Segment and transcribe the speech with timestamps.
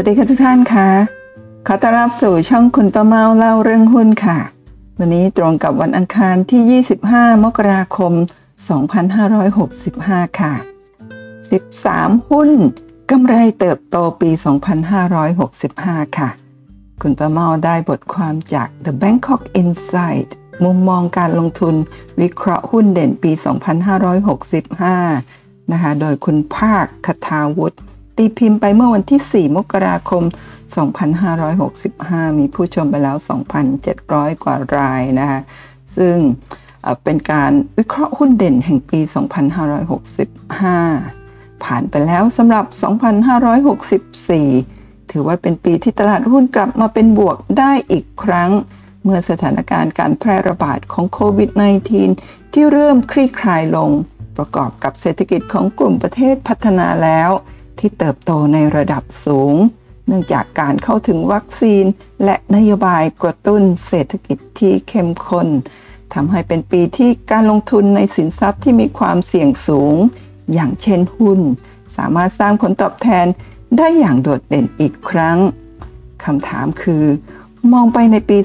[0.00, 0.88] วัสดีค่ะทุกท่านค่ะ
[1.66, 4.38] ขอต้อนรับสู่ช่องคุณประเมาเล่าเรื่องหุ้นค่ะ
[4.98, 8.12] วันนี้ตรงกับวันอังคารที่ 25 มกราคม
[9.06, 10.54] 2565 ค่ะ
[11.42, 12.50] 13 หุ้น
[13.10, 14.30] กำไรเติบโตปี
[15.48, 16.28] 2565 ค่ะ
[17.02, 20.30] คุณประเมาได้บทความจาก The Bangkok Insight
[20.64, 21.74] มุมมองการลงทุน
[22.20, 23.32] วิเคราะห์หุ้นเด่นปี
[24.12, 27.78] 2565 นะคะ โดยคุณภาคคทาวุฒิ
[28.18, 30.22] ตีพิมพ์ไปเมื่อวันที่ 4 มกราคม
[31.50, 33.16] 2565 มีผู้ชมไปแล้ว
[33.80, 35.40] 2,700 กว่ารายนะคะ
[35.96, 36.16] ซึ่ง
[37.04, 39.00] เป็นการวิเคราะห์หุ้นเด่นแห่งปี
[40.36, 42.64] 2565 ผ่านไปแล้วสำหรับ
[44.28, 48.50] 2564 ถือว่าเป็นปีที่ตลาดหุ้นกลับมาเป็นบวกได้อีกครั้ง
[49.04, 51.50] เมื่อสถานการณ์การแพร่ระบาดของโควิด
[52.00, 53.90] -19 ที่เริ่มคลี่คลายลง
[54.36, 57.30] ประกอบกับเศรษฐกิจของกลุ่มประเทศพัฒนาแล้ว
[57.80, 59.54] ที่เติบโตในระดับสูง
[60.06, 61.84] เนื่องจากการเข้าถึงวัคซีน
[62.24, 65.48] และนโยบายกระตุ้นเศรษฐกิจที่เข้มข้น
[66.14, 69.94] ทำให้เป็นปีที่การลงทุนในสินทรัพย์ที่มีความเสี่ยงสูง
[70.52, 71.40] อย่างเช่นหุ้น
[71.96, 73.26] สามารถสร้างผลตอบแทน
[73.78, 75.38] ได้อย่างโดดเด่นอีกครั้ง
[76.24, 77.04] คำถามคือ
[77.72, 78.38] มองไปในปี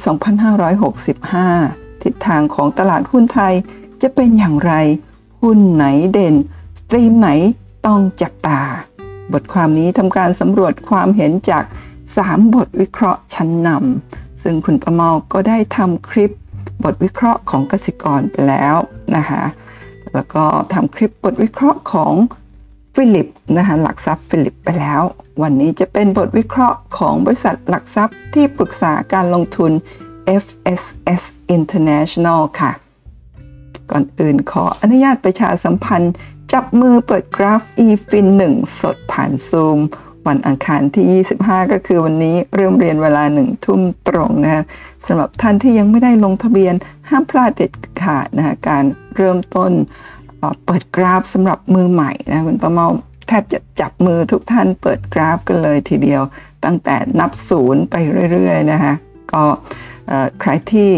[1.18, 3.54] 2565 ทิศทางของตลาดหุ้นไทย
[4.02, 4.74] จะเป็นอย่างไร
[5.42, 6.36] หุ้นไหนเด่น
[6.92, 7.30] ธีมไหน
[7.86, 8.60] ต้องจับตา
[9.34, 11.64] บทความนี้ทำการสำรวจความเห็นจาก
[12.10, 16.32] 3 บทวิเคราะห์ชั้นนำซึ่งคุณประเมาก็ได้ทำคลิป
[16.84, 18.76] บทวิเคราะห์ของกสิกรไปแล้ว
[19.16, 19.44] นะคะ
[20.14, 20.44] แล้วก็
[20.74, 22.14] ทำคลิปบทวิเคราะห์ของ
[22.96, 25.02] ฟิลิปนะคะหลักทรัพย์ฟิลิปไปแล้ว
[25.42, 29.72] วันนี้จะเป็นบทวิเคราะห์ของบริษัทหลักทรัพย์ที่ปรึกษาการลงทุน
[30.44, 31.22] FSS
[31.58, 32.72] International ค่ะ
[33.92, 36.14] ก่อนอื่นขออนุญาตประชาสัมพันธ์
[36.52, 39.80] จับมือเปิดกราฟ eFin 1 สดผ่านซูม
[40.28, 44.64] วันอังคารที่ 25 ก็คือวันนี้เริ่มเรียนเวลาหนึ่งทุ่มตรงนะ
[45.06, 46.74] สำหรับท่านที่ยังไม่ได้ลงทะเบียน
[47.10, 47.72] ห้ามพลาดเด็ด
[48.02, 48.84] ขาดนะการ
[49.16, 49.72] เริ่มต้น
[50.66, 52.88] เปิดกราฟสำหรับมือใหม่นะคุณประเมา
[53.28, 56.22] แทบจะจับมือทุกท่านเปิดกราฟกันเลยทีเดียว
[56.66, 57.96] ตั้งแต่นับศูนย์ไป
[58.32, 58.94] เรื่อยๆนะคะ
[59.32, 59.44] ก็
[60.40, 60.90] ใครที่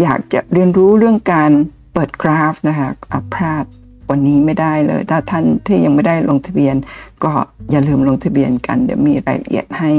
[0.00, 1.50] อยากจะเรียนรู้เรื่องการ
[1.94, 2.88] เปิดกราฟนะคะ
[3.34, 3.64] พลาด
[4.10, 6.76] วันนี้ไม่ได้เลย ถ้าท่านที่ยังไม่ได้ลงทะเบียน
[7.24, 7.32] ก็
[7.70, 9.90] อย่าลืมลงทะเบียนกัน เดี๋ยวมีรายละเอียดให้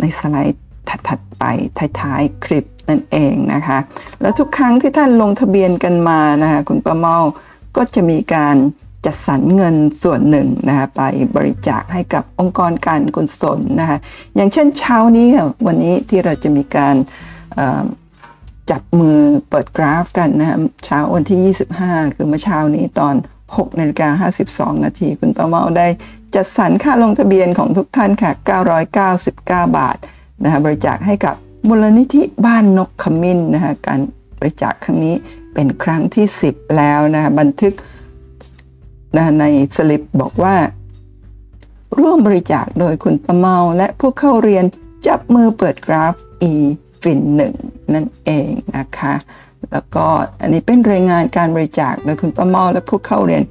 [0.00, 0.62] ในสไลด์
[1.08, 1.44] ถัดๆไป
[2.00, 3.78] ท้ายๆคลิปนั่นเองนะคะ
[4.20, 7.16] แล้วทุกครั้งที่ท่านลงทะเบียนกันมานะคะคุณประเมา
[7.76, 8.56] ก็จะมีการ
[9.04, 11.02] จัดสรรเงินส่วนหนึ่งนะคะไป
[11.36, 13.98] บริจาคให้กับองค์กรการกุศลนะคะ
[14.34, 15.26] อย่างเช่นเช้านี้
[15.66, 16.94] วันนี้ที่เราจะมีการ
[18.70, 19.18] จับมือ
[19.50, 23.14] เปิดกราฟกันนะครับเช้าวันที่ 25 คือเมื่อเช้านี้ตอน
[23.46, 25.86] 6นาฬิกา52 นาที คุณประเมาได้
[26.34, 28.32] จัดสรรค่าลงทะเบียนของทุกท่านค่ะ
[28.88, 29.38] 999
[29.78, 29.96] บาท
[30.42, 31.34] นะคะบริจาคให้กับ
[31.68, 34.00] มูลนิธิบ้านนกขมิ้นนะคะการ
[34.38, 35.14] บริจาคครั้งนี้
[35.54, 37.74] เป็นครั้งที่ 10 แล้วนะบันทึก
[39.16, 39.44] นะใน
[39.76, 40.56] สลิปบอกว่า
[42.00, 44.64] ร่วมบริจาคโดยคุณประเมาและผู้เข้าเรียน
[45.06, 46.14] จับมือเปิดกราฟ
[46.52, 46.54] e
[47.02, 47.54] ฟินหนึ่ง
[47.94, 49.14] นั่นเองนะคะ
[49.72, 50.06] แล้วก็
[50.40, 53.42] อันนี้เป็นรายงานการบริจาคโดยคุณประเมาและผู้เข้าเรียน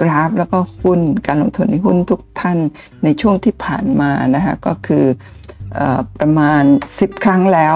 [0.00, 2.58] กราฟ แล้วก็หุ้นการลงทุนในหุ้นทุกท่าน
[3.04, 5.04] ในช่วงที่ผ่านมานะคะก็คือ
[5.78, 5.80] อ
[6.20, 6.62] ประมาณ
[6.94, 7.74] 10 ครั้งแล้ว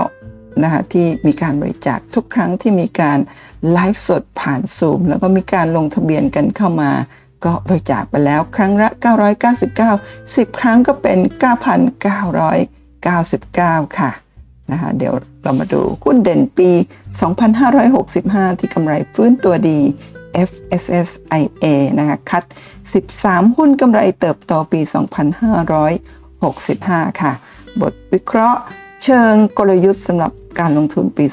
[0.63, 3.19] นะคะที่มีการบริจาคทุกครั้งที่มีการ
[3.73, 6.91] ไลฟ์สดผ่านซูมแล้วก็มีการลงทะเบียนกันเข้ามา
[7.45, 8.89] ก็บริจาคไปแล้วครั้งละ
[9.63, 11.19] 999 10 ครั้งก็เป็น
[12.17, 14.11] 9,999 ค่ะ
[14.73, 16.71] นะคะเดี๋ยวเรามาดูหุ้นเด่นปี
[17.65, 19.79] 2565 ที่กำไรฟื้นตัวดี
[20.49, 21.65] FSSIA
[21.99, 22.45] นะคะคัด
[23.01, 24.81] 13 หุ้นกำไรเติบโตปี
[26.41, 27.33] 2565 ค่ะ
[27.81, 28.61] บทวิเคราะห์
[29.05, 31.25] เชิงกลยุทธ์สำหรับการลงทุนปี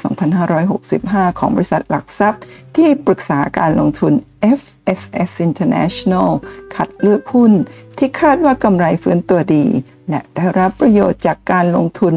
[0.66, 2.42] 2565 ของบริษัทหลักทรัพย์
[2.76, 4.14] ที่ปรึกษาการลงทุน
[4.60, 6.30] FSS International
[6.76, 7.52] คัดเลือกหุ้น
[7.98, 9.66] ที่คาดว่ากำไรฟื้นตัวดี
[10.12, 12.14] และได้รับประโยชน์จากการลงทุน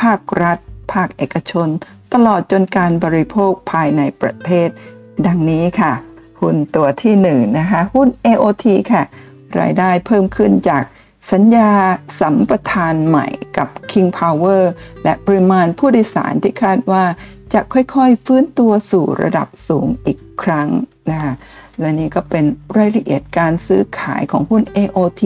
[0.00, 0.58] ภาครัฐ
[0.92, 1.68] ภาคเอกชน
[2.14, 4.68] ตลอดจนการบริโภคภายในประเทศ
[5.26, 5.92] ดังนี้ค่ะ
[6.40, 7.28] หุ้นตัวที่1น
[7.58, 9.02] นะคะหุ้น AOT ค่ะ
[9.60, 10.84] รายได้เพิ่มขึ้นจาก
[11.32, 11.72] สัญญา
[12.20, 14.62] สัมปทานใหม่กับ King Power
[15.04, 17.04] และปริมาณผู้โดยสารที่คาดว่า
[17.52, 20.68] จะค่อยๆ ฟื้นตัวสู่ระดับสูงอีกครั้ง
[21.10, 21.32] นะคะ
[21.80, 22.44] และนี่ก็เป็น
[22.76, 25.22] รายละเอียดการซื้อขายของหุ้น AOT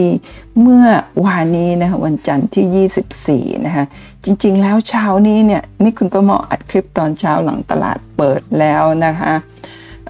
[0.61, 0.87] เมื่อ
[1.25, 3.85] วานนี้นะคะวันจันทร์ที่ 24 นะคะ
[4.25, 9.35] จริงๆ แล้วเช้านี้เนี่ยนี่คุณประมออัดคลิปตอนเช้าหลังตลาดเปิดแล้วนะคะ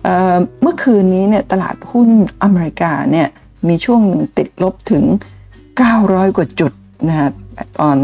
[0.02, 2.08] เเมื่อคืนนี้เนี่ยตลาดหุ้น
[2.42, 3.28] อเมริกาเนี่ย
[3.68, 5.04] มีช่วงหนึ่งติดลบถึง
[5.70, 6.72] 900 กว่าจุด
[7.08, 7.28] นะคะ
[7.80, 7.96] ตอน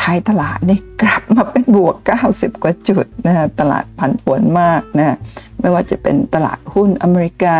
[0.00, 1.96] ท้ายตลาดนี่กลับมาเป็นบวก
[2.28, 5.16] 90 กว่าจุดนะตลาดผันผวนมากนะ
[5.60, 7.58] ไม่ว่าจะเป็นตลาดหุ้นอเมริกา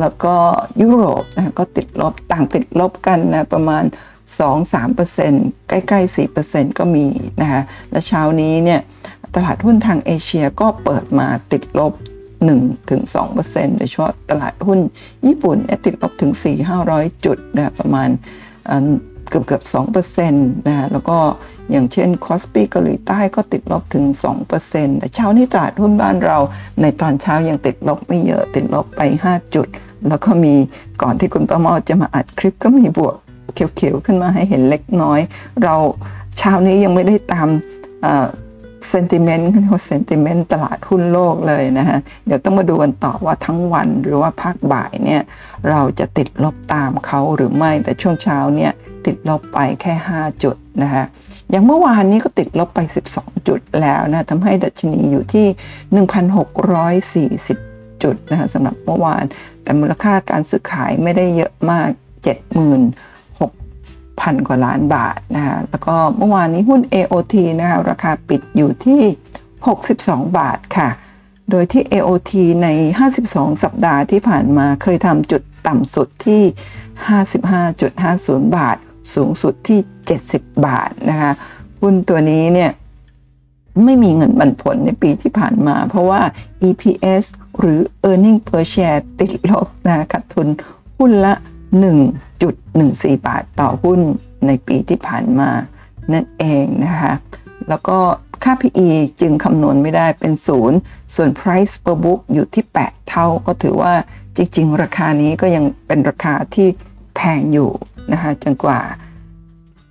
[0.00, 0.34] แล้วก็
[0.82, 3.84] ยุโรปนะก็ติดลบต่างติดลบกันนะประมาณ
[4.96, 7.06] 2-3%ใกล้ๆ 4%ก็มี
[7.40, 8.80] นะฮะและเช้านี้เนี่ย
[9.34, 11.92] ตลาดหุ้นทางเอเชียก็เปิดมาติดลบ
[12.66, 14.80] 1-2%โดยเฉพาะตลาดหุ้น
[15.26, 16.32] ญี่ปุ่นเนี่ยติดลบถึง
[16.78, 18.08] 4-500 จุดนะประมาณ
[19.28, 19.62] เกือบเกือบ
[20.12, 21.18] 2%นะแล้วก็
[21.70, 24.04] อย่างเช่น KOSPI เกาหลีใต้ก็ติดลบถึง
[24.52, 26.38] 2%แต่เช้านี้ตลาดหุ้นบ้านเรา
[26.80, 29.66] ในตอนเช้ายังติดลบไม่เยอะติดลบไป 5 จุด
[30.08, 30.54] แล้วก็มี
[31.02, 33.14] ก่อนที่คุณประมอจะมาอัดคลิปก็มีบวก
[33.54, 35.20] เขียวๆขึ้นมาให้เห็นเล็กน้อย
[35.62, 35.76] เรา
[36.38, 37.48] เช้านี้ยังไม่ได้ตาม
[38.90, 45.22] เซนติเมนต์เขาเรียกว่าเซนติเมนต์ตลาดหุ้นโลกเลยนะฮะ เดี๋ยวต้องมาดูกันต่อว่าทั้งวันหรือว่าภาคบ่ายเนี่ย
[45.70, 48.72] เราจะติดลบตามเขาหรือไม่แต่ช่วงเช้าเนี่ย
[49.06, 51.04] ติดลบไปแค่ 5 จุดนะฮะ
[51.50, 52.80] อย่างเมื่อวานนี้ก็ติดลบไป
[53.12, 55.46] 12 จุดแล้วนะทำให้ดัชนีอยู่ที่
[57.36, 59.24] 1,640 จุดนะฮะสำหรับเมื่อวาน
[59.62, 61.88] แต่มูลค่าการซื้อขายไม่ได้เยอะมาก
[62.56, 63.15] 70,000
[64.20, 69.00] พันกว่าล้านบาทนะคะแล้วก็เมื่อวานนี้หุ้น AOT นะคะราคาปิดอยู่ที่
[69.66, 70.88] 62 บาทค่ะ
[71.50, 72.32] โดยที่ AOT
[72.62, 72.68] ใน
[73.10, 76.42] 52 สัปดาห์ที่ผ่านมาเคยทำจุดต่ำสุดที่
[77.44, 78.76] 55.50 บาท
[79.14, 79.78] สูงสุดที่
[80.22, 81.32] 70 บาทนะคะ
[81.80, 82.70] หุ้นตัวนี้เนี่ย
[83.84, 86.22] ไม่มีเงินบันผลในปีที่ผ่านมา เพราะว่า
[86.68, 87.24] EPS
[87.60, 90.48] หรือ Earning per share ติดลบนะขาดทุน
[90.98, 91.34] หุ้นละ
[91.72, 94.00] 1.14 บาทต่อหุ้น
[94.46, 95.50] ในปีที่ผ่านมา
[96.12, 97.12] นั่นเองนะคะ
[97.68, 97.98] แล้วก็
[98.44, 98.88] ค่า PE
[99.20, 100.78] จึงคำนวณไม่ได้เป็นศูนย์
[101.14, 103.94] ส่วน price per book อยู่ที่ 8 เท่าก็ถือว่า
[104.36, 106.68] จริง ๆ ราคานี้ก็ยังเป็นราคาที่
[107.16, 107.70] แพงอยู่
[108.12, 108.80] นะคะจนกว่า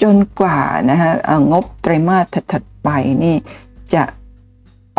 [0.04, 1.12] จนกว่านะคะ
[1.52, 2.90] งบไตรมาสถัดๆไป
[3.24, 3.36] นี่
[3.94, 4.04] จะ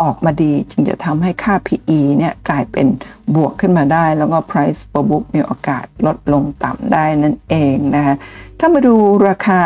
[0.00, 2.86] ออกมาดีจึงจะทำให้ค่า PE เนี่ยกลายเป็น
[3.34, 8.14] บวกขึ้นมาได้ แล้วก็ Price per book มีโอกาสลดลงต่ำได้นั่นเองนะคะ
[8.58, 8.94] ถ้ามาดู
[9.28, 9.60] ราคา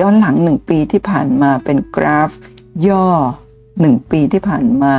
[0.00, 2.30] ย้อนหลัง 1 ปีที่ผ่านมาเป็นกราฟ
[2.88, 3.06] ย่อ
[3.58, 4.94] 1 ปีที่ผ่านมา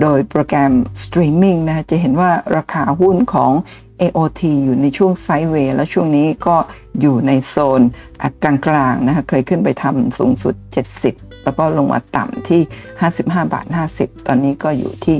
[0.00, 0.72] โดยโปรแกรม
[1.02, 3.52] สตรีมมิ่งนะจะเห็นว่าราคาหุ้นของ
[4.00, 6.56] AOT อยู่ในช่วง sideway และช่วงนี้ก็
[7.00, 7.80] อยู่ในโซน
[8.42, 10.54] กลางๆนะคะเคยขึ้นไปทำสูงสุด
[10.94, 12.60] 70 แล้วก็ลงมาต่ำที่
[13.02, 13.66] 55 บาท
[13.96, 15.16] 50 ตอนนี้ก็อยู่ที่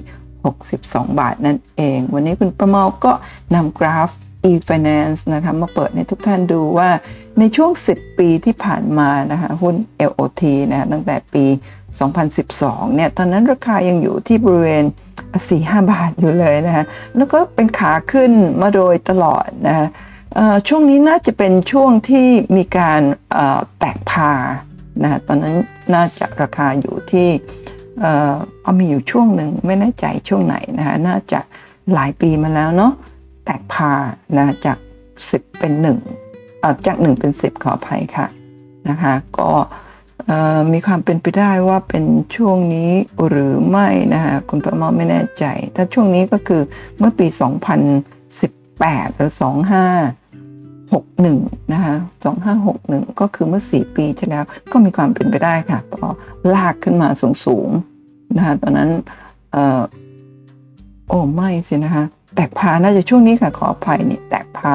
[0.58, 3.12] 62 บาทนั่นเอง วันนี้คุณประเมาก็
[3.54, 4.10] นำกราฟ
[4.50, 6.90] e-finance นะคะมาเปิดให้ทุกท่านดูว่า
[7.38, 9.74] ในช่วง 10 ปีที่ผ่านมานะคะหุ้น
[10.10, 11.44] LOT นะะตั้งแต่ปี
[12.20, 14.84] 2012 เนี่ย ตอนนั้นราคายังอยู่ที่บริเวณ
[15.36, 16.84] 4-5 บาทอยู่เลยนะคะ
[17.16, 18.32] แล้วก็เป็นขาขึ้น
[18.62, 19.86] มาโดยตลอดนะคะ
[20.68, 23.00] ช่วงนี้น่าจะเป็นช่วงที่มีการ
[23.78, 24.32] แตกพา
[25.02, 25.56] นะตอนนั้น
[25.94, 27.28] น่าจะราคาอยู่ที่
[28.00, 31.40] เออเอามีอยู่ช่วงหนึ่งไม่แน่ใจช่วงไหนนะคะน่าจะ
[31.94, 32.92] หลายปีมาแล้วเนาะ
[33.44, 33.92] แตกพา
[34.36, 34.78] นะจาก
[35.18, 35.72] 10 เป็น
[36.16, 38.26] 1เอ่อจาก 1 เป็น 10 ขออภัยค่ะ
[38.88, 39.50] นะคะก็
[40.72, 42.04] มีความเป็นไปได้ว่าเป็น
[42.36, 42.92] ช่วงนี้
[43.28, 45.44] หรือไม่นะคะคุณประมาไม่แน่ใจ
[45.76, 46.62] ถ้าช่วงนี้ก็คือ
[46.98, 49.32] เมื่อปี 2018 หรือ
[49.84, 50.27] 25
[50.96, 51.94] 61นะคะ
[52.56, 56.06] 2561 ก็คือเมื่อ 4 ปีที่แล้ว ก็มีความเป็นไปได้ค่ะพอ
[56.54, 57.68] ลากขึ้นมาสูงสูง
[58.36, 58.90] นะคะตอนนั้น
[59.52, 59.80] เออ
[61.08, 62.04] โอ้ไม่สินะคะ
[62.34, 64.72] แตกพาน่าจะช่วงนี้ค่ะขออภัยเนี่ยแตกพา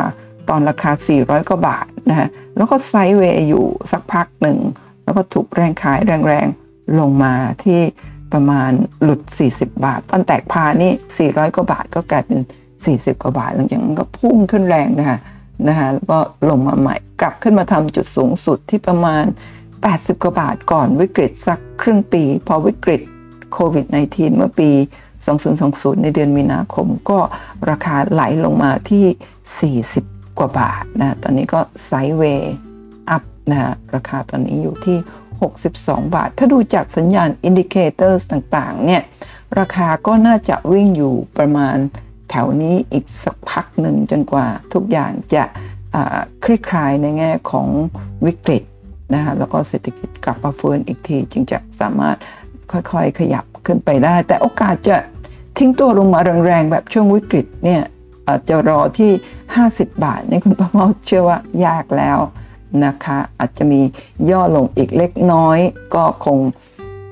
[0.49, 2.27] ตอนราคา 400 กว่าบาทนะคะ
[2.57, 4.57] แล้วก็ไซด์เวย์อยู่สักพักหนึ่ง
[5.03, 7.79] แล้วก็ถูกแรงขายแรงๆ ลงมาที่
[8.33, 8.71] ประมาณ
[9.03, 9.21] หลุด
[9.53, 12.39] 40 บาท ตอนแตกพานี่ 400 กว่าบาทก็กลายเป็น
[12.81, 15.17] 40 กว่าบาท หลังจากนั้นก็พุ่งขึ้นแรงนะคะ
[15.67, 16.19] นะคะแล้วก็
[16.49, 19.25] ลงมาใหม่กลับขึ้นมาทำจุดสูงสุดที่ประมาณ
[19.73, 23.01] 80 กว่าบาทก่อนวิกฤตสักครึ่งปี พอวิกฤต
[23.53, 24.71] โควิด -19 เมื่อปี
[25.37, 27.19] 2020 ในเดือนมีนาคมก็
[27.69, 33.59] ราคาไหลลงมาที่ 40 กว่าบาทนะตอนนี้ก็ sideway up นะ
[33.95, 34.97] ราคาตอนนี้อยู่ที่
[35.57, 39.01] 62 บาท ถ้าดูจากสัญญาณ indicator ต่างๆเนี่ย
[39.59, 41.77] ราคาก็น่าจะวิ่งอยู่ประมาณ
[42.35, 45.43] แถวนี้อีกสักพักหนึ่งจนกว่าทุกอย่างจะ
[46.43, 47.67] คลี่คลายในแง่ของ
[48.25, 48.63] วิกฤต
[49.13, 52.17] นะคะแล้วก็เศรษฐกิจกลับมาฟื้นอีกที จึงจะสามารถ
[52.71, 54.95] ค่อยๆ ขยับขึ้นไปได้ แต่โอกาสจะ
[55.57, 57.81] ทิ้งตัวลงมาแรงๆ แบบช่วงวิกฤตเนี่ย
[58.27, 59.11] อาจจะรอที่
[59.53, 62.19] 50 บาทนี่คุณป้าเมาเชื่อว่ายากแล้ว
[62.85, 63.81] นะคะ อาจจะมี
[64.29, 65.59] ย่อลงอีกเล็กน้อย
[65.95, 66.37] ก็คง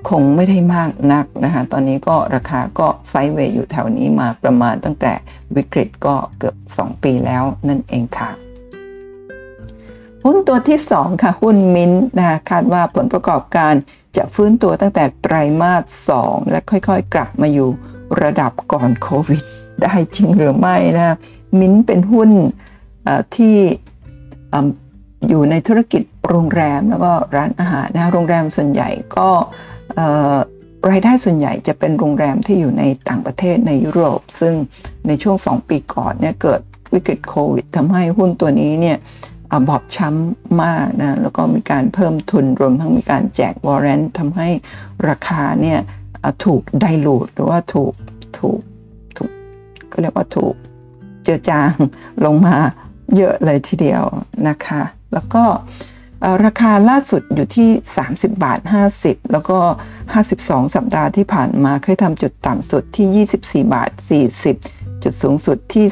[0.09, 5.13] คงไม่ได้มากนักนะคะตอนนี้ก็ราคาก็ไซด์เวย์อยู่แถวนี้มาประมาณตั้งแต่
[5.55, 8.29] วิกฤตก็เกือบ 2 ปีแล้วนั่นเองค่ะ
[10.23, 13.73] หุ้นตัวที่ 2 ค่ะ หุ้นมินนะคะคาดว่าผลประกอบการ
[14.17, 15.73] จะฟื้นตัวตั้งแต่ไตรมา
[16.09, 17.69] ส 2 และค่อยๆ กลับมาอยู่
[18.21, 19.43] ระดับก่อนโควิด
[19.81, 21.15] ได้จริงหรือไม่นะ
[21.59, 22.29] มินเป็นหุ้น
[23.35, 23.57] ที่
[25.29, 29.29] อยู่ในธุรกิจโรงแรมแล้วก็ร้านอาหารนะโรงแรมส่วนใหญ่ก็
[30.91, 34.55] รายได้ส่วนใหญ่จะเป็นโรงแรมที่อยู่ในต่างประเทศในยุโรป ซึ่ง
[35.07, 36.61] ในช่วง 2 ปีก่อนเนี่ยเกิด
[36.93, 38.97] วิกฤตโควิดทำให้หุ้นตัวนี้เนี่ย
[39.67, 44.49] บอบช้ำมากนะแล้วก็มีการเพิ่มทุนรวมทั้งมีการแจกวอร์เรนต์ทำให้
[45.09, 45.79] ราคาเนี่ย
[46.45, 47.93] ถูกไดลูดหรือว่าถูก
[48.37, 48.61] ถูก
[49.17, 49.31] ถูก
[49.91, 50.55] ก็เรียกว่าถูก
[51.23, 51.71] เจือจาง
[52.25, 52.55] ลงมา
[53.17, 54.03] เยอะเลยทีเดียว
[54.47, 54.81] นะคะ
[55.13, 55.43] แล้วก็
[56.45, 57.69] ราคาล่าสุดอยู่ที่
[58.05, 58.59] 30 บาท
[58.95, 59.57] 50 แล้วก็
[60.15, 63.27] 52 สัปดาห์ที่ผ่านมาเคยทำจุดต่ำสุดที่
[63.65, 63.91] 24 บาท
[64.47, 65.85] 40 จุดสูงสุดที่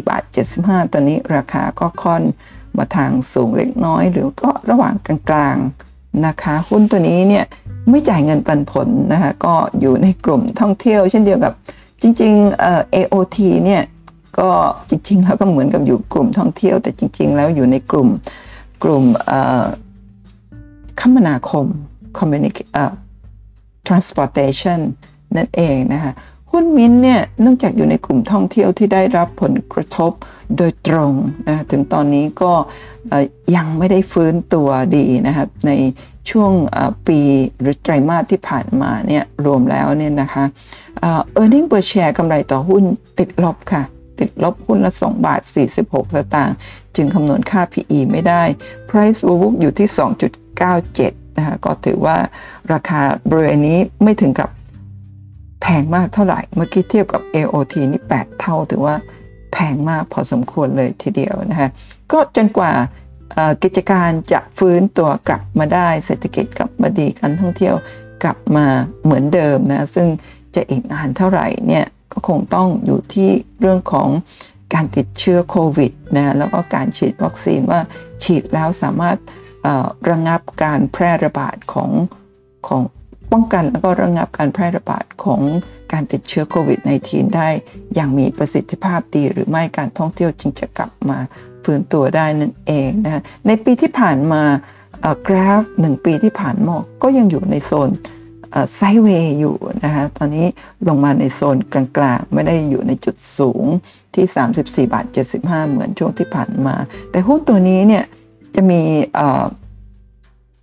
[0.00, 0.22] 34 บาท
[0.58, 2.22] 75 ตอนนี้ราคาก็ค่อน
[2.78, 7.44] มาทางสูงเล็กน้อย หรือก็ระหว่างกลางๆนะคะ หุ้นตัวนี้เนี่ย
[7.90, 11.52] ไม่จ่ายเงินปันผลนะคะก็อยู่ในกลุ่มท่องเที่ยว เช่นเดียวกับ
[12.02, 13.82] จริงๆเอ่อ AOT เนี่ย
[14.38, 14.50] ก็
[14.90, 18.08] จริงๆแล้วก็เหมือนกับอยู่กลุ่มท่องเที่ยว แต่จริง ๆ แล้วอยู่ในกลุ่ม
[18.84, 19.04] กลุ่ม
[21.00, 21.66] คมนาคม
[22.18, 22.56] communic
[23.86, 24.80] transportation
[25.36, 26.12] นั่นเองนะคะ
[26.50, 30.12] หุ้นมินเนี่ยเนื่องจากอยู่ในกลุ่มท่องเที่ยวที่ได้รับผลกระทบ
[30.56, 31.12] โดยตรง
[31.48, 32.52] นะถึงตอนนี้ก็
[33.56, 35.72] ยังไม่ได้ฟื้นตัวดีนะครับใน
[36.30, 36.52] ช่วง
[37.06, 37.18] ปี
[37.60, 40.44] หรือไตรมาสที่ผ่านมาเนี่ยรวมแล้วเนี่ยนะคะ
[41.40, 42.82] e a r n i n g per share กำไรต่อหุ้น
[43.18, 43.82] ติดลบค่ะ
[44.20, 45.40] ติดลบหุ้นละ 2 บาท
[45.78, 46.56] 46 สตางค์
[46.96, 48.42] จึงคำนวณค่า PE ไม่ได้
[48.88, 49.88] Price to book อยู่ที่
[50.62, 52.16] 2.97 นะคะก็ถือว่า
[52.72, 54.50] ราคาบริเวณนี้ไม่ถึงกับ
[55.62, 58.96] แพงมากเท่าไหร่ เมื่อกี้เทียบกับ AOT นี่ 8 เท่าถือว่า
[59.52, 61.68] แพงมากพอสมควรเลยทีเดียวนะคะ
[62.12, 62.72] ก็จนกว่า
[63.62, 67.74] กิจการจะฟื้นตัวกลับมาได้เศรษฐกิจกลับมาดีการท่องเที่ยว
[68.22, 68.66] กลับมา
[69.04, 70.08] เหมือนเดิมนะ ซึ่ง
[70.54, 74.08] จะอีกนานเท่าไหร่เนี่ยก็คงต้องอยู่ที่เรื่องของ
[74.74, 77.80] การติดเชื้อโควิดนะแล้วก็การฉีดวัคซีนว่า
[78.24, 79.18] ฉีดแล้วสามารถ
[80.10, 81.90] ระงับการแพร่ระบาดของ
[82.66, 82.82] ของ
[83.32, 85.40] ป้องกันแล้วก็ระงับการแพร่ระบาดของ
[85.92, 87.48] การติดเชื้อโควิด -19 ได้
[87.94, 91.18] อย่างมีประสิทธิภาพดีหรือไม่การท่องเที่ยวจึงจะกลับมา
[91.64, 94.42] ฟื้นตัวได้นั่นเองนะในปีที่ผ่านมา
[95.28, 97.90] กราฟหนึ่งปีที่ผ่านมาก็ยังอยู่ในโซน
[98.74, 100.46] ไซเวย์อยู่นะคะตอนนี้
[100.88, 103.64] ลงมาในโซนกลางๆ ไม่ได้อยู่ในจุดสูง
[104.14, 105.06] ที่ 34 บาท
[105.38, 106.76] 75 เหมือนช่วงที่ผ่านมา
[107.10, 108.04] แต่หุ้นตัวนี้เนี่ย
[108.54, 108.80] จะมี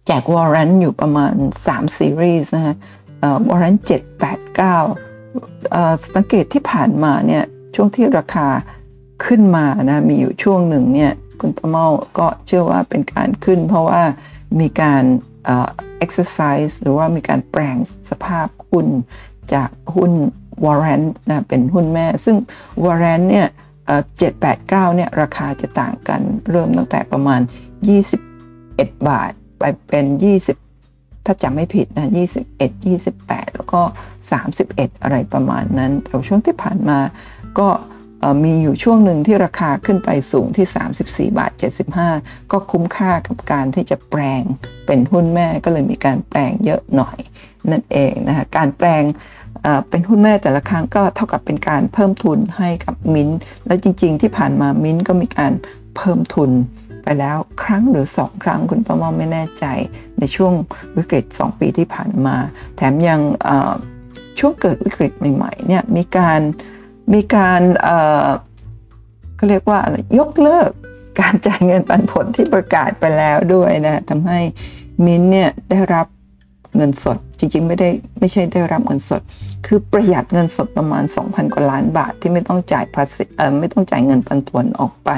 [0.05, 1.33] แจกวอร์เรนต์อยู่ประมาณ
[1.65, 2.75] 3 ซีรีส์นะฮะ
[3.47, 7.43] วอร์เรนต์7 8 9 สังเกตที่ผ่านมาเนี่ย
[7.75, 8.47] ช่วงที่ราคา
[9.25, 11.87] ขึ้นมานะมีอยู่ช่วงหนึ่งเนี่ยคุณประเมา
[12.19, 14.01] ก็เชื่อว่าเป็นการขึ้น เพราะว่า
[14.59, 15.03] มีการ
[16.05, 17.77] exercise หรือว่ามีการแปลง
[18.09, 18.87] สภาพหุ้น
[19.53, 20.11] จากหุ้น
[20.65, 22.37] warrant นะเป็นหุ้นแม่ ซึ่ง
[22.83, 23.47] warrant เนี่ย
[24.17, 27.41] เจ็ดแปดเก้าเนี่ยราคาจะต่างกันเริ่มตั้งแต่ประมาณ
[28.25, 30.05] 21 บาท ไปเป็น
[30.65, 32.09] 20 ถ้าจำไม่ผิดนะ
[32.51, 33.81] 21 28 แล้วก็
[34.41, 36.99] 31 อะไรประมาณนั้นแต่ช่วงที่ผ่านมา
[37.59, 37.67] ก็
[38.43, 41.51] มีอยู่ช่วงหนึ่งที่ราคาขึ้นไปสูงที่ 34 บาท
[42.01, 44.43] 75 ก็คุ้มค่ากับการที่จะแปลง
[44.85, 47.17] เป็นหุ้นแม่ก็เลยมีการแปลงเยอะหน่อย
[47.71, 49.03] นั่นเองนะคะการแปลง
[49.89, 53.29] เป็นหุ้นแม่แต่ละครั้งก็เท่ากับเป็นการเพิ่มทุนให้กับมิน
[53.67, 55.53] และจริง ๆ ที่ผ่านมามินก็มีการ
[55.95, 56.51] เพิ่มทุน
[57.03, 59.65] ไปแล้วครั้งหรือ 2 ครั้งคุณประมอไม่แน่ใจ
[60.19, 60.53] ในช่วง
[60.97, 62.35] วิกฤต 2 ปีที่ผ่านมา
[62.75, 63.21] แถมยัง
[64.39, 66.41] ช่วงเกิดวิกฤตใหม่ๆเนี่ยมีการ
[67.13, 67.61] มีการ
[69.35, 69.79] เขาเรียกว่า
[70.19, 70.69] ยกเลิก
[71.19, 74.39] การจ่ายเงินปันผลที่ประกาศไปแล้วด้วยนะทำให้
[75.05, 76.07] มินเนี่ยได้รับ
[76.75, 77.89] เงินสด จริงๆ ไม่ได้
[78.19, 79.21] ไม่ใช่ได้รับเงินสด
[79.65, 85.09] คือประหยัดเงินสดประมาณ 2,000 กว่าล้านบาทที่ไม่ต้องจ่ายภาษีเออไม่ต้องจ่ายเงินปันผลออกไป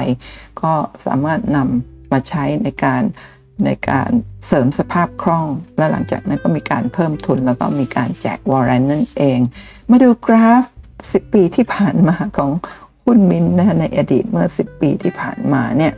[0.60, 0.72] ก็
[1.06, 3.02] สามารถนำมาใช้ในการ
[3.64, 4.10] ในการ
[4.46, 9.38] เสริมสภาพคล่อง และหลังจากนั้นก็มีการเพิ่มทุนแล้วก็มีการแจกวอร์เรนนั่นเอง
[9.90, 10.64] มาดูกราฟ
[11.12, 12.50] 10 ปีที่ผ่านมาของ
[13.04, 15.92] หุ้นมินนะในอดีตเมื่อ 10 ปีที่ผ่านมาเนี่ย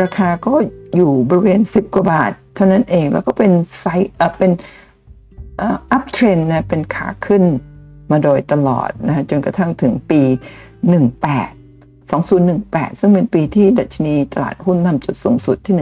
[0.00, 0.54] ราคาก็
[0.96, 4.52] อยู่บริเวณ 10 กว่าบาท เท่านั้นเองแล้วก็เป็น side เป็น
[5.92, 7.42] uptrend นะเป็นขาขึ้น
[8.10, 10.34] มาโดยตลอดนะจนกระทั่งถึงปี 18
[12.12, 15.74] 2018 ซึ่งเป็นปีที่ดัชนีตลาดหุ้นทำจุดสูงสุดที่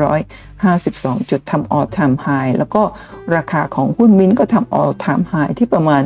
[0.00, 2.82] 1,852 จุดทำ all time high แล้วก็
[3.36, 6.02] ราคาของหุ้นมินก็ทำ all time high ที่ประมาณ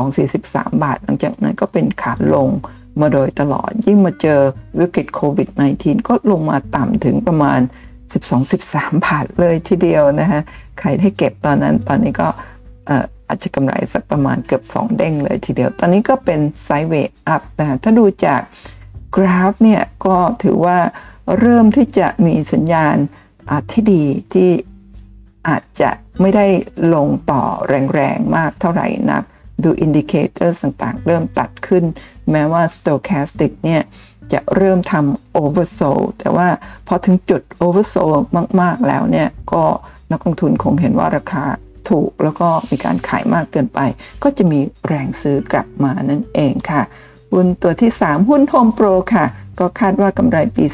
[0.00, 2.48] 42-43 บาท หลังจากนั้นก็เป็นขาลง
[3.00, 4.40] มาโดยตลอด ยิ่งมาเจอ
[4.78, 7.60] วิกฤตโควิด -19 ก็ลงมาต่ำถึงประมาณ
[8.32, 10.42] 12-13 บาทเลยทีเดียวนะฮะ
[10.78, 12.28] ใครให้เก็บตอนนั้นตอนนี้ก็
[13.28, 18.40] อาจจะกำไรสักประมาณเกือบ 2 เด้งเลยทีเดียว ตอนนี้ก็เป็นไซด์เวย์อัพนะถ้าดูจาก
[19.16, 20.78] กราฟเนี่ยก็ถือว่า
[21.38, 22.96] เริ่มที่จะมีสัญญาณ
[23.72, 24.50] ที่ดีที่
[25.48, 26.46] อาจจะไม่ได้
[26.94, 27.42] ลงต่อ
[27.94, 29.24] แรงๆ มากเท่าไหร่นัก
[29.62, 31.84] ดู indicator ต่างๆ เริ่มตัดขึ้น
[32.30, 33.82] แม้ว่า Stochastic เนี่ย
[34.32, 36.48] จะเริ่มทำ oversold แต่ว่า
[36.88, 38.24] พอถึงจุด oversold
[38.60, 39.64] มาก ๆ แล้วเนี่ย ก็
[40.12, 41.44] นักลงทุนคงเห็นว่าราคา
[41.88, 43.80] ถูกแล้วก็มีการขายมากเกินไป
[44.22, 46.82] ก็จะมีแรงซื้อกลับมานั่นเองค่ะ
[47.32, 49.26] หุ้นตัวที่ 3 หุ้น Home Pro ค่ะ
[49.58, 50.64] ก็คาดว่ากำไรปี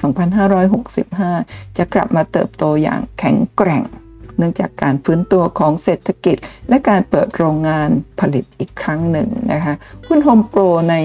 [1.05, 3.83] 2565 จะกลับมาเติบโตอย่างแข็งแกร่ง
[4.41, 6.37] เนื่องจากการฟื้นตัวของเศรษฐกิจ
[6.69, 7.89] และการเปิดโรงงาน
[8.21, 9.75] ผลิตอีกครั้งหนึ่งนะคะ
[10.07, 10.97] หุ้น Home Pro ใน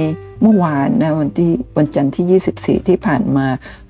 [0.41, 3.47] เมื่อวานนะวันที่วันจันทร์ที่ 24 ที่ผ่านมา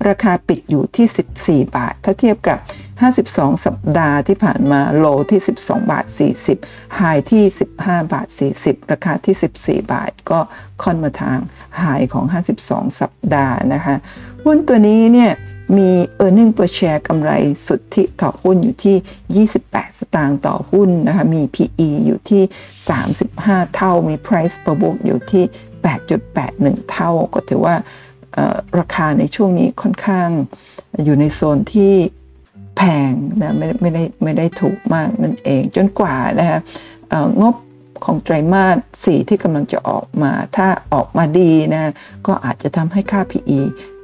[0.08, 2.58] ราคาปิดอยู่ที่ 14 บาท ถ้าเทียบกับ
[3.06, 6.04] 52 สัปดาห์ที่ผ่านมาโลที่ 12 บาท
[6.52, 7.00] 40ไฮ
[7.30, 7.44] ที่
[7.78, 8.28] 15 บาท
[8.60, 10.38] 40 ราคาที่ 14 บาทก็
[10.82, 11.38] ค่อนมาทาง
[11.78, 12.24] ไฮของ
[12.62, 13.96] 52 สัปดาห์นะคะ
[14.44, 15.32] หุ้นตัวนี้เนี่ย
[15.76, 15.90] มี
[16.24, 17.30] e a r n i n g per share กำไร
[17.66, 22.42] สุทธิต่อหุ้นอยู่ที่ 28 สตางค์ต่อหุ้นนะคะ มี PE อยู่ที่
[23.08, 25.44] 35 เท่า มี price per book อยู่ที่
[26.16, 27.76] 8.81 เท่า ก็ถือว่า
[28.78, 30.28] ราคาในช่วงนี้ค่อนข้าง
[31.04, 31.94] อยู่ในโซนที่
[32.76, 36.60] แพงนะไม่ไม่ได้ไม่ได้ถูกมากนั่นเอง จนกว่านะฮะ
[37.42, 37.54] งบ
[38.04, 41.92] ของไตรมาสสีที่กำลังจะออกมา ถ้าออกมาดีนะ
[42.26, 43.60] ก็อาจจะทำให้ค่า PE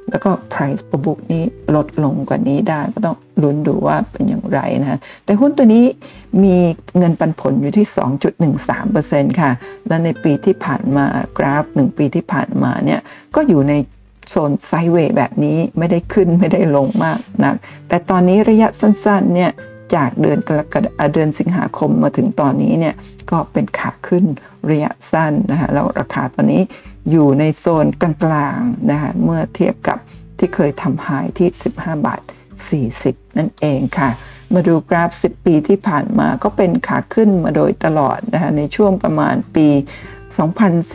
[0.09, 1.43] แล้วก็ price per book นี้
[1.75, 5.85] ลดลงกว่านี้ได้ก็ต้องลุ้นดูว่าเป็นอย่างไรนะแต่หุ้นตัวนี้
[6.43, 6.57] มี
[6.97, 7.85] เงินปันผลอยู่ที่
[8.63, 9.51] 2.13%ค่ะ
[9.87, 11.05] และในปีที่ผ่านมา
[11.37, 12.99] กราฟ 1 ปีที่ผ่านมาเนี่ย
[13.35, 13.73] ก็อยู่ใน
[14.29, 17.55] โซนไซเวย์แบบนี้ไม่ได้ขึ้นไม่ได้ลงมากนัก
[17.87, 19.51] แต่ตอนนี้ระยะสั้นๆเนี่ย
[19.95, 22.95] จากเดือนกรกฎาเดือนสิงหาคมมาถึงตอนนี้เนี่ย
[23.31, 24.25] ก็เป็นขาขึ้น
[24.71, 26.61] ระยะสั้นนะคะแล้วราคาตอนนี้
[27.11, 29.97] อยู่ในโซนกลางๆนะคะเมื่อเทียบกับ
[30.37, 32.21] ที่เคยทำหายที่ 15 บาท
[32.79, 34.09] 40 นั่นเองค่ะ
[34.53, 39.67] มาดูกราฟ 10 ปีที่ผ่านมาก็เป็นขาขึ้นมาโดยตลอดนะคะในช่วงประมาณปี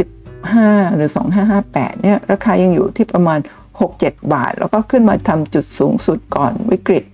[0.01, 1.11] 2015 หรือ
[1.57, 3.39] 2558 เนี่ยราคายังอยู่ที่ประมาณ
[3.85, 7.05] 6-7 บาท แล้วก็ขึ้นมาทำจุดสูงสุดก่อนวิกฤต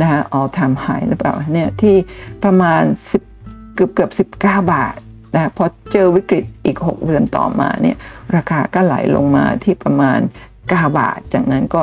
[0.00, 1.96] นะฮะ all time high หรือเปล่าเนี่ยที่
[2.44, 2.82] ประมาณ
[3.30, 4.96] 10 เกือบเกือบ 19 บาท
[5.34, 7.96] นะพอเจอวิกฤตอีก 6 เดือนต่อมาเนี่ย
[8.36, 10.20] ราคาก็ไหลลงมาที่ประมาณ
[10.58, 11.82] 9 บาท จากนั้นก็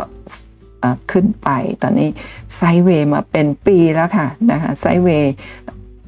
[1.12, 1.50] ขึ้นไป
[1.82, 2.10] ตอนนี้
[2.56, 5.34] ไซเวย์มาเป็นปีแล้วค่ะนะคะไซเวย์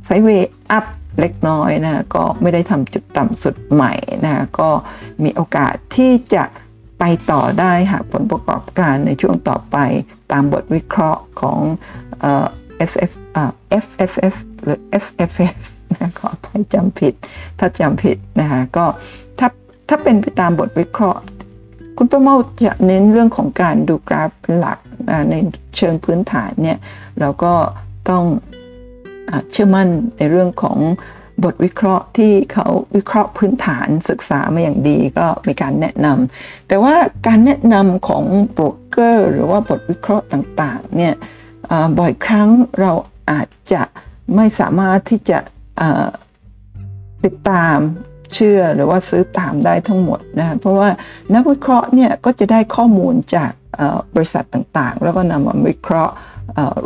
[0.05, 0.85] ไซเวย์อัพ
[1.19, 3.93] เล็กน้อยนะก็ไม่ได้ทำจุดต่ำสุดใหม่
[4.25, 4.69] นะก็
[5.23, 6.43] มีโอกาสที่จะ
[7.05, 9.77] ไปต่อได้หากผลประกอบการในช่วงต่อไป
[10.31, 11.59] ตามบทวิเคราะห์ของ
[12.89, 13.11] SF
[13.83, 17.13] FSS หรือ SFS นะขออภัยจำผิด
[17.59, 18.85] ถ้าจำผิดนะคะก็
[19.39, 19.47] ถ้า
[19.89, 21.21] ถ้าเป็นไปตามบทวิเคราะห์
[21.97, 22.35] คุณประเมา
[22.65, 24.79] จะเน้นเรื่องของการดูกราฟหลัก
[25.31, 25.35] ใน
[25.77, 26.77] เชิงพื้นฐานเนี่ย
[27.19, 27.53] เราก็
[28.09, 28.23] ต้อง
[29.51, 29.87] เชื่อมั่น
[30.17, 30.77] ในเรื่องของ
[31.43, 36.95] บทวิเคราะห์ที่เขาวิเคราะห์พื้นฐานศึกษามาอย่างดีก็มีการแนะนำแต่ว่า
[37.27, 41.13] การแนะนำของโบรกเกอร์หรือว่าบทวิเคราะห์ต่างๆเนี่ย
[41.99, 42.91] บ่อยครั้งเรา
[43.31, 43.83] อาจจะ
[44.35, 45.39] ไม่สามารถที่จะ
[47.23, 47.77] ติดตาม
[48.33, 50.89] เชื่อหรือว่าซื้อตามได้ทั้งหมดนะเพราะว่า
[51.33, 53.51] นักวิเคราะห์เนี่ยก็จะได้ข้อมูลจาก
[54.15, 56.13] บริษัทต่างๆ แล้วก็นำมาวิเคราะห์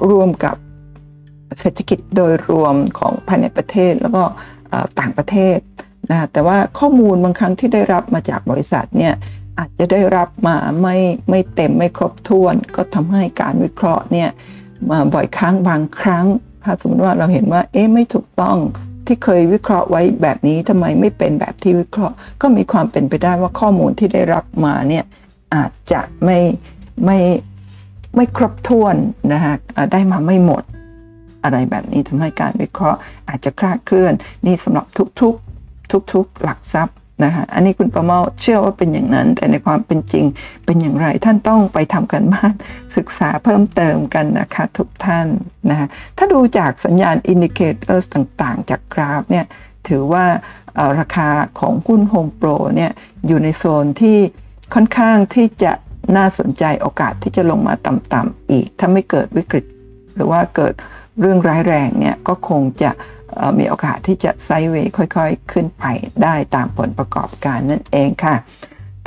[0.10, 0.56] ร่วมกับ
[1.60, 4.24] เศรษฐกิจโดยรวมของภายในประเทศแล้วก็
[5.00, 5.58] ต่างประเทศ
[6.12, 9.14] นะแต่ว่าข้อมูลบางครั้งที่ได้รับมาจากบริษัทเนี่ย
[9.60, 10.98] อาจจะได้รับมาไม่
[11.30, 14.30] ไม่เต็มไม่ครบถ้วน ก็ทำให้การวิเคราะห์เนี่ย
[14.90, 16.26] มาบ่อยครั้งบางครั้ง
[16.64, 18.58] ถ้าสมมติว่าเราเห็นว่าเอ๊ะไม่ถูกต้อง
[19.06, 25.04] ที่เคยวิเคราะห์ไว้แบบนี้ทำไมไม่เป็นแบบที่วิเคราะห์ ก็มีความเป็นไปได้ว่าข้อมูลที่ได้รับมาเนี่ย
[25.56, 26.40] อาจจะไม่
[27.06, 27.20] ไม่
[28.16, 28.96] ไม่ครบถ้วน
[29.34, 29.56] นะฮะ
[29.92, 30.64] ได้มาไม่หมด
[31.44, 34.14] อะไรแบบนี้ทำให้การวิเคราะห์อาจจะคลาดเคลื่อน
[34.46, 34.86] นี่สำหรับ
[35.22, 40.26] ทุกๆ ทุกๆ หลักทรัพย์นะคะอันนี้คุณประเมาเชื่อว่าเป็นอย่างนั้น แต่ในความเป็นจริง
[40.66, 42.54] เป็นอย่างไรท่านต้องไปทำการบ้าน
[42.98, 45.28] ศึกษาเพิ่มเติมกันนะคะทุกท่าน
[45.70, 49.46] นะคะถ้าดูจากสัญญาณ indicator ต่างๆ จากกราฟเนี่ย
[49.88, 50.26] ถือว่า
[51.00, 52.92] ราคาของหุ้น Home Pro เนี่ย
[53.28, 54.18] อยู่ในโซนที่
[54.74, 55.72] ค่อนข้างที่จะ
[56.18, 59.66] น่าสนใจโอกาสที่จะลงมาต่ำๆอีก ถ้าไม่เกิดวิกฤต
[60.16, 60.74] หรือว่าเกิด
[61.20, 62.92] เรื่องร้ายแรงเนี่ยก็คงจะ
[63.58, 65.84] มีโอกาสที่จะไซเวย์ค่อยๆ ขึ้นไป
[66.24, 68.36] ได้ตามผลประกอบการนั่นเองค่ะ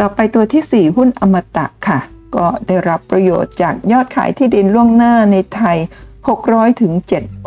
[0.01, 2.01] ต่อไปตัวที่ 4 หุ้นอมตะค่ะ
[2.37, 5.79] ก็ได้รับประโยชน์จากยอดขายที่ดินล่วงหน้าในไทย
[6.29, 6.93] 600ถึง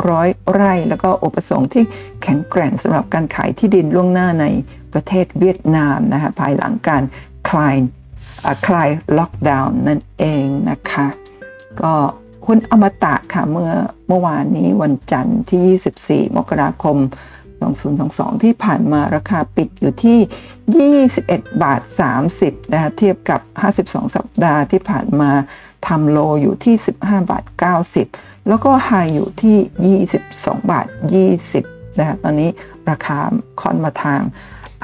[0.02, 1.84] 700 ไร่ แล้วก็อุปสงค์ที่
[2.24, 4.46] แข็งแกร่งสำหรับการขายที่ดินล่วงหน้าใน
[4.94, 7.04] ประเทศเวียดนามนะคะภายหลังการ
[7.50, 7.76] คลาย
[8.68, 11.08] คลายล็อกดาวน์นั่นเองนะคะ
[11.82, 11.94] ก็
[12.46, 13.72] หุ้นอมตะค่ะเมื่อ
[14.08, 16.98] เมื่อวานนี้วันจันทร์ที่ 24 มกราคม
[17.66, 20.20] 2022 ที่ผ่านมาราคาปิดอยู่ที่
[21.06, 21.82] 21 บาท
[22.28, 23.42] 30 นะคะเทียบกับ
[23.74, 25.32] 52 สัปดาห์ที่ผ่านมา
[25.88, 27.44] ทำโลอยู่ที่ 15 บาท
[27.96, 30.88] 90 แล้วก็ไฮอยู่ที่ 22 บาท
[31.44, 32.50] 20นะคะตอนนี้
[32.90, 33.18] ราคา
[33.62, 34.22] ค่อนมาทาง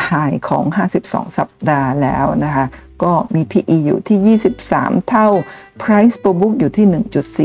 [0.05, 0.11] ไฮ
[0.49, 0.63] ของ
[0.97, 2.65] 52 สัปดาห์แล้วนะคะ
[3.03, 5.27] ก็มี PE อยู่ที่ 23 เท่า
[5.81, 6.85] Price per book อยู่ที่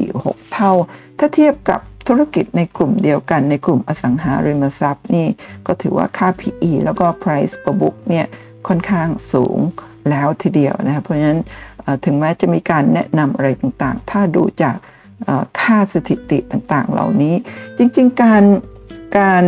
[0.01, 0.73] 1.46 เท่า
[1.19, 5.27] ถ้าเทียบกับธุรกิจในกลุ่มเดียวกันในกลุ่มอสังหาริมทรัพย์นี่
[5.67, 8.27] ก็ถือว่าค่า PE แล้วก็ Price per book เนี่ย
[8.69, 9.59] ค่อนข้างสูง
[10.11, 11.40] แล้วทีเดียวนะครับเพราะฉะนั้น
[12.05, 14.77] ถึงแม้จะมีการแนะนำอะไรต่างๆ ถ้าดูจาก
[15.61, 17.35] ค่าสถิติต่างๆ เหล่านี้
[17.79, 18.43] จริงๆ การ
[19.19, 19.45] การ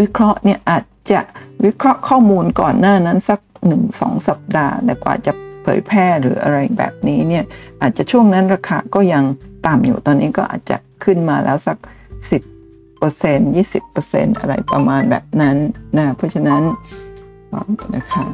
[0.00, 1.20] วิเคราะห์เนี่ยอาจจะ
[1.64, 3.40] วิเคราะห์ข้อมูลก่อนหน้านั้นสัก
[3.82, 7.44] 1-2 สัปดาห์แต่กว่าจะเผยแพร่หรืออะไรแบบนี้เนี่ย
[7.82, 9.24] อาจจะช่วงนั้นราคาก็ยัง
[9.66, 11.88] ต่ำอยู่ตอนนี้ก็อาจจะขึ้นมาแล้วสัก 10%
[13.56, 15.56] 20%อะไรประมาณแบบนั้น
[15.96, 16.62] นะเพราะฉะนั้น
[17.96, 18.24] นะคะ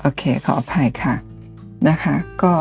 [0.00, 1.14] โอเคขออภัยค่ะ
[1.88, 2.52] นะคะก็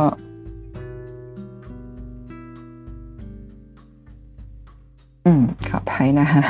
[5.27, 6.43] อืม ขออภัยนะคะ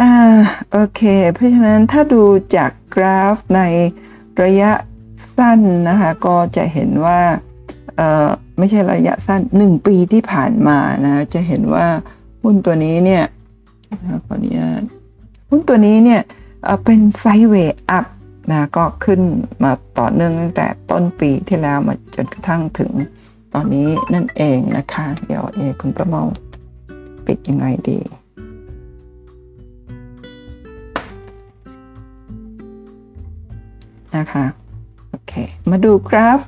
[0.00, 0.12] อ่า
[0.72, 1.02] โอเค
[1.34, 2.22] เพราะฉะนั้นถ้าดู
[2.56, 3.60] จากกราฟใน
[4.42, 4.70] ระยะ
[5.36, 7.20] สั้นนะคะ ก็จะเห็นว่า
[7.96, 8.28] เอ่อ
[8.58, 11.86] ไม่ใช่ระยะสั้น 1 ปีที่ผ่านมานะจะเห็นว่า
[12.42, 13.24] หุ้นตัวนี้เนี่ย
[14.26, 14.82] ขออนุญาต
[15.50, 16.20] หุ้นตัวนี้เนี่ย
[16.84, 18.06] เป็นไซเวย์อัพ
[18.50, 19.20] นะก็ขึ้น
[19.62, 22.90] มาต่อเนื่องตั้งแต่ต้นปีที่แล้วมาจนกระทั่งถึง
[23.54, 26.22] ตอนนี้นั่นเองนะคะ เดี๋ยวเอคุณประเมา
[27.28, 27.98] ปิดยังไงดี
[34.16, 34.44] นะคะ
[35.10, 35.32] โอเค
[35.70, 36.40] มาดูกราฟ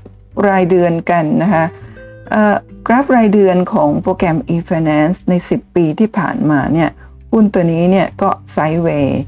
[0.48, 1.64] รายเดือนกันนะคะ
[2.86, 6.90] กราฟรายเดือนของโปรแกรม e-finance ใน 10 ปีที่ผ่านมาเนี่ย
[7.32, 9.20] หุ้นตัวนี้เนี่ยก็ไซด์เวย์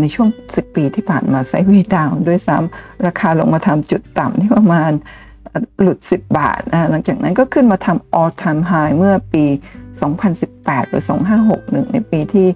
[0.00, 4.92] ในช่วง 10 ปีที่ผ่านมาไซด์เวย์ดาวด้วยซ้ำราคาลงมาทำจุดต่ำที่ประมาณ
[5.80, 9.44] หลุด 10 บาทนะหลังจากนั้นก็ขึ้นมาทำ all time high เมื่อปี
[10.18, 11.04] 2018 หรือ
[11.48, 12.46] 2561 ในปีที่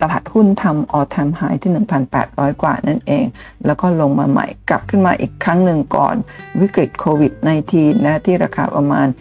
[0.00, 1.72] ตลาดหุ้นทำ all time high ที่
[2.16, 3.24] 1,800 กว่านั่นเอง
[3.66, 6.14] แล้วก็ลงมาใหม่กลับขึ้นมาอีกครั้งหนึ่งก่อน
[6.60, 7.32] วิกฤตโควิด
[7.70, 9.20] -19 นะที่ราคาประมาณ 20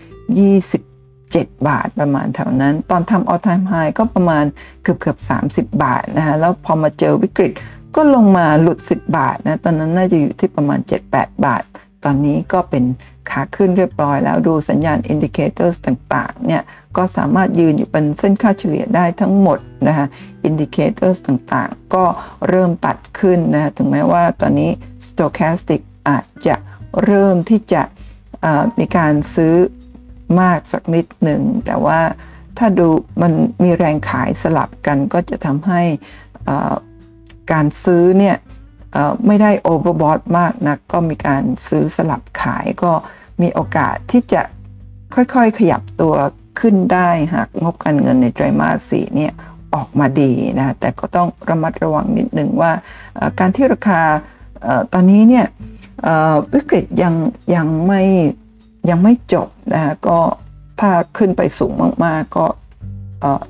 [1.34, 4.46] 7 บาทประมาณแถวนั้น ตอนทำ all time high ก็ประมาณ
[4.84, 5.18] เกือบเกือบ
[5.52, 7.52] 30 บาทนะฮะแล้วพอมาเจอวิกฤต
[7.96, 10.80] ก็ลงมาหลุด 10 บาทนะ ตอนนั้นน่าจะอยู่ที่ประมาณ
[11.12, 11.64] 7-8 บาท
[12.04, 12.84] ตอนนี้ก็เป็น
[13.30, 16.64] ขาขึ้นเรียบร้อยแล้วดูสัญญาณ indicator ต่างๆเนี่ย
[16.98, 20.08] ก็สามารถยืนอยู่เหนือเส้นค่าเฉลี่ยได้ทั้งหมดนะคะ
[20.46, 22.06] indicator ต่างๆ ก็
[22.48, 24.72] เริ่มตัดขึ้นนะถึงแม้ว่าตอนนี้
[25.08, 26.56] stochastic อาจจะ
[27.04, 27.82] เริ่มที่จะ
[28.80, 29.56] มีการซื้อ
[30.42, 32.00] มากสักนิดหนึ่ง แต่ว่า
[32.58, 32.88] ถ้าดู
[33.22, 33.34] มัน
[33.64, 35.82] มีแรงขายสลับกันก็จะทำให้
[37.52, 38.36] การซื้อเนี่ย
[39.26, 42.92] ไม่ได้โอเวอร์บอทมากนะก็มีการซื้อสลับขายก็
[43.42, 44.42] มีโอกาสที่จะ
[45.16, 46.16] ค่อยๆ ขยับตัว
[46.60, 49.34] ขึ้นได้หากงบการเงินในไตรมาสสี่เนี่ย
[49.76, 52.72] ออกมาดีนะแต่ก็ต้องระมัดระวังนิดหนึ่งว่า
[53.40, 54.02] การที่ราคา
[54.94, 55.46] ตอนนี้เนี่ย
[56.54, 57.14] วิกฤตยัง
[57.56, 58.04] ยังไม่
[58.90, 60.20] ยังไม่จบนะก็
[60.80, 61.74] ถ้าขึ้นไปสูง
[62.06, 62.46] มากๆ ก็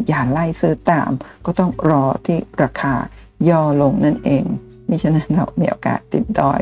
[0.08, 1.12] อย่าไล่ซื้อตาม
[1.46, 2.94] ก็ต้องรอที่ราคา
[3.50, 4.46] ย่อลงนั่นเอง
[4.90, 6.62] มิฉะนั้นเรามีโอกาสติดดอย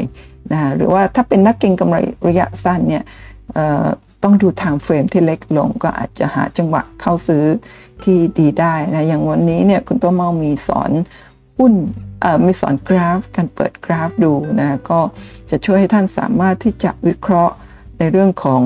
[0.52, 3.04] นะหรือว่าถ้าเป็นนักเก็งกำไรระยะสั้นเนี่ย
[4.24, 7.44] ต้องดูทางเฟรมที่เล็กลงก็อาจจะหาจังหวะเข้าซื้อ
[8.04, 10.92] ที่ดีได้นะอย่างวันนี้เนี่ยคุณป้าเมามีสอน
[11.58, 11.74] หุ้น
[12.46, 15.00] มีสอนกราฟ การเปิดกราฟดูนะก็
[15.50, 17.56] จะช่วยให้ท่านสามารถที่จะวิเคราะห์
[18.00, 18.62] ในเรื่องของ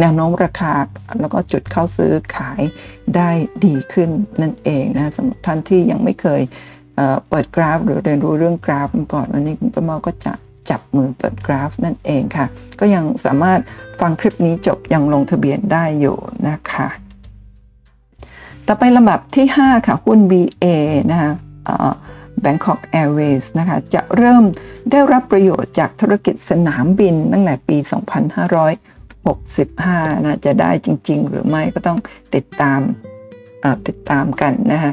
[0.00, 0.74] แนวโน้มราคา
[1.20, 2.60] แล้วก็จุดเข้าซื้อขาย
[3.16, 3.30] ได้
[3.66, 4.10] ดีขึ้น
[4.42, 6.42] นั่นเองนะสำหรับท่านที่ยังไม่เคย
[7.28, 10.32] เปิดกราฟ หรือเรียนรู้เรื่องกราฟก่อนวันนี้คุณประเมาก็จะ
[10.70, 12.46] จับมือเปิดกราฟนั่นเองค่ะ
[12.80, 13.60] ก็ยังสามารถ
[14.00, 16.16] ฟังคลิปนี้จบยังลงทะเบียนได้อยู่
[16.48, 16.88] นะคะ
[18.66, 20.64] ต่อไปลำดับที่ 5 ค่ะ หุ้น BA
[21.10, 21.32] นะคะ
[22.44, 24.44] Bangkok Airways นะคะ จะเริ่ม
[24.90, 31.98] ได้รับประโยชน์จากธุรกิจสนามบินตั้งแต่ปี 2565 นะ จะได้จริง ๆ หรือไม่ก็ต้อง
[32.34, 32.80] ติดตาม
[33.86, 34.92] ติดตามกันนะคะ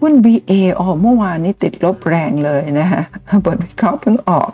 [0.00, 3.02] หุ้น BA ออกเมื่อวานนี้ติดลบแรงเลยนะฮะ
[3.44, 4.50] บทวิเคราะห์เพิ่งออก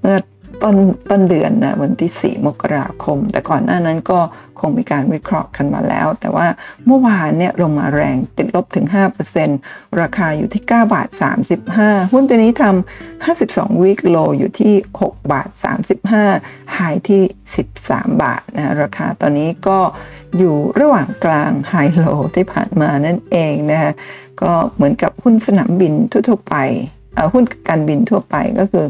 [0.00, 0.16] เมื่อ
[0.62, 0.76] ต้น
[1.10, 4.18] ต้นเดือนนะวันที่ 4 มกราคม แต่ก่อนหน้านั้นก็
[4.60, 6.46] คงมีการวิเคราะห์กันมาแล้ว แต่ว่า
[6.86, 8.86] เมื่อวานเนี่ยลงมาแรงติดลบถึง
[9.42, 11.08] 5%ราคาอยู่ที่ 9 บาท
[11.60, 15.48] 35 หุ้นตัวนี้ทำ52วีคโลอยู่ที่ 6 บาท
[16.10, 17.22] 35ไฮที่
[17.72, 19.78] 13 บาทนะราคาตอนนี้ก็
[20.38, 23.92] อยู่ระหว่างกลางไฮโลที่ผ่านมานั่นเองนะคะ
[24.42, 25.92] ก็เหมือนกับหุ้นสนามบิน
[26.28, 26.56] ทั่วไป
[27.34, 28.86] หุ้นการบินทั่วไปก็คือ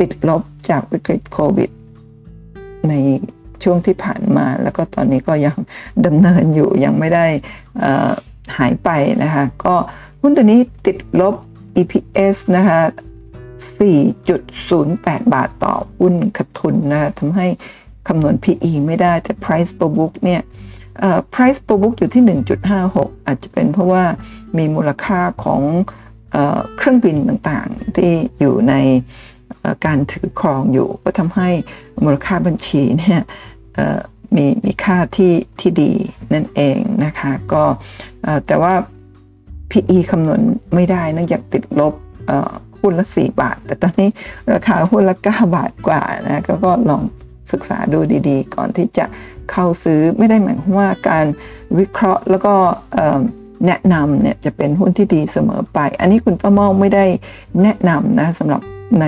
[0.00, 1.70] ติดลบจากวิกฤตโควิด
[2.88, 2.94] ใน
[3.62, 5.56] ช่วงที่ผ่านมา แล้วก็ตอนนี้ก็ยัง
[6.06, 7.26] ดำเนินอยู่ยังไม่ได้
[8.58, 8.90] หายไป
[9.22, 9.74] นะคะก็
[10.20, 11.34] หุ้นตัวนี้ติดลบ
[11.80, 12.80] EPS นะคะ
[13.86, 17.46] 4.08 บาทต่อหุ้นขาดทุนนะคะทำให้
[18.08, 20.40] คำนวณ PE ไม่ได้แต่ Price per book เนี่ย
[21.34, 22.22] price per book อยู่ที่
[22.74, 24.04] 1.56 อาจจะเป็นเพราะว่า
[24.58, 25.60] มีมูลค่าของ
[26.76, 28.74] เครื่องบินต่างๆ ที่อยู่ใน
[29.86, 31.50] การถือครองอยู่ก็ทำให้
[32.04, 33.20] มูลค่าบัญชีเนี่ย
[34.36, 35.92] มีมีค่าที่ที่ดี
[36.34, 37.62] นั่นเองนะคะก็
[38.46, 38.74] แต่ว่า
[39.70, 40.40] PE คำนวณ
[40.74, 41.94] ไม่ได้นื่องจากติดลบ
[42.80, 44.10] หุ้นละ 4 บาท แต่ตอนนี้
[44.52, 47.02] ราคาหุ้นละ 9 บาทกว่านะก็ลอง
[47.52, 49.04] ศึกษาดูดีๆ ก่อนที่จะ
[49.50, 51.26] เข้าซื้อไม่ได้หมายความว่าการ
[51.78, 52.54] วิเคราะห์แล้วก็
[53.66, 57.04] แนะนำเนี่ยจะเป็นหุ้นที่ดีเสมอไป อันนี้คุณป้าเมาไม่ได้
[57.62, 58.60] แนะนำนะสำหรับ
[59.00, 59.06] ใน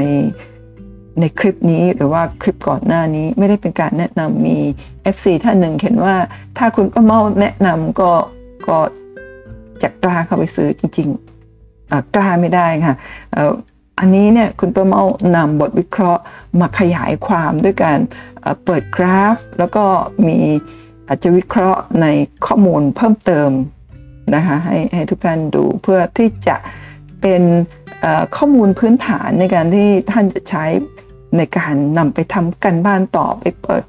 [1.21, 4.57] ในคลิปนี้หรือว่าคลิปก่อนหน้านี้ไม่ได้เป็นการแนะนำมี
[5.15, 6.17] FC ท่านหนึ่งเขียนว่า
[6.59, 8.11] ถ้าคุณป้าเมาแนะนำก็
[8.69, 8.79] ก็
[9.83, 12.95] จะกล้าเข้าไปซื้อจริงๆกล้าไม่ได้ค่ะ
[13.99, 15.03] อันนี้เนี่ยคุณป้าเมา
[15.37, 16.23] นำบทวิเคราะห์
[16.61, 17.99] มาขยายความด้วยการ
[18.65, 19.85] เปิดกราฟ แล้วก็
[20.27, 20.39] มี
[21.09, 22.07] อาจจะวิเคราะห์ใน
[22.47, 23.51] ข้อมูลเพิ่มเติม
[24.35, 26.57] นะคะให้ให้ทุกท่านดูเพื่อที่จะ
[27.21, 27.43] เป็น
[28.37, 30.65] ข้อมูลพื้นฐานในการที่ท่านจะใช้
[31.37, 33.85] ในการนำไปทำกันบ้านต่อไปเปิด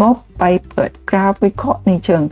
[0.00, 2.22] งบไปเปิดกราฟวิเคราะห์ในเชิง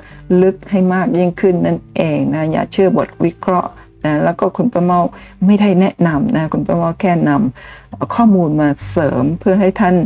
[0.42, 3.70] ลึกให้มากยิ่งขึ้นนั่นเองนะอย่าเชื่อบทวิเคราะห์
[4.04, 5.00] นะแล้วก็คุณประเมา
[5.46, 9.96] ไม่ได้แนะนำนะคุณประเมาแค่นำข้อมูลมาเสริมเพื่อให้ท่าน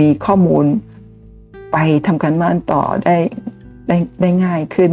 [0.00, 0.64] มีข้อมูล
[1.72, 3.16] ไปทำการบ้านต่อได้
[3.88, 4.92] ได้ได้ง่ายขึ้น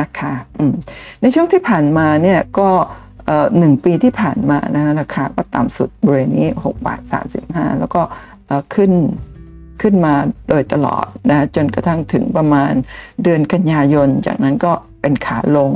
[0.00, 0.32] นะคะ
[1.20, 2.68] ในช่วงที่ผ่านมาเนี่ยก็
[3.58, 7.00] หนึ่งปีที่ผ่านมานะราคาก็ต่ำสุดบริเวณนี้6บาท
[7.40, 8.02] 35 แล้วก็
[8.74, 8.92] ขึ้น
[9.82, 10.14] ขึ้นมา
[10.48, 12.72] โดยตลอดนะจนกระทั่งถึงประมาณ
[13.22, 15.70] เดือนกันยายน จากนั้นก็เป็นขาลง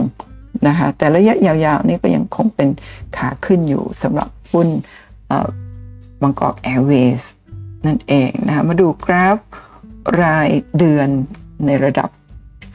[0.66, 2.68] นะคะแต่ระยะยาวๆนี่ก็ยังคงเป็น
[3.16, 4.68] ขาขึ้นอยู่สำหรับหุ้น
[6.22, 7.22] บางกอกแอร์เวย์ส
[7.86, 9.38] นั่นเองนะคะมาดูกราฟ
[10.22, 11.08] รายเดือน
[11.66, 12.08] ในระดับ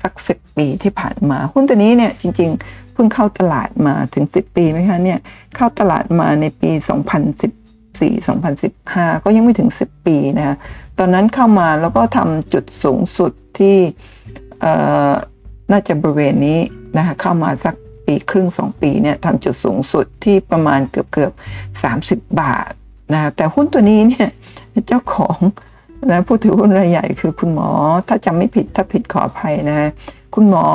[0.02, 5.20] สักสิบปีที่ผ่านมา หุ้นตัวนี้เนี่ยจริงๆเพิ่งเข้าตลาดมาถึง 10 ปีไหมคะเนี่ย
[5.56, 6.72] เข้าตลาดมาในปี
[7.52, 8.26] 2014
[8.74, 10.56] 2015 ก็ยังไม่ถึง 10 ปีนะะ
[11.00, 13.78] ตอนนั้นเข้ามาแล้วก็ทำจุดสูงสุดที่
[15.72, 16.60] น่าจะบริเวณนี้
[16.98, 17.76] นะคะเข้ามาสัก
[18.06, 21.32] ปีครึ่งสองปีเนี่ยทำจุดสูงสุดที่ประมาณเกือบเกือบ
[21.84, 22.72] สามสิบบาท
[23.14, 24.30] นะแต่หุ้นตัวนี้เนี่ย
[24.88, 25.38] เจ้าของ
[26.12, 27.70] นะผู้ถือหุ้นรายใหญ่คือคุณหมอ
[28.08, 29.90] ถ้าจำไม่ผิดถ้าผิดขออภัยนะ
[30.36, 30.66] คุณหมอ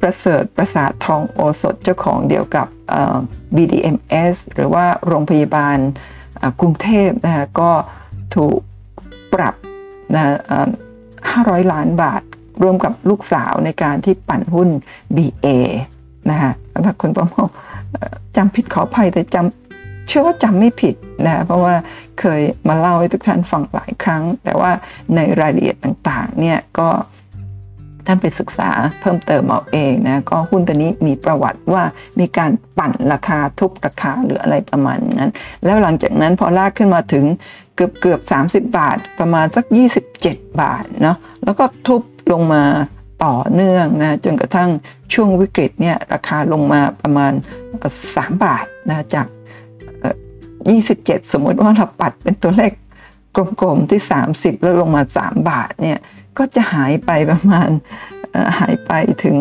[0.00, 2.66] ประเสริฐประสาททองโอสถเจ้าของเดียวกับ
[3.56, 5.78] BDMS หรือว่าโรงพยาบาล
[6.60, 7.70] กรุงเทพนะก็
[8.34, 8.58] ถูก
[9.34, 9.54] ปรับ
[10.14, 10.24] นะ
[11.00, 12.22] 500 ล้านบาท
[12.62, 14.68] ร่วมกับลูกสาวในการที่ปั่นหุ้น
[15.16, 15.46] BA
[16.30, 16.52] นะคะ
[16.84, 17.48] ถ้าคุณประมง
[18.36, 20.94] จำผิดขออภัยแต่จำเชื่อว่าจำไม่ผิด
[21.26, 21.74] นะเพราะว่า
[22.20, 24.70] เคยมาเล่าให้ทุกท่านฟังหลายครั้ง แต่ว่า
[25.14, 26.88] ในรายละเอียดต่างๆเนี่ยก็
[28.06, 31.84] ท่านไปศึกษาเพิ่มเติมเอาเองนะก็หุ้นตัวนี้มีประวัติว่า
[32.20, 35.30] มีการปั่นราคาทุบราคาหรืออะไรประมาณนั้น
[35.64, 37.24] แล้วหลังจากนั้นพอลากขึ้นมาถึง
[37.76, 38.20] เกือบเกือบ
[38.64, 39.64] 30 บาท ประมาณสัก
[40.12, 42.62] 27 บาทเนาะแล้วก็ทุบลงมา
[43.24, 44.70] ต่อเนื่องนะจนกระทั่ง
[45.14, 47.32] ช่วงวิกฤตเนี่ยราคาลงมาประมาณ
[47.88, 49.26] 3 บาทนะจาก
[50.48, 52.72] 27 สมมติว่าเราปัดเป็นตัวเลข
[53.60, 54.00] กลมๆที่
[54.32, 55.98] 30 แล้วลงมา 3 บาทเนี่ย
[56.38, 57.70] ก็จะหายไปประมาณ
[58.58, 58.92] หายไป
[59.24, 59.36] ถึง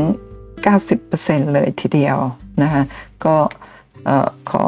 [0.75, 2.17] 90%เลยทีเดียว
[2.61, 2.83] นะคะ
[3.25, 3.35] ก็
[4.49, 4.63] ขอ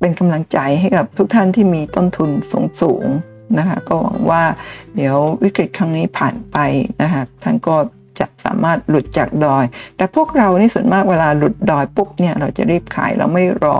[0.00, 3.06] เป็นกำลังใจให้กับทุกท่านที่มีต้นทุนสูงสูง
[3.58, 4.44] นะคะก็หวังว่า
[4.96, 6.56] เดี๋ยววิกฤตครั้งนี้ผ่านไป
[7.02, 7.76] นะคะท่านก็
[8.18, 9.64] จะสามารถหลุดจากดอย
[9.96, 13.78] แต่พวกเรานี่ส่วนมากเวลาหลุดดอยปุ๊บเนี่ยเราจะรีบขายเราไม่รอ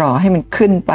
[0.00, 0.92] รอให้มันขึ้นไป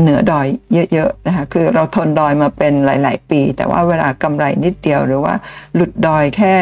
[0.00, 0.46] เหนือดอย
[0.92, 5.34] เยอะๆนะคะคือเราทนดอยมาเป็นหลาย ๆ ปี แต่ว่าเวลากำไรนิดเดียวหรือว่า
[5.74, 6.54] หลุดดอยแค่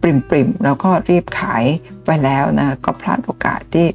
[0.00, 0.02] ป
[0.34, 1.64] ริมๆเราก็รีบขาย
[2.06, 3.86] ไปแล้วนะก็พลาดโอกาสที่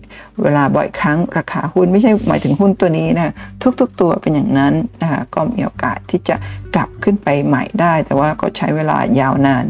[0.41, 3.33] เวลาบ่อยครั้งราคาหุ้นไม่ใช่หมายถึงหุ้นตัวนี้นะ
[3.79, 6.35] ทุกๆตัวเป็นอย่างนั้นนะคะก็มีโอกาสที่จะ
[6.75, 9.65] กลับขึ้นไปใหม่ได้ แต่ว่าก็ใช้เวลายาวนาน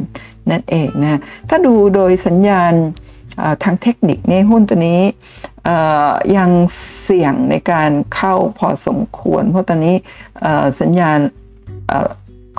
[0.51, 1.19] นั่นเองนะ
[1.49, 2.73] ถ้าดูโดยสัญญาณ
[3.63, 5.01] ทางเทคนิคในหุ้นตัวนี้
[6.37, 6.51] ยัง
[7.03, 9.95] เสี่ยงในการเข้าพอสมควร เพราะตอนนี้
[10.81, 11.19] สัญญาณ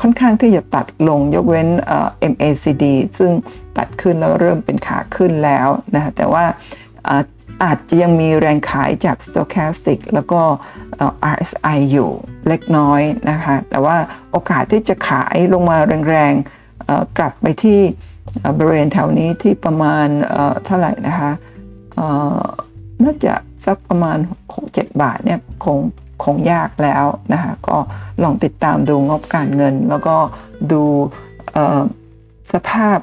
[0.01, 1.69] ค่อนข้างที่จะตัดลงยกเว้น
[2.33, 2.85] MACD
[3.19, 3.33] ซึ่ง
[3.79, 6.45] ตัดขึ้นแล้วเริ่มเป็นขาขึ้นแล้วนะแต่ว่า
[7.65, 10.41] อาจจะยังมีแรงขายจาก Stochastic แล้วก็
[11.33, 12.11] RSI อยู่
[12.49, 13.97] เล็กน้อยนะคะ แต่ว่า
[14.31, 15.77] โอกาสที่จะขายลงมา
[16.09, 17.81] แรงๆกลับไปที่
[18.59, 20.07] บริเวณแถวนี้ที่ประมาณ
[20.65, 21.31] เท่าไหร่นะคะ
[23.03, 23.35] น่าจะ
[23.67, 24.19] สักประมาณ
[24.59, 25.79] 6-7 บาทเนี่ยคง
[26.25, 27.77] คงยากแล้วนะคะก็
[28.23, 30.17] ลองติดตามดูงบการเงิน แล้วก็
[30.73, 30.83] ดู
[32.53, 32.99] สภาพ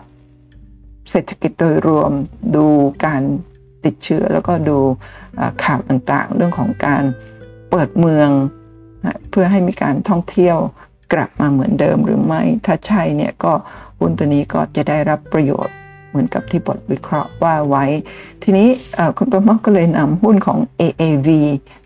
[1.11, 2.11] เศรษฐกิจโดยรวม
[2.55, 2.65] ดู
[3.05, 3.21] การ
[3.85, 4.77] ติดเชื้อ แล้วก็ดู
[5.63, 7.03] ข่าวต่างๆ เรื่องของการ
[7.69, 8.29] เปิดเมือง
[9.29, 10.57] เพื่อให้มีการท่องเที่ยว
[11.13, 13.53] กลับมาเหมือนเดิมหรือไม่ ถ้าใช่เนี่ยก็
[13.99, 15.75] หุ้นตัวนี้ก็จะได้รับประโยชน์
[16.13, 17.85] เหมือนกับที่บทวิเคราะห์ว่าไว้
[18.43, 18.67] ทีนี้
[19.17, 21.27] คุณประมอก็เลยนำหุ้นของ AAV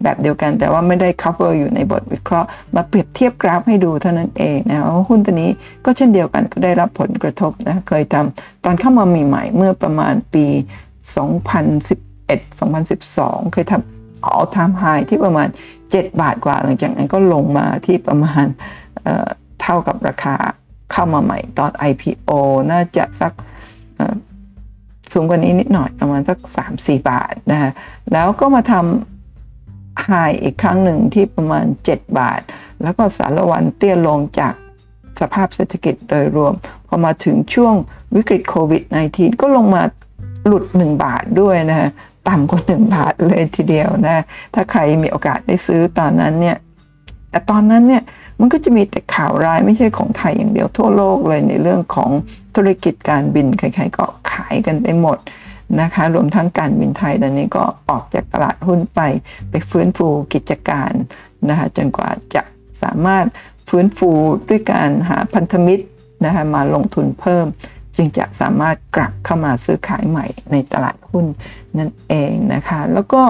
[0.03, 5.49] แบบเดียวกัน แต่ว่าไม่ได้ cover อยู่ในบทวิเคราะห์ มาเปรียบเทียบกราฟให้ดูเท่านั้นเองนะว่าหุ้นตัวนี้
[5.85, 10.45] ก็เช่นเดียวกันก็ได้รับผลกระทบนะเคยทำตอนเข้ามาใหม่ๆเมื่อประมาณปี
[11.35, 15.47] 2011 2012 เคยทำออทามไฮที่ประมาณ
[15.83, 18.45] 7 บาทกว่า หลังจากนั้นก็ลงมาที่ประมาณ
[19.61, 20.35] เท่ากับราคา
[20.91, 22.31] เข้ามาใหม่ตอน IPO
[22.71, 23.33] น่าจะสัก
[25.13, 27.71] สูงกว่านี้นิดหน่อยประมาณสักสามสี่บาทนะฮะ
[28.13, 30.10] แล้วก็มาทำไฮ
[30.43, 32.41] อีกครั้งหนึ่งที่ประมาณ 7 บาท
[32.81, 34.53] แล้วก็สารวันเตี้ยลงจาก
[35.19, 36.53] สภาพเศรษฐกิจโดยรวม
[36.88, 37.73] พอมาถึงช่วง
[38.15, 39.83] วิกฤตโควิด -19 ก็ลงมา
[40.45, 41.89] หลุด 1 บาทด้วยนะฮะ
[42.27, 46.57] ต่ำกว่า 1 บาทเลยทีเดียวนะ ถ้าใครมีโอกาสได้ซื้อตอนนั้นเนี่ย
[47.29, 48.03] แต่ตอนนั้นเนี่ย
[48.39, 52.12] มันก็จะมีแต่ข่าวร้ายไม่ใช่ของไทยอย่างเดียวทั่วโลกเลยในเรื่องของ
[52.56, 55.17] ธุรกิจการบินใครๆก็ขายกันไปหมด
[55.82, 59.02] นะคะรวมทั้งการบินไทยตอนนี้ก็ออกจากตลาดหุ้นไป
[59.50, 60.91] ไปฟื้นฟูกิจการ
[61.50, 62.43] นะคะจนกว่าจะ
[62.84, 63.26] สามารถ
[63.69, 64.12] ฟื้นฟู
[64.50, 65.86] ด้วยการหาพันธมิตร
[66.26, 67.45] นะคะมาลงทุนเพิ่ม
[67.95, 71.26] จึงจะสามารถกลับเข้ามาซื้อขายใหม่ในตลาดหุ้น
[71.78, 73.21] นั่นเองนะคะแล้วก็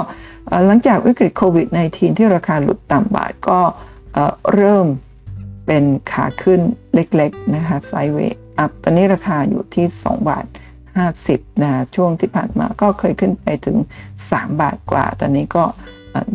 [0.65, 3.59] หลังจากวิกฤตโควิด -19 ที่ราคาหลุดต่ำบาทก็
[4.53, 4.87] เริ่ม
[5.65, 6.61] เป็นขาขึ้น
[6.93, 10.45] เล็กๆนะคะไซเวย์อัพตอนนี้ราคาอยู่ที่ 2 บาท
[11.03, 13.77] 50นะช่วงที่ผ่านมาก็เคยขึ้นไปถึง
[14.19, 15.63] 3 บาทกว่า ตอนนี้ก็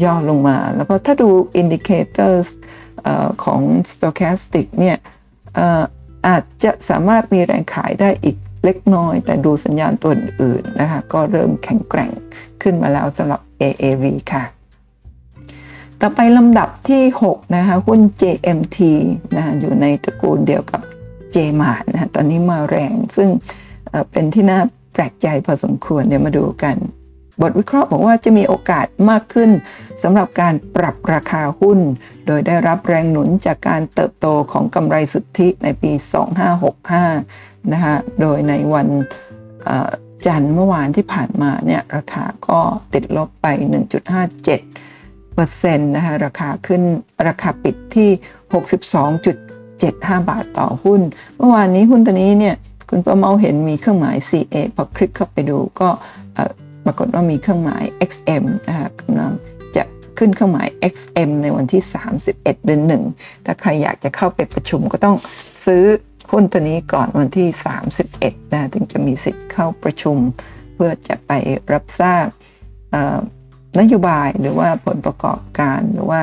[0.05, 1.31] ย่อลงมา แล้วก็ถ้าดู
[1.61, 2.49] indicators
[3.45, 3.61] ของ
[3.93, 4.97] stochastic เนี่ย
[6.27, 12.11] อาจจะสามารถมีแรงขายได้อีกเล็กน้อย แต่ดูสัญญาณตัวอื่นนะคะ ก็เริ่มแข็งแกร่ง
[12.63, 14.45] ขึ้นมาแล้วสำหรับ AAV ค่ะ
[16.05, 18.79] ต่อไปลำดับที่ 6 นะคะหุ้น JMT
[19.37, 20.83] นะอยู่ในตระกูลเดียวกับ
[21.35, 23.29] JMart นะตอนนี้มาแรง ซึ่ง
[24.11, 24.61] เป็นที่น่า
[24.93, 26.77] แปลกใจพอสมควรเดี๋ยวมาดูกัน
[27.41, 29.51] บทวิเคราะห์บอกว่าจะมีโอกาสมากขึ้น
[30.03, 31.79] สำหรับการปรับราคาหุ้น
[32.27, 35.93] โดยได้รับแรงหนุนจากการเติบโตของกำไรสุทธิในปี
[36.83, 38.89] 2565 นะคะโดยในวัน
[40.27, 42.61] จันทร์เมื่อวานที่ผ่านมาเนี่ยราคาก็
[42.95, 44.92] ติดลบไป 1.57
[45.35, 46.83] เปอร์เซ็นต์นะคะราคาขึ้น
[47.29, 48.11] ราคาปิดที่
[49.21, 51.01] 62.75 บาทต่อหุ้น
[51.37, 52.57] เมื่อวานนี้หุ้นตัวนี้เนี่ย
[52.89, 55.89] คุณประเมาเห็นมีเครื่องหมาย CA พอคลิกเข้าไปดูก็
[56.85, 59.33] ปรากฏว่ามีเครื่องหมาย XM นะคะกำลัง
[59.77, 59.85] จะ
[60.19, 61.83] ขึ้นเครื่องหมาย XM ในวันที่
[62.23, 62.83] 31 เดือน
[63.17, 65.17] 1ถ้าใครอยากจะเข้าไปประชุมก็ต้อง
[65.65, 65.83] ซื้อ
[66.33, 67.49] หุ้นตัวนี้ก่อนวันที่
[68.01, 70.17] 31นะถึงจะมีสิทธิ์เข้าประชุม
[70.75, 71.33] เพื่อจะไป
[71.73, 72.27] รับทราบ
[73.81, 76.23] นโยบายหรือว่าผลประกอบการหรือว่า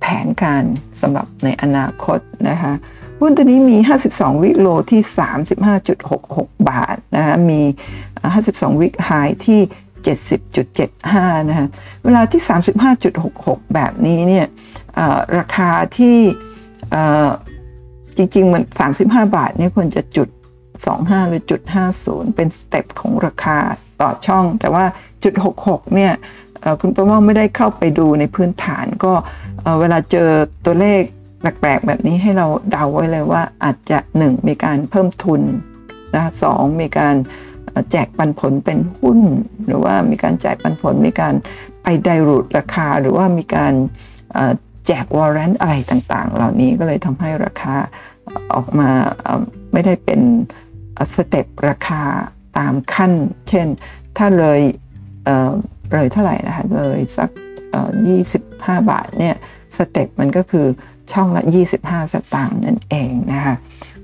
[0.00, 0.64] แผนการ
[1.00, 2.18] สำหรับในอนาคต
[2.50, 2.72] นะคะ
[3.20, 3.76] หุ้นตัวนี้มี
[4.10, 5.00] 52 วิโลที่
[5.84, 7.60] 35.66 บาทนะคะมี
[8.22, 9.10] 52 วิไฮ
[9.46, 9.60] ที่
[10.74, 11.66] 70.75 นะคะ
[12.04, 12.42] เวลาที่
[13.06, 14.46] 35.66 แบบนี้เนี่ย
[15.38, 16.18] ราคาที่
[18.16, 18.62] จริงๆ มัน
[18.98, 19.02] 35
[19.36, 20.28] บาทนี่ควรจะจุด
[20.78, 21.60] 25 หรือจุด
[21.98, 23.58] 50 เป็น step ของราคา
[24.00, 24.84] ต่อช่อง แต่ว่า
[25.22, 25.34] จุด
[25.64, 26.12] 66 เนี่ย
[26.80, 29.12] คุณประม่าไม่ได้เข้าไปดูในพื้นฐานก็
[29.80, 30.28] เวลาเจอ
[30.64, 31.02] ตัวเลข
[31.40, 35.40] แปลกๆแบบนี้ให้เราเดาไว้เลยว่าอาจจะ 1 มีการเพิ่มทุน
[36.14, 37.14] นะสองมีการ
[37.90, 39.20] แจกปันผลเป็นหุ้น
[39.66, 41.34] หรือว่ามีการจ่ายปันผลมีการ
[41.82, 43.74] ไป dilute ราคา หรือว่ามีการ
[44.86, 47.74] แจก warrant อะไรต่างๆ เหล่านี้ก็เลยทำให้ราคา
[48.52, 48.90] ออกมา
[49.72, 50.20] ไม่ได้เป็น
[51.14, 52.02] step ราคา
[52.58, 53.12] ตามขั้น
[53.48, 53.66] เช่น
[54.16, 54.60] ถ้าเลย
[55.92, 57.30] เลยเท่าไหร่นะคะเลยสัก
[57.70, 57.90] เอ่อ
[58.40, 59.34] 25บาทเนี่ย
[59.76, 60.66] step มันก็คือ
[61.12, 61.42] ช่องละ
[61.78, 63.54] 25 สตางค์นั่นเองนะคะ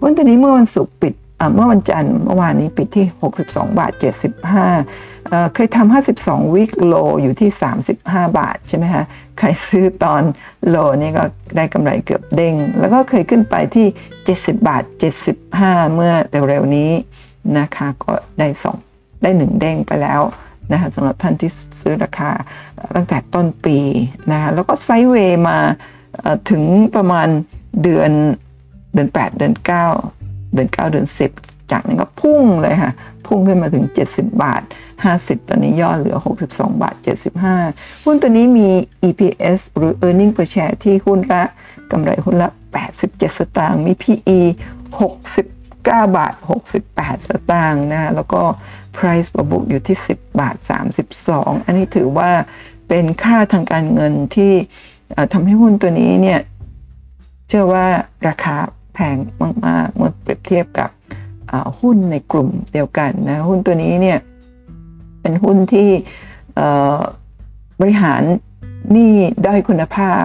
[0.00, 1.14] หุ้นตัวนี้เมื่อวันศุกร์ปิด
[1.54, 3.06] เมื่อวันจันทร์เมื่อวานนี้ปิดที่
[3.40, 7.50] 62 บาท 75เเคยทำ52 วิกโลอยู่ที่
[7.94, 9.04] 35 บาทใช่ไหมคะ
[9.38, 10.22] ใครซื้อตอน
[10.68, 11.24] โลนี่ก็
[11.56, 13.86] ได้กำไรเกือบเด้ง แล้วก็เคยขึ้นไปที่
[14.26, 14.82] 70 บาท
[15.38, 16.12] 75 เมื่อ
[16.48, 16.90] เร็วๆนี้
[17.58, 18.76] นะคะก็ได้สอง
[19.22, 20.20] ได้หนึ่งเด้งไปแล้ว
[20.72, 21.50] นะคะสำหรับท่านที่
[21.80, 22.30] ซื้อราคา
[22.96, 23.78] ตั้งแต่ต้นปี
[24.32, 25.58] นะคะแล้วก็ไซด์เวย์มา
[26.50, 26.62] ถึง
[26.96, 27.28] ประมาณ
[27.82, 28.10] เดือน
[28.94, 29.54] เดือน 8 เดือน
[30.04, 31.06] 9 เดือน 9 เดือน
[31.38, 32.92] 10 จากนั้นก็พุ่งเลยค่ะ
[33.26, 34.62] พุ่งขึ้นมาถึง 70 บาท
[35.04, 36.16] 50 ตอนนี้ย่อเหลือ
[36.48, 36.94] 62 บาท
[37.50, 38.68] 75 หุ้นตัวนี้มี
[39.08, 41.42] EPS หรือ Earning per share ที่หุ้นละ
[41.90, 42.48] กำไรหุ้นละ
[42.94, 44.38] 87 สตางค์มี PE
[45.18, 46.32] 69 บาท
[46.80, 48.42] 68 สตางค์นะแล้วก็
[49.00, 50.56] Price per book อยู่ที่ 10 บาท
[51.10, 52.30] 32 อันนี้ถือว่า
[52.88, 54.52] เป็นค่าทางการเงินที่
[55.32, 56.40] ทำให้หุ้นตัวนี้เนี่ย
[57.48, 57.86] เชื่อว่า
[58.28, 58.56] ราคา
[58.94, 59.16] แพง
[59.66, 60.90] มากๆเมื่อเปรียบเทียบกับ
[61.80, 64.18] หุ้นในกลุ่มเดียวกันนะหุ้นตัวนี้เนี่ย
[65.20, 65.88] เป็นหุ้นที่
[67.80, 68.22] บริหาร
[68.92, 69.14] หนี้
[69.46, 70.24] ด้อยคุณภาพ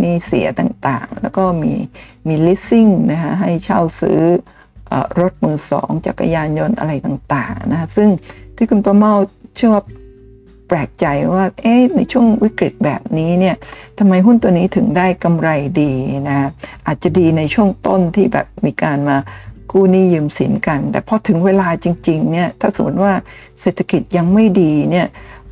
[0.00, 1.72] หนี้เสียต่างๆ แล้วก็มี
[2.28, 4.20] มี leasing นะคะให้เช่าซื้อ
[5.20, 8.08] รถมือสองจักรยานยนต์อะไรต่างๆนะคะซึ่ง
[8.56, 9.12] ที่คุณประเมา
[9.56, 9.84] เชื่อว่า
[10.68, 13.56] แปลกใจว่าเอ๊ะในช่วงวิกฤตแบบนี้เนี่ย
[13.98, 15.48] ทำไมหุ้นตัวนี้ถึงได้กำไร
[15.80, 15.92] ดี
[16.28, 16.50] นะ
[16.86, 19.16] อาจจะดีในช่วงต้นที่แบบมีการมา
[19.72, 23.12] กู้หนี้ยืมสินกัน แต่พอถึงเวลาจริงๆเนี่ยถ้าสมมติว่า
[23.60, 25.06] เศรษฐกิจยังไม่ดีเนี่ย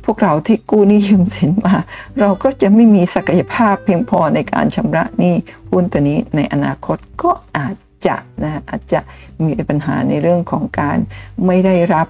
[0.05, 1.75] พวกเราที่กู้หนี้ยืมสินมา
[2.19, 5.35] เราก็จะไม่มีศักยภาพเพียงพอในการชำระหนี้
[5.71, 7.75] หุ้นตัวนี้ในอนาคตก็อาจ
[8.07, 8.99] จะนะอาจจะ
[9.45, 10.97] มีปัญหาในเรื่องของการ
[11.45, 12.07] ไม่ได้รับ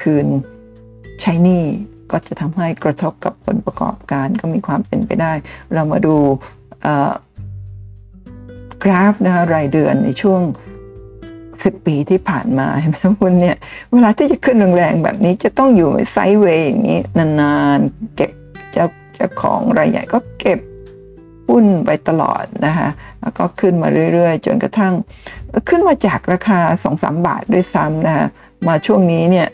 [0.00, 0.26] คืน
[1.20, 1.64] ใช้หนี้
[2.10, 5.32] ก็จะทำให้กระทบกับผลประกอบการก็มีความเป็นไปได้
[5.74, 6.16] เรามาดู
[8.82, 10.40] กราฟนะคะรายเดือนในช่วง
[11.12, 13.56] 10 ปีที่ผ่านมาเห็นไหมหุ้นเนี่ย
[13.92, 18.32] เวลาที่จะขึ้นแรงๆแบบนี้จะต้องอยู่ไซด์เวย์อย่างนี้นานๆเก็บ
[18.72, 20.58] เจ้าเจ้าของรายใหญ่ก็เก็บ
[21.48, 22.88] หุ้นไปตลอดนะคะ
[23.20, 24.94] แล้วก็ขึ้นมาเรื่อยๆ จนกระทั่ง
[25.68, 26.60] ขึ้นมาจากราคา
[26.94, 28.26] 2-3 บาทด้วยซ้ำนะคะ
[28.68, 29.48] มาช่วงนี้เนี่ย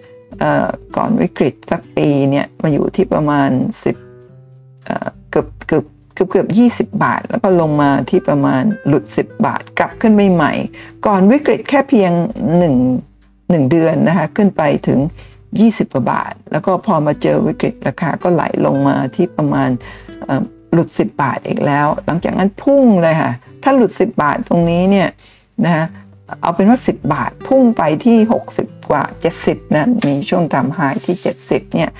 [0.97, 3.49] ก่อนวิกฤตสักปีเนี่ยมาอยู่ที่ประมาณ
[4.16, 5.84] 10เอ่อเกือบเกือบ
[6.14, 10.53] เกือบเกือบ20 บาท แล้วก็ลงมาที่ประมาณหลุด 10 บาท กลับขึ้นไปใหม่
[11.07, 12.12] ก่อนวิกฤตแค่เพียง
[12.93, 15.01] 1 1 เดือนนะคะขึ้นไปถึง
[15.47, 19.70] 20กว่าบาท แล้วก็พอมาเจอวิกฤตราคาก็ไหลลงมาที่ประมาณ
[20.72, 25.08] หลุด 10 บาทอีกแล้ว หลังจากนั้นพุ่งเลยค่ะ ถ้าหลุด 10 บาทตรงนี้เนี่ย
[25.64, 25.86] นะ
[26.42, 28.18] เอาเป็นว่า 10 บาทพุ่งไปที่
[28.54, 29.04] 60 กว่า
[29.38, 31.90] 70 นะ มีช่วงทำไฮที่ 70 เนี่ย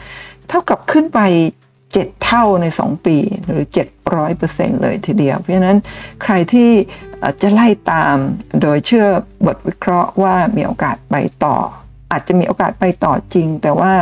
[0.49, 1.21] เท่ากับขึ้นไป
[1.73, 3.17] 7 เท่าใน 2 ปี
[3.47, 3.65] หรือ
[4.23, 5.79] 700%เลยทีเดียว เพราะฉะนั้น
[6.23, 6.71] ใครที่
[7.43, 8.17] จะไล่ตาม
[8.61, 9.07] โดยเชื่อ
[9.47, 11.15] บทวิเคราะห์ว่ามีโอกาสไป
[11.45, 11.57] ต่อ
[12.13, 13.93] อาจจะมีโอกาสไปต่อจริง แต่ว่า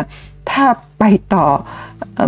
[0.50, 0.66] ถ้า
[0.98, 1.04] ไป
[1.34, 1.46] ต่อ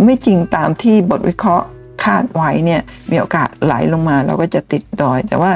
[0.05, 1.65] ไม่จริงตามที่บทวิเคราะห์
[2.03, 2.81] คาดไว้เนี่ย
[3.11, 5.51] มีโอกาสไหลลงมาเราก็จะติดดอย แต่ว่า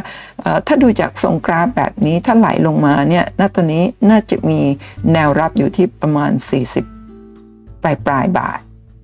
[0.68, 4.60] ถ้าดูจากทรงกราฟแบบนี้ถ้าไหลลงมาเนี่ยณตอนนี้น่าจะมี
[5.14, 6.32] แนวรับอยู่ที่ประมาณ
[7.08, 8.60] 40 ปลายปลายบาท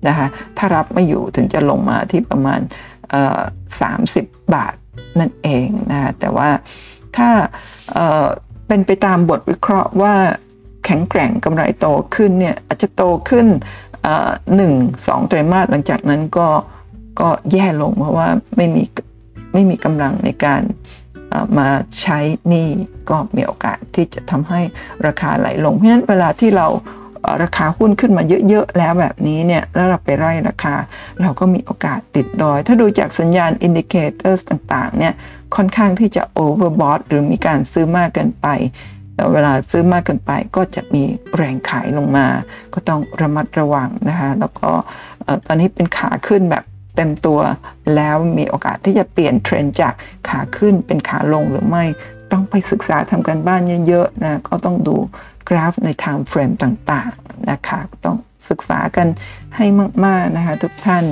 [0.08, 0.26] นะคะ
[0.56, 2.60] ถ้ารับไม่อยู่ถึงจะลงมาที่ประมาณ
[3.76, 4.74] 30 บาท
[5.18, 6.50] นั่นเองนะคะแต่ว่า
[7.16, 7.30] ถ้า
[8.66, 10.14] เป็นไปตามบทวิเคราะห์ว่า
[10.84, 13.46] แข็งแกร่งกำไรโตขึ้นเนี่ยอาจจะโตขึ้น
[14.56, 14.72] หนึ่ง
[15.06, 16.48] สองไตรมาสหลังจากนั้นก็
[17.20, 18.82] ก็แย่ลงเพราะว่าไม่มี
[19.52, 20.62] ไม่มีกำลังในการ
[21.58, 21.68] มา
[22.02, 22.68] ใช้หนี้
[23.10, 24.60] ก็มีโอกาสที่จะทำให้
[25.06, 26.66] ราคาไหลลง เพราะฉะนั้นเวลาที่เรา
[27.42, 30.74] ราคาหุ้นขึ้นมาเยอะๆแล้วแบบนี้เนี่ยแล้วเราไปไล่ราคา
[31.22, 35.14] เราก็มีโอกาสติดดอย ถ้าดูจากสัญญาณ indicator ต่างๆเนี่ย
[35.56, 38.46] ค่อนข้างที่จะ overbought หรือมีการซื้อมากเกินไป
[39.14, 41.02] แต่เวลาซื้อมากเกินไปก็จะมี
[41.36, 42.26] แรงขายลงมา
[42.74, 44.70] ก็ต้องระมัดระวังนะคะแล้วก็
[45.46, 46.64] ตอนนี้เป็นขาขึ้นแบบ
[46.96, 47.40] เต็มตัว
[47.94, 49.94] แล้วมีโอกาสที่จะเปลี่ยนเทรนด์จาก
[50.28, 51.84] ขาขึ้นเป็นขาลงหรือไม่
[52.32, 54.96] ต้องไปศึกษาทำการบ้านเยอะๆนะก็ต้องดู
[55.48, 58.16] กราฟใน time frame ต่างๆนะคะต้อง
[58.48, 59.06] ศึกษากัน
[59.56, 59.66] ให้
[60.04, 61.04] มากๆนะคะทุกท่าน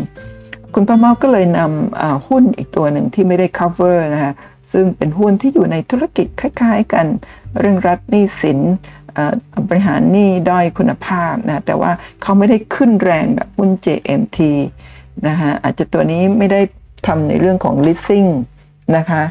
[0.74, 4.32] คุณประเมาก็เลยนำหุ้นอีกตัวหนึ่งที่ไม่ได้ cover นะคะ
[4.72, 7.06] ซึ่งเป็นหุ้นที่อยู่ในธุรกิจคล้ายๆกัน
[7.58, 8.58] เรื่องรัฐหนี้สิน
[9.68, 14.38] บริหารหนี้ด้อยคุณภาพนะแต่ว่าเขาไม่ได้ขึ้นแรงแบบหุ้น JMT
[15.28, 16.60] นะคะอาจจะตัวนี้ไม่ได้
[17.06, 18.30] ทำในเรื่องของ leasing
[18.96, 19.22] นะคะ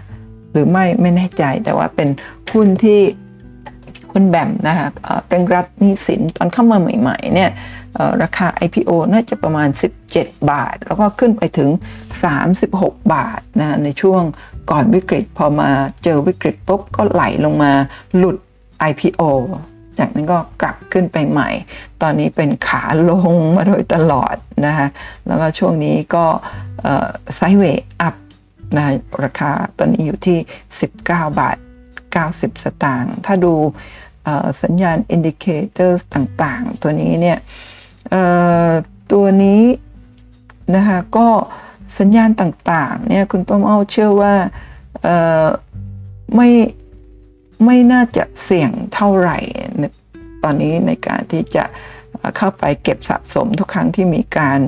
[0.51, 2.09] หรือไม่ไม่แน่ใจแต่ว่าเป็น
[2.51, 2.99] หุ้นที่
[4.11, 4.87] คุณแบมนะคะ
[5.27, 7.51] เร่งรัดหนี้สินตอนเข้ามาใหม่ๆเนี่ย
[8.23, 9.69] ราคา IPO น่าจะประมาณ
[10.09, 11.69] 17 บาท แล้วก็ขึ้นไปถึง
[12.41, 14.21] 36 บาทนะในช่วง
[14.71, 15.69] ก่อนวิกฤต พอมา
[16.03, 17.71] เจอวิกฤตปุ๊บก็ไหลลงมา
[18.17, 18.37] หลุด
[18.89, 19.21] IPO
[19.99, 21.49] จากนั้นก็กลับขึ้นไปใหม่
[22.01, 24.35] ตอนนี้เป็นขาลงมาโดยตลอด
[24.65, 24.87] นะคะ
[25.27, 26.25] แล้วก็ช่วงนี้ก็
[27.35, 28.15] ไซเวย์อัพ
[28.77, 28.85] นะ
[29.23, 30.37] ราคาตอนนี้อยู่ที่
[30.87, 30.99] 19
[31.39, 31.57] บาท
[32.09, 33.53] 90 สตางค์ถ้าดู
[34.63, 37.37] สัญญาณ indicator ต่างๆ ตัวนี้เนี่ย
[39.11, 39.63] ตัวนี้
[40.75, 41.27] นะคะก็
[41.99, 44.33] สัญญาณต่างๆเนี่ยคุณป้อมเอาเชื่อว่า
[46.35, 46.49] ไม่
[47.65, 49.37] ไม่น่าจะเสี่ยงเท่าไหร่
[50.43, 51.63] ตอนนี้ในการที่จะ
[52.37, 54.59] เข้าไปเก็บสะสมทุกครั้งที่มีการ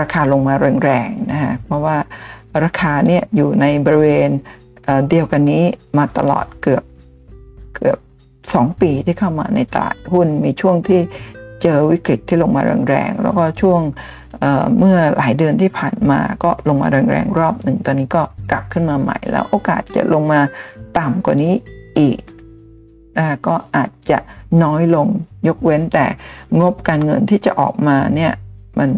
[0.00, 1.96] ราคาลงมาแรงๆนะฮะเพราะว่า
[2.64, 4.30] ราคาเนี่ยอยู่ในบริเวณ
[5.08, 5.64] เดียวกันนี้
[5.98, 6.84] มาตลอดเกือบ
[7.76, 7.98] เกือบ
[8.54, 11.00] สองปีที่เข้ามาในตลาดหุ้นมีช่วงที่
[11.62, 13.80] เจอวิกฤตที่ลงมาแรงๆ แล้วก็ช่วง
[14.40, 20.40] เเมื่อหลายเดือนที่ผ่านมาก็ลงมาแรงๆ รอบหนึ่ง ตอนนี้ก็กลับขึ้นมาใหม่ แล้วโอกาสจะลงมา
[20.98, 21.54] ต่ำกว่านี้
[21.98, 22.20] อีก
[23.46, 24.18] ก็อาจจะ
[24.64, 25.08] น้อยลง
[25.48, 26.06] ยกเว้นแต่
[26.60, 28.32] งบการเงินที่จะออกมาเนี่ย
[28.78, 28.90] มัน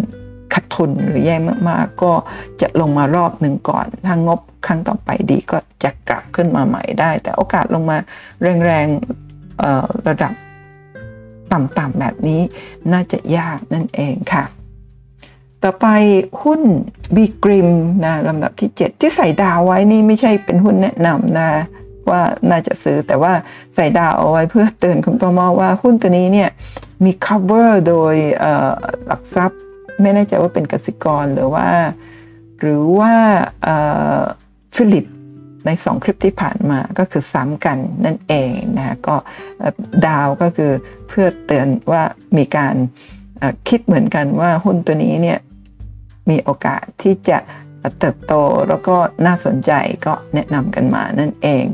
[0.54, 1.36] ขาดทุนหรือแย่
[1.68, 2.12] มากๆ ก็
[2.60, 7.98] จะลงมารอบหนึ่งก่อน ถ้างบครั้งต่อไปดีก็จะกลับขึ้นมาใหม่ได้ แต่โอกาสลงมา
[8.64, 10.32] แรงๆระดับ
[11.52, 12.40] ต่ำๆแบบนี้
[12.92, 14.44] น่าจะยากนั่นเองค่ะ
[15.62, 15.86] ต่อไป
[16.42, 16.62] หุ้น
[17.14, 17.68] บีกริม
[18.04, 21.48] นะลำดับที่ 7 ที่ใส่ดาวไว้นี่ไม่ใช่เป็นหุ้นแนะนำนะ
[22.10, 23.32] ว่าน่าจะซื้อแต่ว่า
[23.74, 26.50] ใส่ดาวเอาไว้เพื่อเตือนคุณประมอว่าหุ้นตัวนี้เนี่ย
[27.04, 28.14] มี cover โดย
[29.06, 29.60] หลักทรัพย์
[30.00, 31.68] ไม่แน่ใจว่าเป็นกสิกรหรือว่า
[32.60, 33.12] หรือว่า
[34.76, 35.04] ฟิลิป
[35.66, 39.16] ในสองคลิปที่ผ่านมาก็คือซ้ำกันนั่นเองนะก็
[40.06, 40.72] ดาวก็คือ
[41.08, 42.02] เพื่อเตือนว่า
[42.36, 42.74] มีการ
[43.68, 45.38] คิดเหมือนกันว่าหุ้นตัวนี้เนี่ย
[46.30, 47.38] มีโอกาสที่จะ
[48.00, 48.34] เติบโต
[48.68, 49.72] แล้วก็น่าสนใจ
[50.06, 51.64] ก็แนะนำกันมานั่นเอง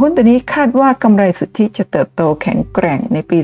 [0.00, 3.38] หุ้นตัวนี้คาดว่ากำไรสุทธิจะเติบโตแข็งแกร่งในปี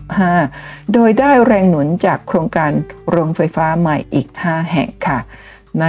[0.00, 2.70] 2565 โดยได้แรงหนุนจากโครงการ
[3.10, 5.18] โรงไฟฟ้าใหม่อีก 5 แห่งค่ะ
[5.80, 5.86] ใน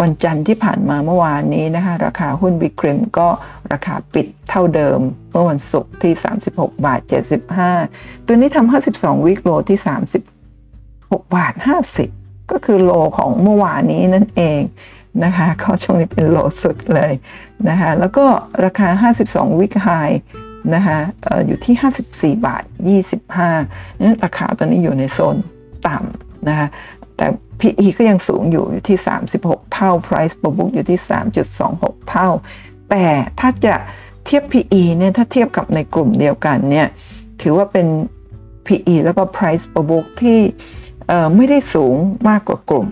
[0.00, 3.28] วันจันทร์ที่ผ่านมาเมื่อวานนี้นะคะ ราคาหุ้นบิคริมก็
[3.72, 4.98] ราคาปิดเท่าเดิม
[5.32, 6.12] เมื่อวันศุกร์ที่
[6.48, 7.00] 36 บาท
[7.64, 9.78] 75 ตัวนี้ทำ52 วิกโลที่
[10.62, 11.54] 36 บาท
[11.94, 14.60] 50 ก็คือโลของเมื่อวานนี้นั่นเอง
[15.24, 17.12] นะคะก็ช่วงนี้เป็นโลสุดเลย
[17.68, 18.24] นะคะแล้วก็
[18.64, 19.88] ราคา 52 วิกไฮ
[20.74, 20.98] นะคะ
[21.46, 22.64] อยู่ที่ 54 บาท
[23.32, 25.36] 25นั้นราคาตอนนี้อยู่ในโซน
[25.86, 26.68] ต่ำนะคะ
[27.16, 27.26] แต่
[27.60, 28.98] PE ก็ยังสูงอยู่อยู่ที่
[29.36, 30.98] 36 เท่า Price per book อยู่ที่
[31.54, 32.28] 3.26 เท่า
[32.90, 33.04] แต่
[33.40, 33.74] ถ้าจะ
[34.24, 36.88] เทียบ PE เนี่ยถ้าเทียบกับในกลุ่มเดียวกันเนี่ย
[37.42, 37.86] ถือว่าเป็น
[38.66, 40.38] PE แล้วก็ Price per book ที่
[41.36, 41.96] ไม่ได้สูง
[42.28, 42.86] มากกว่ากลุ่ม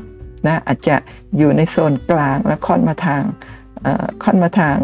[0.47, 0.97] นะอาจจะ
[1.37, 3.23] อยู่ในโซนกลางและค่อนมาทาง
[4.23, 4.79] ค่อนมาทาง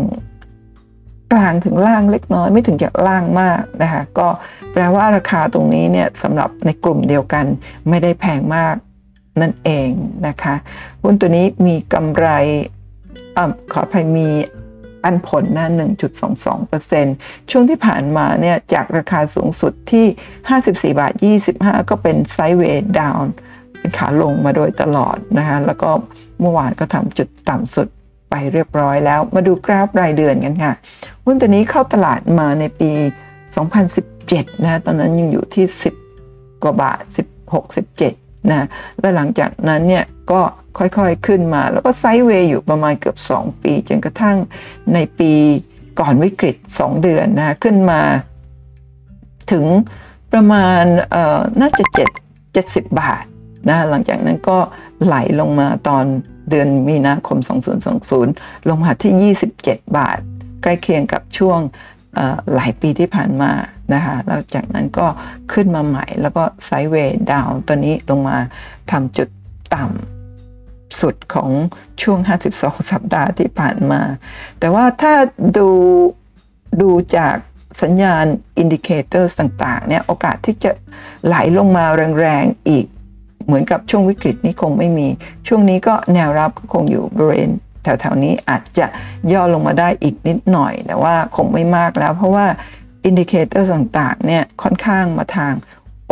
[1.33, 4.29] กลางถึงล่างเล็กน้อยไม่ถึงจะล่างมากนะคะก็
[4.73, 7.45] แปลว่าราคาตรงนี้เนี่ยสำหรับในกลุ่มเดียวกัน
[7.89, 8.75] ไม่ได้แพงมาก
[9.41, 9.89] นั่นเอง
[10.27, 10.55] นะคะ
[11.03, 12.29] หุ้นตัวนี้มีกำไร
[13.37, 13.39] อ
[13.73, 14.29] ขออภัยมี
[15.05, 15.69] อันผลนะ
[16.79, 20.07] 1.22%ช่วงที่ผ่านมาเนี่ยจากราคาสูงสุดที่
[20.93, 21.13] 54 บาท
[21.53, 23.33] 25 ก็เป็นไซด์เวย์ดาวน์
[23.79, 25.91] เป็นขาลงมาโดยตลอดนะคะแล้วก็
[26.41, 27.89] เมื่อวานก็ทำจุดต่ำสุด
[28.31, 30.73] ไปเรียบร้อยแล้ว มาดูกราฟรายเดือนกันค่ะ
[31.25, 32.91] หุ้นตัวนี้เข้าตลาดมาในปี
[33.79, 35.67] 2017 นะตอนนั้นยังอยู่ที่
[36.15, 37.03] 10 กว่าบาท
[37.43, 38.67] 16 17 นะ
[39.01, 40.41] และหลังจากนั้นเนี่ยก็
[40.79, 44.37] ค่อยๆขึ้นมา แล้วก็ไซด์เวย์อยู่ประมาณเกือบ 2 ปีจนกระทั่ง
[44.95, 45.33] ในปี
[46.01, 48.01] ก่อนวิกฤต 2 เดือนนะขึ้นมา
[49.53, 49.65] ถึง
[50.33, 51.85] ประมาณเอ่อน่าจะ
[52.35, 53.25] 7 70 บาท
[53.69, 54.59] นะหลังจากนั้นก็
[55.05, 56.05] ไหลลงมาตอน
[56.51, 57.39] เดือนมีนาคม
[58.03, 60.19] 2020 ลงมาที่ 27 บาท
[60.63, 61.59] ใกล้เคียงกับช่วง
[62.55, 63.53] หลายปีที่ผ่านมา
[63.95, 65.07] นะคะแล้วจากนั้นก็
[65.53, 68.37] ขึ้นมาใหม่ แล้วก็ sideway down ตอนนี้ลงมา
[68.91, 69.29] ทำจุด
[69.75, 71.51] ต่ำสุดของ
[72.03, 72.19] ช่วง
[72.57, 74.01] 52 สัปดาห์ที่ผ่านมา
[74.59, 75.15] แต่ว่าถ้า
[75.59, 75.69] ดู
[76.83, 77.37] ดูจาก
[77.83, 78.25] สัญญาณ
[78.59, 80.71] indicator ต่างๆเนี่ยโอกาสที่จะ
[81.27, 81.85] ไหลลงมา
[82.21, 82.87] แรงๆอีก
[83.47, 85.09] เหมือนกับช่วงวิกฤตนี้คงไม่มี
[85.49, 87.51] ช่วงนี้ก็แนวรับก็คงอยู่บริเวณ
[88.01, 88.87] แถวๆนี้อาจจะ
[89.33, 92.47] ย่อลงมาได้อีกนิดหน่อย แต่ว่าคงไม่มากแล้ว เพราะว่า
[93.05, 95.53] indicator ต่างๆเนี่ยค่อนข้างมาทาง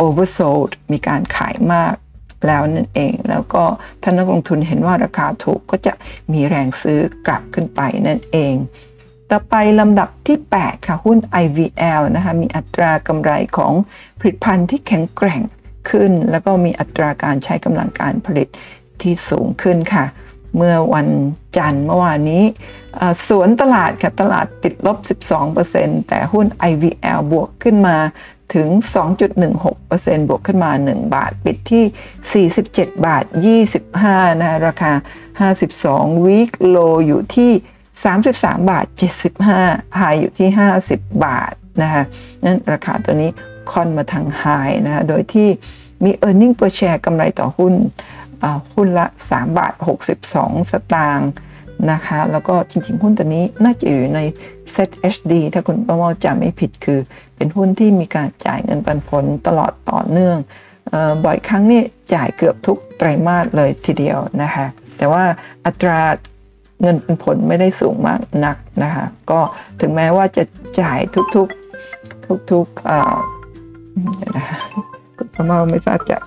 [0.03, 1.93] oversold มีการขายมาก
[2.47, 3.63] แล้วนั่นเอง แล้วก็
[4.01, 5.93] ท่านนักลงทุนเห็นว่าราคาถูกก็จะ
[6.31, 8.55] มีแรงซื้อกลับขึ้นไปนั่นเอง
[9.31, 13.73] ต่อไปลำดับที่ 8 ค่ะหุ้น IVL นะคะมีอัตรากำไรของ
[14.19, 15.41] ผลิตภัณฑ์ที่แข็งแกร่ง
[15.89, 18.47] ขึ้น แล้วก็มีอัตราการใช้กำลังการผลิต
[19.01, 20.05] ที่สูงขึ้นค่ะ
[20.55, 21.07] เมื่อวัน
[21.57, 22.43] จันทร์เมื่อวานนี้
[23.27, 24.97] สวนตลาดค่ะตลาดติดลบ
[25.53, 27.97] 12%แต่หุ้น IVL บวกขึ้นมา
[28.53, 28.67] ถึง
[29.49, 33.23] 2.16%บวกขึ้นมา 1 บาท ปิดที่ 47 บาท
[33.83, 34.93] 25 นะราคา
[35.51, 36.77] 52วีคโล
[37.07, 37.51] อยู่ที่
[38.13, 38.85] 33 บาท
[39.41, 40.49] 75ไฮอยู่ที่
[40.85, 42.03] 50 บาทนะคะ
[42.45, 43.31] นั้นราคาตัวนี้
[43.71, 44.45] ค่อนมาทางไฮ
[44.85, 45.49] นะคะโดยที่
[46.03, 47.73] มี e a r n i n g per share กำไรต่อหุ้น
[48.73, 49.73] หุ้นละ 3 บาท
[50.21, 51.29] 62 สตางค์
[51.91, 54.21] นะคะ แล้วก็จริงๆ หุ้นตัวนี้น่าจะอยู่ใน
[54.75, 56.99] Set HD ถ้าคุณประมอจำไม่ผิดคือ
[57.35, 60.37] เป็นหุ้นที่มีการจ่ายเงินปันผลตลอดต่อเนื่อง
[60.93, 61.81] อบ่อยครั้งนี่
[62.13, 64.65] จ่ายเกือบทุกไตรมาสเลยทีเดียวนะคะ
[64.97, 65.23] แต่ว่า
[65.65, 65.99] อัตรา
[66.81, 69.39] เงินปันผลไม่ได้สูงมากนักนะคะ ก็
[69.79, 70.43] ถึงแม้ว่าจะ
[70.81, 70.99] จ่าย
[71.35, 73.15] ทุกๆทุกๆเอ่อ
[74.17, 74.57] เดี๋ยวนะคะ
[75.17, 76.17] คุณประมาไม่ทราบจะ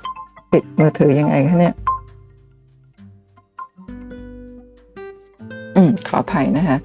[0.53, 1.75] ปิดมือถือยังไงคะเนี่ย
[5.79, 6.79] อืมขออภัยนะคะ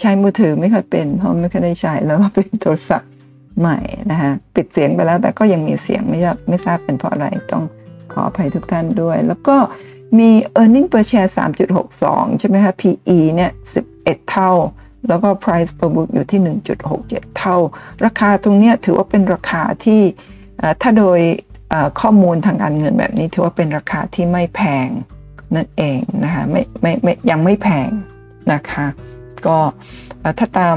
[0.00, 3.10] ใช้มือถือไม่ค่อยเป็น เพราะไม่ค่อยได้ใช้แล้วก็เป็นโทรศัพท์
[3.58, 3.78] ใหม่
[4.10, 6.18] นะคะปิดเสียงไปแล้วแต่ก็ยังมีเสียงไม่
[6.48, 7.64] ไม่ทราบเป็นเพราะอะไรต้อง
[8.12, 9.56] ขออภัยทุกท่านด้วย แล้วก็
[10.18, 11.30] มี e a r n i n g per share
[11.84, 13.50] 3.62 ใช่ไหมคะ PE เนี่ย
[13.90, 14.52] 11 เท่า
[15.08, 16.40] แล้วก็ price per book อยู่ที่
[16.88, 17.56] 1.67 เท่า
[18.04, 20.02] ราคาตรงนี้ถือว่าเป็นราคาที่
[20.82, 21.20] ถ้าโดย
[22.00, 24.88] ข้อมูลทางการเงินแบบนี้ถือว่าเป็นราคาที่ไม่แพง
[25.54, 27.90] นั่นเองนะคะไม่ไม่ไม่ยังไม่แพง
[28.52, 28.86] นะคะ
[29.46, 29.58] ก็
[30.38, 30.76] ถ้าตาม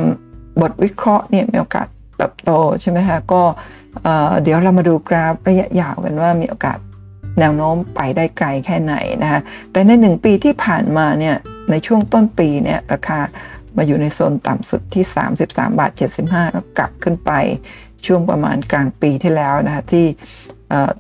[0.62, 2.52] บทวิเคราะห์เนี่ยมีโอกาสเติบโต
[2.82, 3.42] ใช่ไหมคะก็
[4.44, 6.78] เดี๋ยวเรามาดูกราฟระยะยาวกันว่ามีโอกาส
[7.40, 9.40] แนวโน้มไปได้ไกลแค่ไหนนะคะ
[9.72, 11.36] แต่ในหนึ่งปีที่ผ่านมาเนี่ย
[11.70, 13.20] ในช่วงต้นปีเนี่ยราคา
[13.78, 15.04] มาอยู่ในโซนต่ำสุดที่
[15.34, 15.92] 33 บาท
[16.24, 17.32] 75 แล้วกลับขึ้นไป
[18.06, 20.06] ช่วงประมาณกลางปีที่แล้วนะคะที่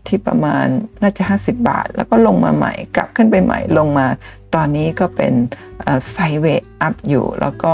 [0.07, 0.65] ที่ประมาณ
[1.01, 4.07] น่าจะ 50 บาท แล้วก็ลงมาใหม่ กลับขึ้นไปใหม่ลงมา
[4.55, 5.34] ตอนนี้ก็เป็น
[6.11, 6.45] ไซเว
[6.82, 7.74] อัพอยู่ แล้วก็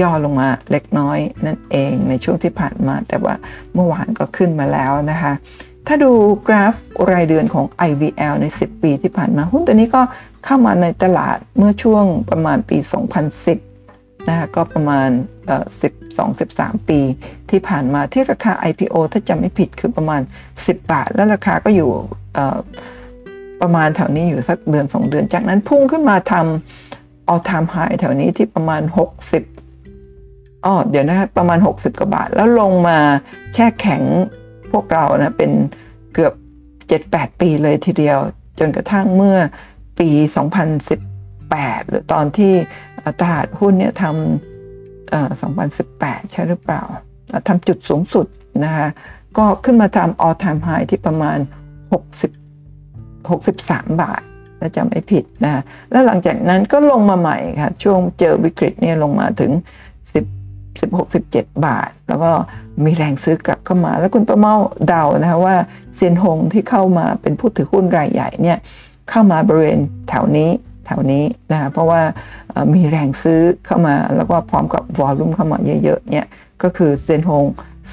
[0.00, 3.34] ย่อลงมาเล็กน้อยนั่นเองในช่วงที่ผ่านมา แต่ว่า
[3.74, 5.32] เมื่อวานก็ขึ้นมาแล้วนะคะ
[5.86, 6.12] ถ้าดู
[6.48, 6.74] กราฟ
[7.12, 10.02] รายเดือนของ IVL ใน 10 ปีที่ผ่านมา หุ้นตัวนี้ก็
[10.44, 12.78] เข้ามาในตลาดเมื่อช่วงประมาณปี
[13.32, 13.73] 2010
[14.28, 15.08] นะคะก็ประมาณ
[16.18, 17.00] 12-13 ปี
[17.50, 20.20] ที่ผ่านมาที่ราคา IPO ถ้าจำไม่ผิดคือประมาณ
[20.54, 21.90] 10 บาท แล้วราคาก็อยู่
[23.62, 28.82] ประมาณแถวนี้อยู่สักเดือน 2 เดือน จากนั้นพุ่งขึ้นมาทำ all time high แถวนี้ที่ประมาณ
[29.90, 32.98] 60อ๋อเดี๋ยวนะประมาณ 60 กว่าบาท แล้วลงมา
[33.54, 34.02] แช่แข็ง
[34.72, 35.50] พวกเรานะเป็น
[36.14, 36.32] เกือบ
[36.90, 38.18] 7-8 ปีเลยทีเดียว
[38.58, 39.36] จนกระทั่งเมื่อ
[39.98, 40.08] ปี
[40.94, 42.54] 2018 หรือตอนที่
[43.20, 44.14] ตลาดหุ้นเนี่ยทำ
[45.12, 46.82] 2018 ใช่หรือเปล่า
[47.48, 48.26] ทำจุดสูงสุด
[48.64, 48.88] นะคะ
[49.36, 51.38] ก็ขึ้นมาทำ all time high ที่ประมาณ
[52.54, 54.22] 60 63 บาท
[54.60, 59.52] ถ้าจำไม่ผิดนะแล้วหลังจากนั้นก็ลงมาใหม่ค่ะ ช่วงเจอวิกฤตเนี่ยลงมาถึง
[60.18, 62.30] 10 16 17 บาท แล้วก็
[62.84, 64.54] มีแรงซื้อกลับเข้ามา แล้วคุณประเมา
[64.88, 65.56] เดานะคะว่า
[65.94, 68.58] เซียนหงที่เข้ามาเป็นผู้ถือหุ้นรายใหญ่เนี่ย
[69.10, 70.50] เข้ามาบริเวณแถวนี้
[70.86, 72.02] แถวนี้นะเพราะว่า
[72.74, 76.26] มีแรงซื้อเข้ามาแล้วก็พร้อมกับวอลลุ่มเข้ามาเยอะๆเนี่ย
[76.62, 77.44] ก็คือเซนฮง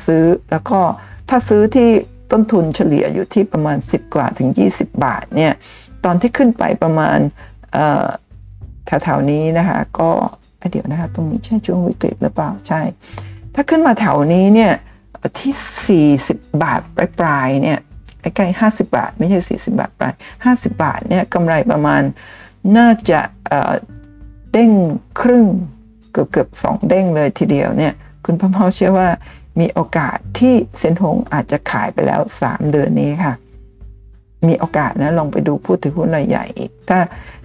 [0.06, 0.80] ซื้อแล้วก็
[1.30, 1.90] ถ้าซื้อที่
[2.32, 5.54] ต้นทุนเฉลี่ยอยู่ที่ประมาณ 10 กว่าถึง 20 บาทเนี่ย
[6.06, 7.18] ตอนที่ขึ้นไปประมาณ
[8.86, 10.10] แถวๆนี้นะคะก็
[10.72, 12.82] เดี๋ยวนะคะตรงนี้ใช่ช่วงวิกฤตหรือเปล่าใช่
[13.56, 14.74] ถ้าขึ้นมาแถวนี้เนี่ย
[15.40, 16.82] ที่ 40 บาท
[17.20, 17.80] ปลายๆเนี่ย
[18.22, 20.14] ใกล้ๆ50 บาท ไม่ใช่ 40 บาทปลาย
[20.46, 22.02] 50 บาทเนี่ยกำไรประมาณ
[22.78, 23.22] น่าจะ
[24.52, 24.72] เด้ง
[25.22, 25.46] ครึ่ง
[26.12, 27.94] เกือบเกือบสองเด้งเลยทีเดียวเนี่ย
[28.26, 29.10] คุณพ่อพ่เชื่อว่า
[29.60, 33.34] มีโอกาสที่เซนทงอาจจะขายไปแล้ว 3 เดือนนี้ค่ะ
[34.48, 37.00] มีโอกาสนะลองไปดูผู้ถือหุ้นรายใหญ่อีกถ้า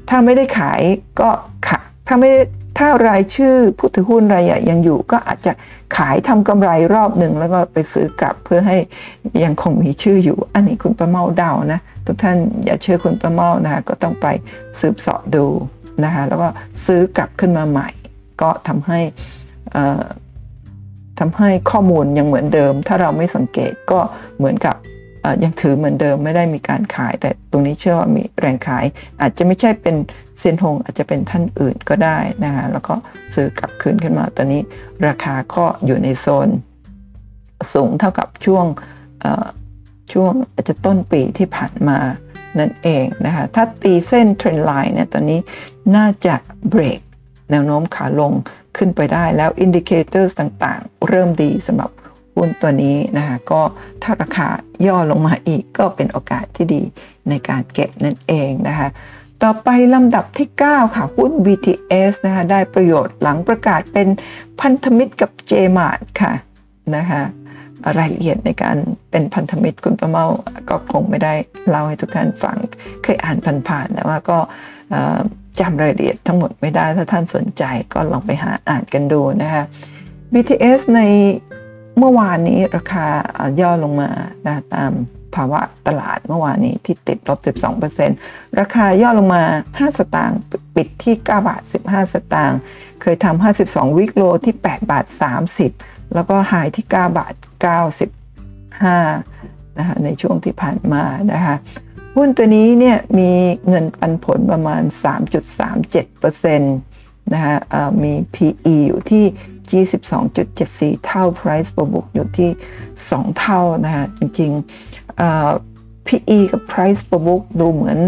[0.09, 0.81] ถ้าไม่ได้ขาย
[1.21, 1.29] ก็
[1.69, 2.31] ขายถ้าไม่
[2.77, 5.53] ถ้ารายชื่อผู้ถือหุ้นรายใหญ่ยังอยู่ก็อาจจะ
[5.97, 8.77] ขายทำกำไรรอบหนึ่งแล้วก็ไปซื้อกลับเพื่อให้
[9.45, 14.27] ยังคงมีชื่ออยู่ อันนี้คุณประเมาเดานะ ทุกท่านอย่าเชื่อคุณประเมานะคะก็ต้องไป
[14.81, 15.47] สืบสอบดู
[16.05, 16.49] นะคะแล้วก็
[16.85, 17.89] ซื้อกลับขึ้นมาใหม่
[18.41, 19.01] ก็ทำให้
[21.19, 24.01] ทำให้ข้อมูลยังเหมือนเดิม ถ้าเราไม่สังเกตก็
[24.39, 24.77] เหมือนกับ
[25.45, 28.85] ยังถือเหมือนเดิมไม่ได้มีการขาย แต่ตรงนี้เชื่อว่ามีแรงขาย
[29.21, 29.97] อาจจะไม่ใช่เป็น
[30.39, 32.95] เซียนหงอาจจะเป็นท่านอื่นก็ได้นะคะแล้วก็
[33.35, 34.63] ซื้อกลับคืนขึ้นมาตอนนี้
[35.07, 36.49] ราคาก็อยู่ในโซน
[37.73, 38.65] สูงเท่ากับช่วง
[40.13, 41.99] ช่วงอาจจะต้นปีที่ผ่านมา
[42.59, 45.41] นั่นเองนะคะถ้าตีเส้น trend line เนี่ยตอนนี้
[45.97, 46.35] น่าจะ
[46.69, 47.01] เบรก
[47.51, 48.33] แนวโน้มขาลง
[48.77, 51.91] ขึ้นไปได้แล้ว indicator ต่างๆ เริ่มดีสำหรับ
[52.37, 53.61] หุ้นตัวนี้นะคะก็
[54.03, 54.49] ถ้าราคา
[54.87, 56.83] ย่อลงมาอีกก็เป็นโอกาสที่ดี
[57.29, 58.89] ในการเก็บนั่นเองนะคะ
[59.43, 64.09] ต่อไปลำดับที่ 9 ค่ะ หุ้น BTS นะคะได้ประโยชน์หลังประกาศเป็น
[64.61, 66.33] พันธมิตรกับ JMart ค่ะ
[66.97, 67.23] นะคะ
[67.99, 68.77] รายละเอียดในการ
[69.11, 70.27] เป็นพันธมิตรคุณประเมา
[70.71, 71.35] ก็คงไม่ได้
[71.69, 72.57] เล่าให้ทุกท่านฟัง
[73.03, 73.37] เคยอ่าน
[73.69, 74.39] ผ่านๆแต่ว่าก็
[75.61, 79.63] จำรายละเอียดทั้งหมดไม่ได้ถ้าท่านสนใจก็ลองไปหาอ่านกันดูนะคะ
[80.33, 81.01] BTS ใน
[81.99, 83.07] เมื่อวานนี้ราคา
[83.61, 84.11] ย่อลงมา
[84.47, 84.93] นะตาม
[85.35, 87.39] ภาวะตลาดเมื่อวานนี้ที่ติดลบ
[87.99, 90.39] 12%ราคาย่อลงมา 5 สตางค์
[90.75, 92.59] ปิดที่ 9 บาท 15 สตางค์
[93.03, 95.07] เคยทำ 52 วิกโลที่ 8 บาท
[95.61, 97.35] 30 แล้วก็ไฮที่ 9 บาท
[98.57, 101.57] 95 นะคะในช่วงที่ผ่านมานะคะ
[102.17, 103.31] หุ้นตัวนี้เนี่ยมี
[103.69, 104.83] เงินปันผลประมาณ
[105.67, 107.55] 3.37%นะคะ
[108.03, 109.25] มี PE อยู่ที่
[110.35, 112.51] 22.74 เท่า price per book อยู่ที่
[112.95, 117.99] 2 เท่านะคะจริงๆ PE กับ price per book ดูเหมือน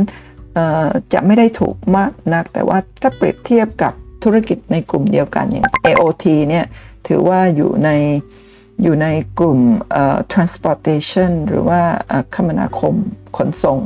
[1.13, 3.93] จะไม่ได้ถูกมากนัก แต่ว่าถ้าเปรียบเทียบกับ
[4.25, 6.65] ธุรกิจในกลุ่มเดียวกันอย่าง AOT เนี่ย
[7.07, 7.91] ถือว่าอยู่ใน
[8.83, 9.07] อยู่ใน
[9.39, 9.61] กลุ่ม
[10.33, 11.81] transportation หรือว่า
[12.35, 12.95] คมนาคม
[13.37, 13.79] ขนส่ง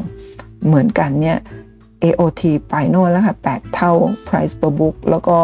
[0.66, 1.38] เหมือนกันเนี่ย
[2.04, 3.92] AOT ไปโน่นแล้วค่ะ 8 เท่า
[4.28, 5.38] price per book แล้วก็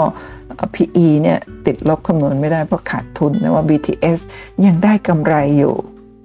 [0.75, 4.19] PE เนี่ยติดลบคำนวณไม่ได้เพราะขาดทุนนะว่า BTS
[4.67, 5.77] ยังได้กำไรอยู่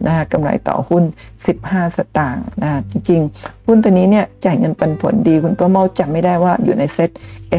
[0.07, 1.03] นะกำไรต่อหุ้น
[1.49, 7.09] 15 สตางค์นะจริง ๆ หุ้นตัวนี้เนี่ยจ่ายเงินปันผลดี คุณประเมาจำไม่ได้ว่าอยู่ในเซ็ต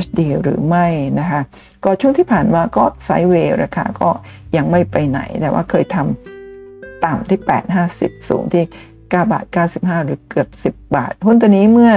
[0.05, 0.87] HD หรือไม่
[1.18, 1.41] นะคะ
[1.85, 4.11] ก็ช่วงที่ผ่านมาก็ไซด์เวย์ราคาก็
[4.57, 7.41] ยังไม่ไปไหน แต่ว่าเคยทำต่ำที่
[7.85, 9.45] 850 สูงที่9บาท
[9.77, 11.93] 95 หรือเกือบ 10 บาท หุ้นตัวนี้เมื่อ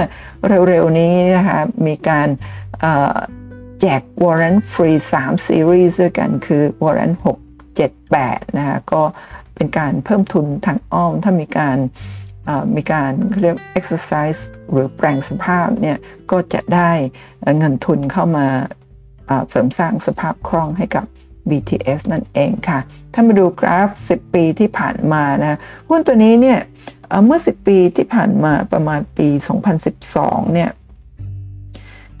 [0.68, 2.28] เร็วๆนี้นะคะมีการ
[3.80, 9.02] แจกวอร์เรนฟรี3ซีรีส์ด้วยกันคือวอร์เรน6 7 8นะคะก็
[9.54, 11.78] เป็นการเพิ่มทุนทางอ้อม ถ้ามีการ
[12.76, 15.96] มีการเรียก exercise หรือแปลงสภาพเนี่ย
[16.30, 16.90] ก็จะได้
[17.58, 18.46] เงินทุนเข้ามา
[19.48, 21.04] เสริมสร้างสภาพคล่องให้กับ
[21.50, 22.78] BTS นั่นเองค่ะ
[23.12, 25.58] ถ้ามาดูกราฟ 10 ปีที่ผ่านมานะ
[25.88, 26.58] หุ้นตัวนี้เนี่ย
[27.24, 29.28] เมื่อ 10 ปีที่ผ่านมาประมาณปี
[29.90, 30.70] 2012 เนี่ย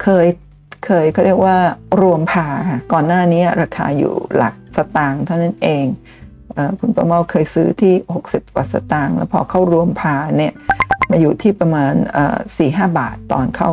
[0.02, 0.26] เคย
[0.88, 1.56] เคยเขาเรียกว่า
[2.02, 5.86] รวมพาค่ะก่อนหน้านี้ราคาอยู่หลักสตางค์เท่านั้นเอง
[6.80, 10.52] คุณประเมาเคยซื้อที่ 60 กว่าสตางค์แล้วพอเข้ารวมพาเนี่ย
[11.10, 11.92] มาอยู่ที่ประมาณ
[12.58, 13.70] สี่ห้าบาทตอนเข้า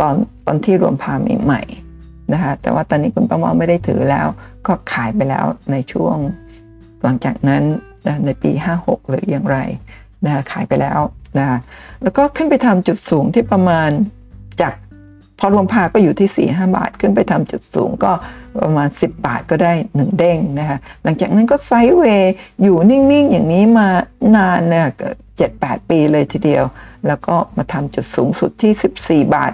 [0.00, 0.14] ตอน
[0.46, 4.26] ตอนที่รวมพาใหม่ๆนะคะแต่ว่าตอนนี้คุณประเมาไม่ได้ถือแล้ว
[4.66, 6.16] ก็ขายไปแล้วในช่วง
[7.02, 7.62] หลังจากนั้น
[8.26, 9.58] ในปี 56 หรืออย่างไร
[10.24, 11.00] นะขายไปแล้ว
[11.38, 11.58] นะ
[12.02, 13.90] แล้วก็ขึ้นไปทำจุดสูงที่ประมาณ
[14.60, 14.74] จาก
[15.40, 18.12] พอรวมพาก็อยู่ที่ 4 5 บาท ขึ้นไปทำจุดสูงก็
[18.60, 23.88] ประมาณ 10 บาทก็ได้ 1 เด้งนะคะหลังจากนั้นก็ไซด์เวย์อยู่นิ่ง ๆ อย่างนี้มา
[24.36, 24.86] นานเนี่ย
[25.36, 26.64] เจ็ดแปดปีเลยทีเดียว
[27.06, 29.52] แล้วก็มาทำจุดสูงสุดที่ 14 บาท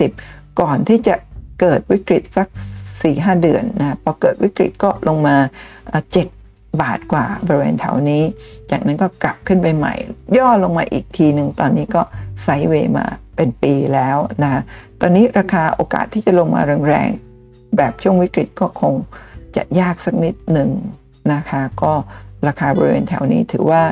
[0.00, 1.14] 40 ก่อนที่จะ
[1.60, 2.48] เกิดวิกฤตสัก
[2.94, 5.36] 4-5 เดือนนะพอเกิดวิกฤตก็ลงมา
[6.10, 8.22] 7บาทกว่าบริเวณแถวนี้
[8.70, 9.94] จากนั้นก็กลับขึ้นไปใหม่
[10.38, 12.02] ย่อลงมาอีกทีหนึ่งตอนนี้ก็
[12.42, 13.06] ไซด์เวย์มา
[13.42, 14.62] เป็นปีแล้วนะ
[15.00, 18.94] ตอนนี้ราคาโอกาสที่จะลงมาแรงๆ แบบช่วงวิกฤตก็คง
[19.56, 20.70] จะยากสักนิดหนึ่ง
[21.32, 21.92] นะคะ ก็
[22.46, 23.82] ราคาบริเวณแถวนี้ถือว่า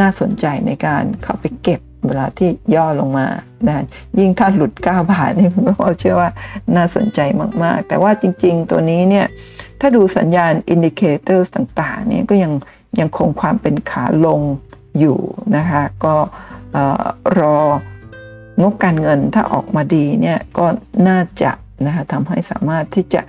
[0.00, 3.26] น่าสนใจในการเข้าไปเก็บเวลาที่ย่อลงมา
[3.68, 3.84] นะ
[4.18, 6.30] ยิ่งถ้าหลุด 9 บาทนี่คุณพ่อเชื่อว่า
[6.76, 7.20] น่าสนใจ
[7.62, 9.26] มาก ๆ แต่ว่าจริง ๆ ตัวนี้เนี่ย
[9.80, 12.52] ถ้าดูสัญญาณ indicator ต่าง ๆ เนี่ยก็ยัง
[13.00, 14.40] ยังคงความเป็นขาลง
[14.98, 15.18] อยู่
[15.56, 16.14] นะคะ ก็
[17.38, 17.58] รอ
[18.60, 20.66] งบการเงินถ้าออกมาดีเนี่ยก็
[21.08, 21.52] น่าจะ
[21.86, 23.22] นะคะทำให้สามารถที่จะ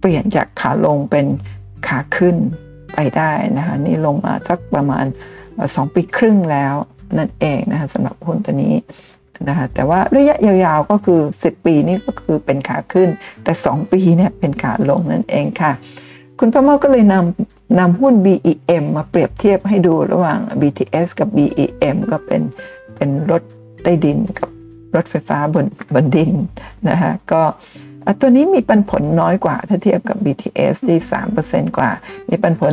[0.00, 1.26] เปลี่ยนจากขาลงเป็น
[1.86, 2.36] ขาขึ้น
[2.94, 5.04] ไปได้นะคะนี่ลงมาสักประมาณ
[5.54, 6.74] 2 ปีครึ่งแล้ว
[7.18, 8.74] นั่นเองนะคะสำหรับหุ้นตัวนี้
[9.48, 13.08] นะคะแต่ว่าระยะยาวๆก็คือ 10 ปีนี่ก็คือเป็นขาขึ้น
[13.44, 15.72] แต่ 2 ปีเนี่ยเป็นขาลงนั่นเองค่ะ
[16.38, 22.42] คุณประเมาก็เลยนำนำหุ้น BEM มาเปรียบเทียบให้ดูระหว่าง BTS กับ BEM ก็เป็น
[22.96, 23.42] เป็นรถ
[23.82, 24.48] ใต้ดินกับ
[24.96, 26.32] รถไฟฟ้าบนบนดิน
[26.88, 27.42] นะคะก็
[28.20, 30.98] ตัวนี้มีปันผลน้อยกว่าถ้าเทียบกับ BTS ที่
[31.38, 31.90] 3%กว่า
[32.28, 32.72] มีปันผล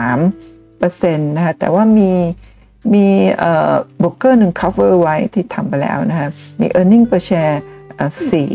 [0.00, 2.10] 1.23%นะคะแต่ว่ามี
[2.94, 3.06] มี
[4.00, 6.28] บล็อกเกอร์หนึ่ง cover ไว้ที่ทำไปแล้วนะคะ
[6.60, 7.56] มี e a r n i n g per share
[8.30, 8.52] สี่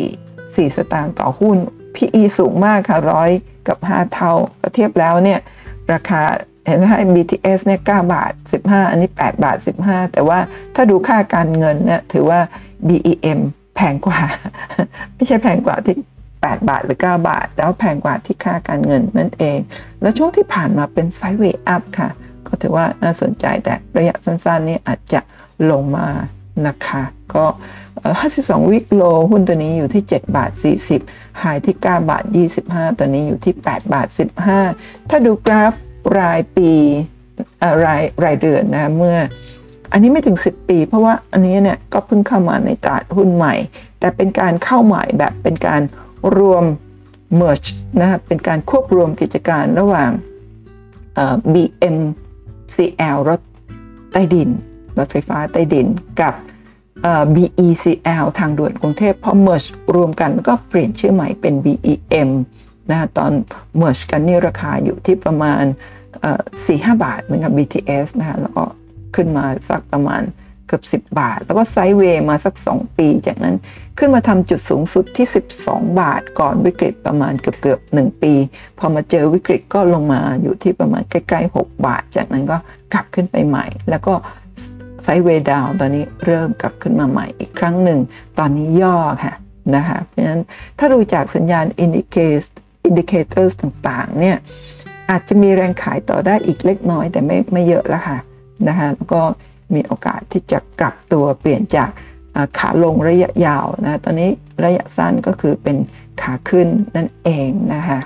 [0.56, 1.58] สี่สตางค์ต่อหุ้น
[1.96, 3.32] PE สูงมากค่ะร้อย
[3.68, 4.34] กับ 5 เท่า
[4.74, 5.40] เทียบแล้วเนี่ย
[5.94, 6.22] ราคา
[6.68, 10.40] เห็นไหม BTS เนี่ย9บาท 15 อันนี้ 8 บาท 15 แต่ว่า
[10.76, 12.40] ถ้าดูค่าการเงินเนี่ยถือว่า
[12.88, 13.40] BEM
[13.76, 14.20] แพงกว่า
[15.16, 15.96] ไม่ใช่แพงกว่าที่
[16.34, 19.60] 8 บาทหรือ 9 บาท แต่ว่าแพงกว่าที่ค่าการเงินนั่นเอง
[20.02, 22.10] แล้วช่วงที่ผ่านมาเป็นไซด์เวย์อัพค่ะ
[22.48, 25.20] ก็ถือว่าน่าสนใจแต่ระยะสั้นๆนี่อาจจะ
[25.72, 26.08] ลงมา
[26.68, 27.04] นะคะ
[27.34, 27.46] ก็
[28.08, 29.02] 52 วิกโล
[29.32, 30.52] หุ้นตัวนี้อยู่ที่ 7 บาท
[30.96, 32.24] 40ไฮที่ 9 บาท
[32.62, 34.08] 25 ตัวนี้อยู่ที่ 8 บาท
[34.58, 35.74] 15 ถ้าดูกราฟ
[36.20, 36.72] รายปี
[37.86, 39.18] รายรายเดือนนะเมื่อ
[39.92, 43.56] อันนี้ไม่ถึง 10 ปี เพราะว่าอันนี้เนี่ยก็เพิ่งเข้ามาในตลาดหุ้นใหม่
[44.00, 45.82] แต่เป็นการเข้าใหม่แบบเป็นการ
[46.38, 46.64] รวม
[47.40, 47.70] merge
[48.02, 50.12] นะครับเป็นการควบรวมกิจการระหว่าง
[51.54, 53.42] BMCL รถ
[54.12, 54.50] ใต้ดิน
[54.98, 55.88] รถไฟฟ้าใต้ดิน
[56.22, 56.34] กับ
[57.36, 62.30] BECL ทางด่วนกรุงเทพพอ merge รวมกันก็เปลี่ยนชื่อใหม่เป็น BEM
[62.92, 63.32] นะตอน
[63.82, 65.64] merge กันนี่ราคาอยู่ที่ประมาณ
[66.26, 68.64] 4-5บาทเหมือนกับ BTS นะคะแล้วก็
[69.16, 70.22] ขึ้นมาสักประมาณ
[70.68, 73.56] เกือบ 10 บาท แล้วก็ไซด์เวย์มาสัก 2 ปี จากนั้น
[73.98, 75.28] ขึ้นมาทำจุดสูงสุดที่
[75.60, 78.34] 12 บาท ก่อนวิกฤตประมาณเกือบเกือบ1ปี
[78.80, 82.58] พอมาเจอวิกฤตก็ลงมาอยู่ที่ประมาณใกล้ๆ 6 บาท จากนั้นก็
[82.94, 84.14] กลับขึ้นไปใหม่ แล้วก็
[85.04, 88.00] ไซด์เวย์ดาวตอนนี้เริ่มกลับขึ้นมาใหม่อีกครั้งหนึ่ง
[88.40, 89.34] ตอนนี้ย่อค่ะ
[89.76, 90.42] นะคะเพราะฉะนั้น
[90.80, 92.46] ถ้าดูจากสัญญาณ indicators
[92.90, 94.38] indicators ต่างๆเนี่ย
[95.10, 98.18] อาจจะมีแรงขายต่อได้อีกเล็กน้อยแต่ไม่ไม่เยอะแล้วค่ะ
[98.68, 99.22] นะคะแล้วก็
[99.74, 101.90] มีโอกาสที่จะกลับตัวเปลี่ยนจาก
[102.58, 104.30] ขาลงระยะยาวนะตอนนี้
[104.64, 105.78] ระยะสั้นก็คือเป็น
[106.22, 108.00] ขาขึ้นนั่นเองนะคะ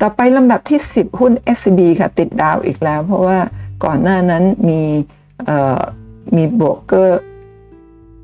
[0.00, 3.38] ต่อไปลำดับที่ 10 หุ้น SCB ค่ะติดดาวอีกแล้ว เพราะว่า
[3.84, 4.82] ก่อนหน้านั้นมี
[6.36, 7.20] มีโบรกเกอร์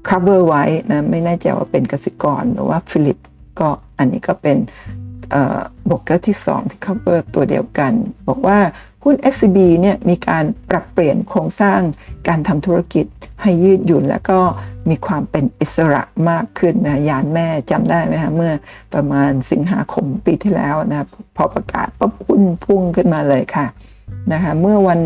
[0.09, 3.19] cover ไว้นะไม่แน่ใจว่าเป็นกสิกรหรือว่าฟิลลิป
[3.61, 3.69] ก็
[3.99, 4.57] อันนี้ก็เป็น
[5.91, 7.93] โบรกเกอร์ที่ 2 ที่ cover ตัวเดียวกัน
[8.29, 8.59] บอกว่า
[9.05, 11.81] หุ้น SCB เนี่ยมีการปรับเปลี่ยนโครงสร้าง
[12.29, 13.07] การทำธุรกิจ
[13.43, 14.39] ให้ยืดหยุ่น แล้วก็
[14.89, 18.53] มีความเป็นอิสระมากขึ้นนะยานแม่จำได้ไหมคะเมื่อ
[18.95, 21.07] ประมาณสิงหาคมปีที่แล้วนะ
[21.37, 23.67] พอประกาศปั๊บหุ้นพุ่งขึ้นมาเลยค่ะ
[24.33, 25.01] นะคะเมื่อวัน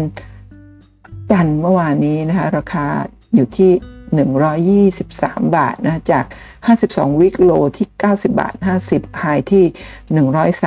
[1.31, 2.87] จันทร์เมื่อวานนี้นะคะราคา
[3.35, 3.71] อยู่ที่
[4.11, 6.25] 123 บาทนะจาก
[6.73, 8.55] 52 วิกโลที่ 90 บาท
[8.87, 9.65] 50ไฮที่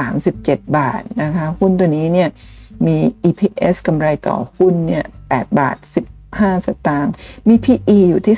[0.07, 2.29] 137 บาทนะคะหุ้นตัวนี้เนี่ย
[2.85, 5.77] มี EPS กำไรต่อหุ้นเนี่ย8บาท
[6.21, 7.13] 15 สตางค์
[7.47, 8.35] มี PE อยู่ที่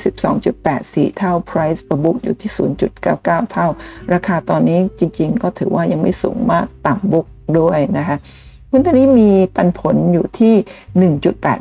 [0.54, 2.50] 12.84 เท่า Price per book อยู่ที่
[3.00, 3.66] 0.99 เท่า
[4.12, 7.26] ราคาตอนนี้จริงๆ ก็ถือว่ายังไม่สูงมากต่ำบุก
[7.58, 8.16] ด้วยนะคะ
[8.70, 10.54] หุ้นตัวนี้มีปันผลอยู่ที่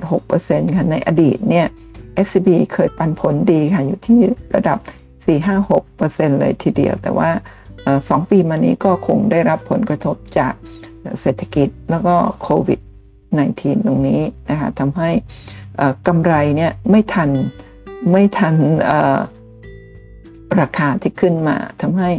[0.10, 1.68] 1.86%ค่ะในอดีตเนี่ย
[2.26, 4.20] SCB เคยปันผลดีค่ะ อยู่ที่
[4.56, 4.80] ระดับ
[5.40, 7.30] 4-5-6%เลยทีเดียว แต่ว่า
[8.10, 10.54] สองปีมานี้ก็คงได้รับผลกระทบจาก
[11.22, 12.80] เศรษฐกิจแล้วก็โควิด
[13.32, 15.10] -19 ตรงนี้นะคะทำให้
[16.08, 17.30] กำไรเนี่ยไม่ทัน
[18.12, 18.56] ไม่ทัน
[20.62, 22.10] ราคาที่ขึ้นมาทำให้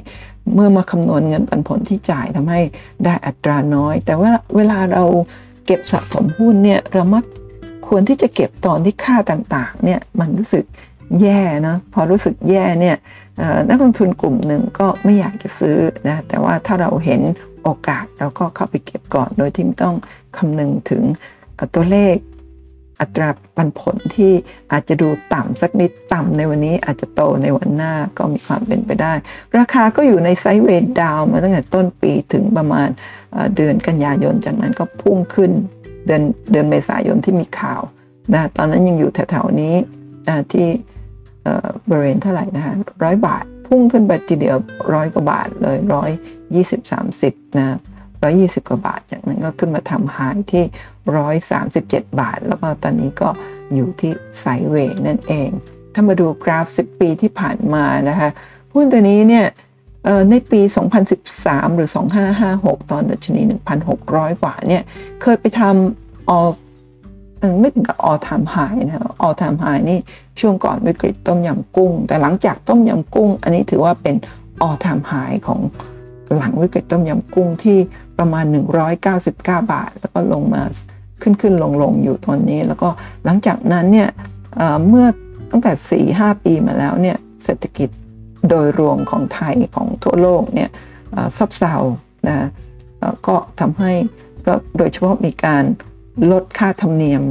[0.55, 2.61] เมื่อมาคำนวณเงินปันผลที่จ่ายทำให้
[3.05, 5.05] ได้อัตราน้อย แต่ว่าเวลาเรา
[5.67, 7.25] เก็บสะสมหุ้นเนี่ยเรามัก
[7.89, 10.65] ควรที่จะเก็บตอนที่ค่าต่างๆเนี่ยมันรู้สึก
[11.23, 12.97] แย่นะพอรู้สึกแย่เนี่ย
[13.69, 15.79] นักลงทุนกลุ่มหนึ่งก็ไม่อยากจะซื้อ
[16.09, 17.21] นะแต่ว่าถ้าเราเห็น
[17.63, 19.97] โอกาสเราก็เข้าไปเก็บก่อน โดยที่ไม่ต้อง
[20.37, 21.03] คำนึงถึง
[21.75, 22.15] ตัวเลข
[23.01, 24.33] อัตราปันผลที่
[24.73, 29.13] อาจจะดูต่ำสักนิดต่ำในวันนี้อาจจะโตในวันหน้าก็มีความเป็นไปได้
[29.59, 32.89] ราคาก็อยู่ในไซด์เวย์ดาวมาตั้งแต่ต้นปีถึงประมาณ
[33.57, 35.51] เดือนกันยายนจากนั้นก็พุ่งขึ้น
[36.07, 37.83] เดือนเดือนเมษายนที่มีข่าว
[38.35, 39.75] นะตอนนั้นยังอยู่แถวๆนี้
[40.53, 40.67] ที่
[41.89, 44.57] บริเวณเท่าไหร่นะคะร้อยบาท พุ่งขึ้นไปทีเดียว
[44.95, 46.11] ร้อยกว่าบาทเลยร้อย
[46.55, 47.77] ยี่สิบสามสิบนะ
[48.23, 50.65] ร้อยยี่สิบกว่าบาท จากนั้นก็ขึ้นมาทำหายที่
[51.17, 53.29] ร้อยสามสิบเจ็ดบาท แล้วก็ตอนนี้ก็
[53.75, 55.51] อยู่ที่ไซเวย์นั่นเอง
[55.95, 58.29] ถ้ามาดูกราฟ10ปีที่ผ่านมานะคะ
[58.75, 59.47] หุ้นตัวนี้เนี่ย
[60.31, 60.61] ในปี
[61.19, 61.89] 2013 หรือ
[62.39, 63.41] 2556 ตอนดัชนี
[63.91, 64.83] 1,600 กว่าเนี่ย
[65.23, 66.51] เคยไปทำ all
[67.61, 69.99] ไม่ถึงกับ all time high นะ all time high นี่
[70.41, 74.17] ช่วงก่อนวิกฤตต้มยำกุ้ง แต่หลังจากต้มยำกุ้ง อันนี้ถือว่าเป็น
[74.67, 75.61] all time high ของ
[76.37, 77.79] หลังวิกฤตต้มยำกุ้งที่
[78.19, 78.45] ประมาณ
[78.95, 80.63] 199 บาท แล้วก็ลงมา
[81.23, 82.89] ขึ้นขึ้นลงลงอยู่ตอนนี้ แล้วก็
[83.25, 84.09] หลังจากนั้นเนี่ย
[84.89, 85.07] เมื่อ
[85.51, 87.89] ตั้งแต่ 4-5 ปีมาแล้วเนี่ยเศรษฐกิจ
[88.51, 90.71] โดยรวมของไทยของทั่วโลกเนี่ย
[91.37, 91.75] ซบเซา
[92.29, 92.49] นะ
[93.27, 93.93] ก็ทำให้
[94.47, 95.65] ก็โดยเฉพาะมีการ
[96.33, 97.23] ลดค่าธรรมเนียม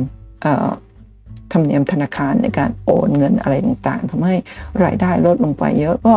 [1.54, 4.36] ธรรมเนียมธนาคารในการโอนเงินอะไรต่างๆทำให้
[4.84, 6.16] รายได้ลดลงไปเยอะก็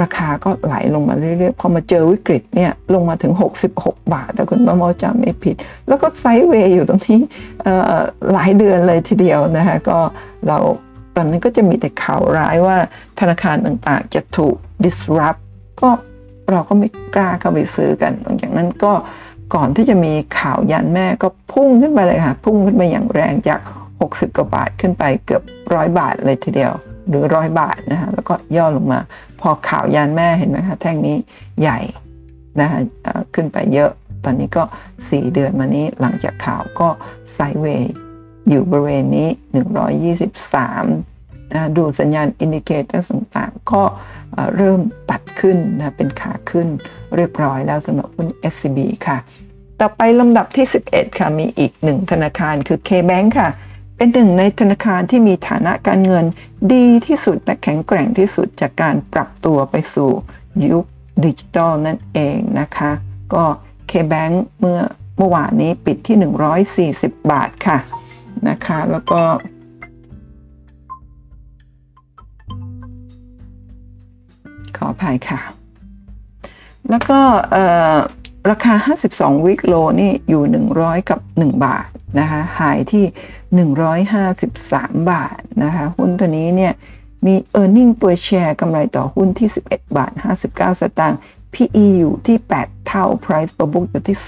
[0.00, 3.32] ราคาก็ไหลลงมาเรื่อยๆ พอมาเจอวิกฤตเนี่ยลงมาถึง
[3.74, 5.56] 66 บาท แต่คุณป้าเมาจำไม่ผิด
[5.88, 7.20] แล้วก็ไซด์เวย์อยู่ตรงนี้
[8.32, 9.98] หลายเดือนเลยทีเดียวนะคะก็
[10.48, 10.58] เรา
[11.18, 12.76] ตอนนั้นก็จะมีแต่ข่าวร้ายว่า
[13.20, 14.54] ธนาคารต่างๆ จะถูก
[14.84, 15.40] disrupt
[15.80, 15.90] ก็
[16.50, 18.92] เราก็ไม่กล้าเข้าไปซื้อกันหลังจากนั้นก็
[19.54, 23.60] ก่อนที่จะมีข่าวยานแม่ก็พุ่งขึ้นไปเลยค่ะ พุ่งขึ้นไปอย่างแรงจาก
[23.98, 25.42] 60 กว่าบาทขึ้นไปเกือบ
[25.74, 26.72] ร้อยบาทเลยทีเดียว
[27.08, 29.00] หรือร้อยบาทนะคะแล้วก็ย่อลงมา
[29.40, 31.16] พอข่าวยานแม่เห็นไหมคะแท่งนี้
[31.60, 31.78] ใหญ่
[32.60, 32.80] นะคะ
[33.34, 33.90] ขึ้นไปเยอะ
[34.24, 34.62] ตอนนี้ก็
[34.98, 36.88] 4 เดือนมานี้หลังจากข่าวก็
[37.32, 37.92] sideway
[38.48, 39.28] อยู่บริเวณนี้
[40.38, 43.82] 123นะดูสัญญาณ indicator ต่างๆ ก็
[44.56, 44.80] เริ่ม
[45.10, 46.68] ตัดขึ้นนะเป็นขาขึ้น
[47.16, 49.18] เรียบร้อยแล้วสำหรับหุ้น SCB ค่ะ
[49.80, 53.50] ต่อไปลำดับที่ 11 ค่ะ มีอีกหนึ่งธนาคารคือ K-Bank ค่ะ
[53.96, 56.24] เป็นหนึ่งในธนาคารที่มีฐานะการเงิน
[56.74, 60.10] ดีที่สุดและแข็งแกร่งที่สุดจากการปรับตัวไปสู่
[60.70, 60.84] ยุค
[61.24, 62.90] ดิจิทัลนั่นเองนะคะ
[63.34, 63.44] ก็
[63.90, 64.80] K-Bank เมื่อ
[65.18, 66.16] เมื่อวานนี้ปิดที่
[66.96, 67.78] 140 บาทค่ะ
[68.48, 69.20] นะคะ แล้วก็
[74.76, 75.40] ขออภัยค่ะ
[76.90, 77.20] แล้วก็
[78.50, 78.74] ราคา
[79.10, 80.42] 52 วิกโลนี่อยู่
[80.74, 81.86] 100 กับ 1 บาท
[82.18, 83.04] นะคะหายที่
[84.06, 86.72] 153 บาทนะคะ หุ้นตัวนี้เนี่ย
[87.26, 90.12] มี e a r n i n g per share กำไรต่อหุ้นที่ 11 บาท
[90.46, 91.20] 59 สตางค์
[91.54, 94.18] PE อยู่ที่ 8 เท่า Price per book อยู่ที่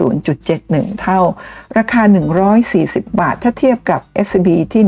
[0.45, 1.21] 0.71 เท่า
[1.79, 2.03] ราคา
[2.61, 4.83] 140 บาท ถ้าเทียบกับ SCB ที่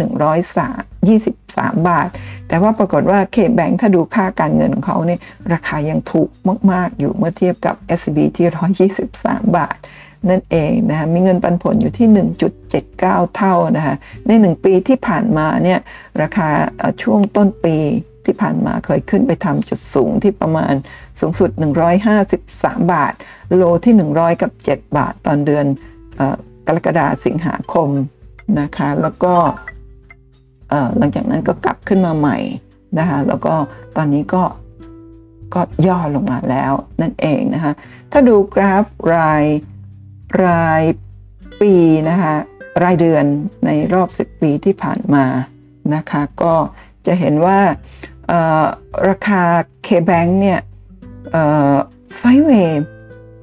[1.19, 2.09] 123 บาท
[2.49, 5.21] แต่ว่าปรากฏว่า K-Bank ถ้าดูค่าการเงินของเขาเนี่ย
[5.53, 6.29] ราคายังถูก
[6.73, 9.77] มาก ๆ อยู่เมื่อเทียบกับ SCB ที่ 123 บาท
[10.31, 12.09] นั่นเองนะคะมีเงินปันผลอยู่ที่
[12.73, 13.95] 1.79 เท่านะคะ
[14.27, 15.81] ใน 1 ปีที่ผ่านมาเนี่ย
[16.23, 16.49] ราคา
[17.03, 17.77] ช่วงต้นปี
[18.27, 20.75] ที่ผ่านมาเคยขึ้นไปทำจุดสูงที่ประมาณ
[21.21, 21.51] สูงสุด
[22.23, 23.13] 153 บาท
[23.57, 25.65] โลที่ 100 กับ 7 บาท ตอนเดือน
[26.67, 27.89] กรกฎาสิงหาคม
[28.61, 29.35] นะคะ แล้วก็
[30.99, 32.39] หลังจากนั้นก็กลับขึ้นมาใหม่
[32.99, 33.55] นะคะแล้วก็
[33.97, 34.43] ตอนนี้ก็
[35.55, 37.73] ก็ย่อลงมาแล้วนั่นเองนะคะ
[38.13, 38.85] ถ้าดูกราฟ
[39.15, 39.45] ราย
[40.47, 40.83] ราย
[41.61, 41.75] ปี
[42.09, 42.35] นะคะ
[42.83, 43.25] รายเดือน
[43.67, 45.25] ในรอบ 10 ปีที่ผ่านมา
[45.95, 46.55] นะคะก็
[47.07, 47.59] จะเห็นว่า
[49.09, 49.43] ราคา
[49.87, 50.61] K-Bank เนี่ย
[52.17, 52.83] ไซเวย์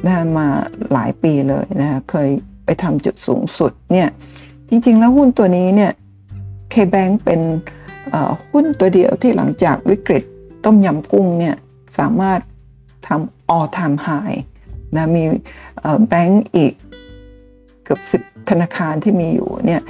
[0.05, 0.47] นะมา
[0.93, 2.29] หลายปีเลยนะเคย
[2.65, 4.07] ไปทำจุดสูงสุดเนี่ย
[4.69, 5.91] จริงๆ แล้วหุ้นตัวนี้เนี่ย
[6.73, 7.41] K-Bank เป็น
[8.51, 10.23] หุ้นตัวเดียวที่หลังจากวิกฤต
[10.65, 11.55] ต้มยำกุ้งเนี่ย
[11.97, 12.39] สามารถ
[13.07, 14.37] ทำ all time high
[14.95, 15.23] นะมี
[16.07, 16.73] แบงก์อีก
[17.83, 19.81] เกือบสิบธนาคารที่มีอยู่เนี่ย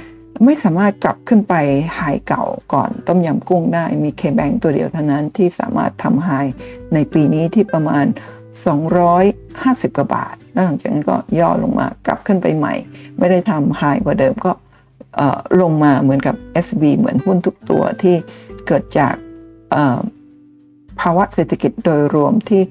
[0.44, 1.54] ไม่สามารถกลับขึ้นไป
[1.94, 6.30] ไฮเก่าก่อนต้มยำกุ้งได้มีเคแบงตัวเดียวเท่านั้นที่สามารถทำไฮ
[6.94, 8.06] ในปีนี้ที่ประมาณ
[9.00, 12.74] 250 กว่าบาท แล้วหลังจากนั้นก็ย่อลงมากลับขึ้นไปใหม่
[13.18, 14.52] ไม่ได้ทำไฮกว่าเดิมก็
[15.60, 16.34] ลงมาเหมือนกับ
[16.66, 18.16] SB เหมือนหุ้นทุกตัวที่
[18.66, 19.14] เกิดจาก
[21.00, 22.62] ภาวะเศรษฐกิจโดยรวมที่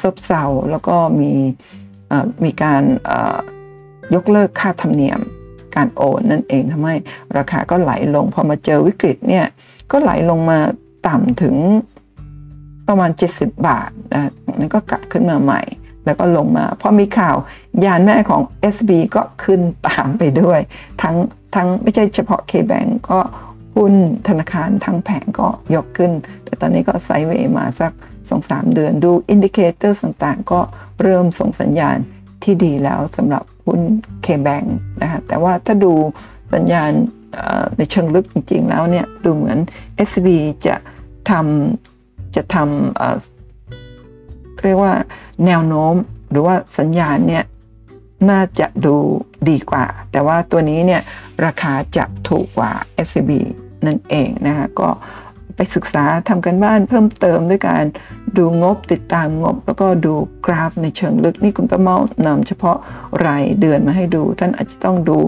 [0.00, 1.32] ซบเซาแล้วก็มี
[2.44, 2.82] มีการ
[4.14, 5.20] ยกเลิกค่าธรรมเนียม
[5.76, 6.96] การโอนนั่นเองทำให้
[7.36, 9.46] ราคาก็ไหลลง พอมาเจอวิกฤตเนี่ย
[9.90, 10.58] ก็ไหลลงมา
[11.08, 11.56] ต่ำถึง
[12.88, 15.62] ประมาณ 70 บาทนะนั้นก็กลับขึ้นมาใหม่
[16.04, 17.36] แล้วก็ลงมาพอมีข่าว
[17.84, 18.42] ยานแม่ของ
[18.74, 20.60] SCB ก็ขึ้นตามไปด้วย
[21.02, 21.16] ทั้ง
[21.54, 23.20] ทั้งไม่ใช่เฉพาะ K-Bank ก็
[23.76, 23.94] หุ้น
[24.28, 26.12] ธนาคารทั้งแผงก็ยกขึ้น
[26.44, 27.92] แต่ตอนนี้ก็ sideway มาสัก
[28.32, 30.60] 2-3 เดือนดู indicator ต่างๆ ก็
[31.02, 31.96] เริ่มส่งสัญญาณ
[32.42, 33.80] ที่ดีแล้วสำหรับ หุ้น
[34.24, 34.66] K-Bank
[35.02, 35.92] นะคะแต่ว่าถ้าดู
[36.54, 36.90] สัญญาณ
[37.76, 39.58] ในเชิงลึกจริง ๆ แล้วเนี่ยดูเหมือน
[40.10, 40.28] SB
[40.66, 40.76] จะ
[41.30, 44.94] ทำจะทำเรียกว่า
[45.46, 45.94] แนวโน้ม
[46.30, 47.44] หรือว่าสัญญาณเนี่ย
[48.30, 48.96] น่าจะดู
[49.48, 51.02] ดีกว่า แต่ว่าตัวนี้เนี่ย
[51.44, 52.72] ราคาจะถูกกว่า
[53.06, 53.30] SCB
[53.86, 54.88] นั่นเองนะคะก็
[55.58, 57.84] ไปศึกษาทำกันบ้านเพิ่มเติมด้วยการ
[58.36, 60.14] ดูงบติดตามงบ แล้วก็ดู
[60.46, 61.96] กราฟในเชิงลึกนี่คุณประเมา
[62.26, 62.76] นำเฉพาะ
[63.26, 65.18] รายเดือนมาให้ดู ท่านอาจจะต้องดู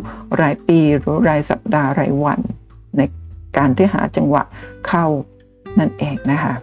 [0.41, 2.41] รายปีหรือรายสัปดาห์รายวัน
[2.97, 3.01] ใน
[3.57, 4.43] การที่หาจังหวะ
[4.87, 5.07] เข้า
[5.79, 6.55] นั่นเองนะคะ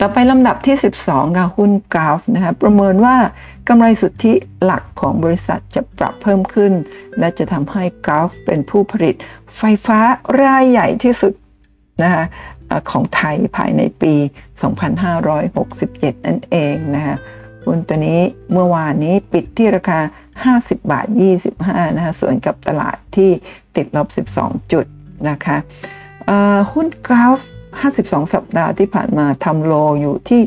[0.00, 3.16] ต่อไปลำดับที่ 12ค่ะหุ้นกราฟนะคะประเมินว่า
[3.68, 6.72] กำไรสุทธิหลักของบริษัทจะปรับเพิ่มขึ้น
[7.18, 9.14] และจะทำให้กราฟเป็นผู้ผลิต
[9.58, 9.98] ไฟฟ้า
[10.42, 11.32] รายใหญ่ที่สุด
[12.02, 12.24] นะคะ
[12.90, 14.14] ของไทยภายในปี
[15.00, 17.16] 2567 นั่นเองนะคะ
[17.64, 18.20] หุ้นตัวนี้
[18.52, 20.00] เมื่อวานนี้ปิดที่ราคา
[20.44, 21.06] 50 บาท
[21.50, 23.30] 25 นะคะส่วนกับตลาดที่
[23.76, 24.86] ติดลบ 12 จุด
[25.30, 25.56] นะคะ
[26.72, 27.38] หุ้นกราฟ
[27.82, 30.42] 52 สัปดาห์ที่ผ่านมาทำโลอยู่ที่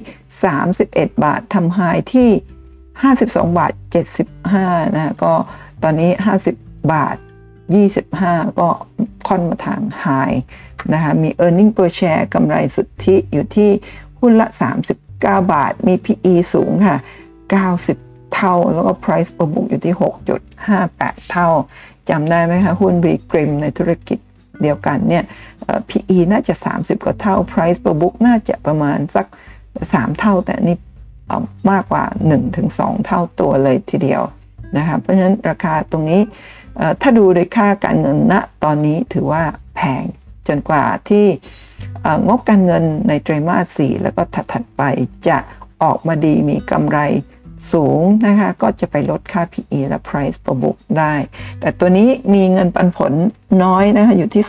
[0.58, 1.80] 31 บาททำไฮ
[2.14, 2.30] ที่
[2.94, 3.74] 52 บาท
[4.34, 5.34] 75 นะก็
[5.84, 6.12] ตอนนี้
[6.52, 7.18] 50 บาท
[7.76, 8.70] 25 ก็
[9.28, 10.06] ค่อนมาทางไฮ
[10.94, 13.70] นะคะมี e a r n i n g per share กำไรสุทธิอยู่ที่
[14.20, 14.48] หุ้นละ
[15.00, 15.18] 39
[15.54, 16.98] บาท มี PE สูงค่ะ
[17.66, 19.96] 90 เท่า แล้วก็ price per book อยู่ที่
[20.62, 21.50] 6.58 เท่า
[22.10, 24.20] จำได้ไหมคะ หุ้น b ีกริมในธุรกิจ
[24.62, 25.24] เดียวกันเนี่ย
[25.90, 29.26] PE น่าจะ 30 กว่าเท่า price per book น่าจะประมาณสัก
[29.74, 30.78] 3 เท่า แต่นี่
[31.72, 32.04] มากกว่า
[32.56, 34.22] 1-2 เท่าตัวเลยทีเดียว
[34.78, 36.22] นะคะเพราะฉะนั้นราคาตรงนี้
[37.02, 39.44] ถ้าดูโดยค่าการเงินณตอนนี้ถือว่า
[39.76, 40.04] แพง
[40.48, 41.26] จนกว่าที่
[42.28, 44.22] งบการเงินในไตรมาส 4 แล้วก็
[44.52, 44.82] ถัดๆไป
[45.28, 45.38] จะ
[45.84, 47.00] ออกมาดีมีกำไร
[47.74, 51.14] สูงนะคะก็จะไปลดค่า PE และ Price per book ได้
[51.60, 53.12] แต่ตัวนี้มีเงินปันผล
[53.64, 54.44] น้อยนะคะอยู่ที่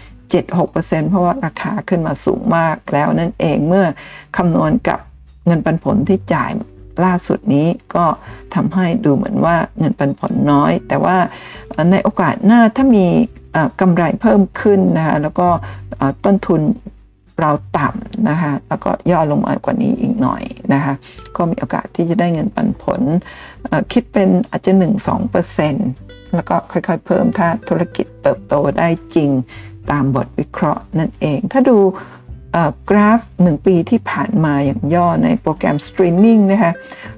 [0.00, 3.86] 0.76%เพราะว่าราคาขึ้นมาสูงมากแล้วนั่นเองเมื่อ
[4.36, 4.98] คำนวณกับ
[5.46, 6.50] เงินปันผลที่จ่าย
[7.04, 8.04] ล่าสุดนี้ก็
[8.54, 11.16] ทำให้ดูเหมือนว่าเงินปันผลน้อย แต่ว่า
[11.92, 13.06] ในโอกาสหน้าถ้ามี
[13.80, 15.48] กำไรเพิ่มขึ้นนะคะแล้วก็
[16.24, 16.60] ต้นทุน
[17.40, 20.42] เราต่ำนะคะแล้วก็ย่อลงมากว่านี้อีกหน่อย
[20.72, 20.94] นะคะ
[21.36, 23.00] ก็มีโอกาสที่จะได้เงินปันผล
[23.92, 24.72] คิดเป็นอาจจะ
[25.52, 29.30] 1-2%แล้วก็ค่อยๆ เพิ่มถ้าธุรกิจเติบโตได้จริง
[29.90, 31.78] ตามบทวิเคราะห์นั่นเอง ถ้าดู
[32.88, 36.72] กราฟ 1 ปีที่ผ่านมาอย่างย่อในโปรแกรมสตรีมมิ่งนะคะ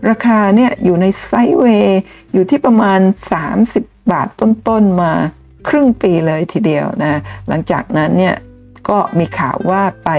[0.08, 2.00] ราคาเนี่ยอยู่ใน sideway
[2.32, 3.00] อยู่ที่ประมาณ
[3.54, 5.12] 30 บาทต้นๆมา
[5.68, 8.34] ครึ่งปีเลยทีเดียวนะหลังจากนั้นเนี่ย
[8.88, 10.10] ก็มีข่าวว่าไป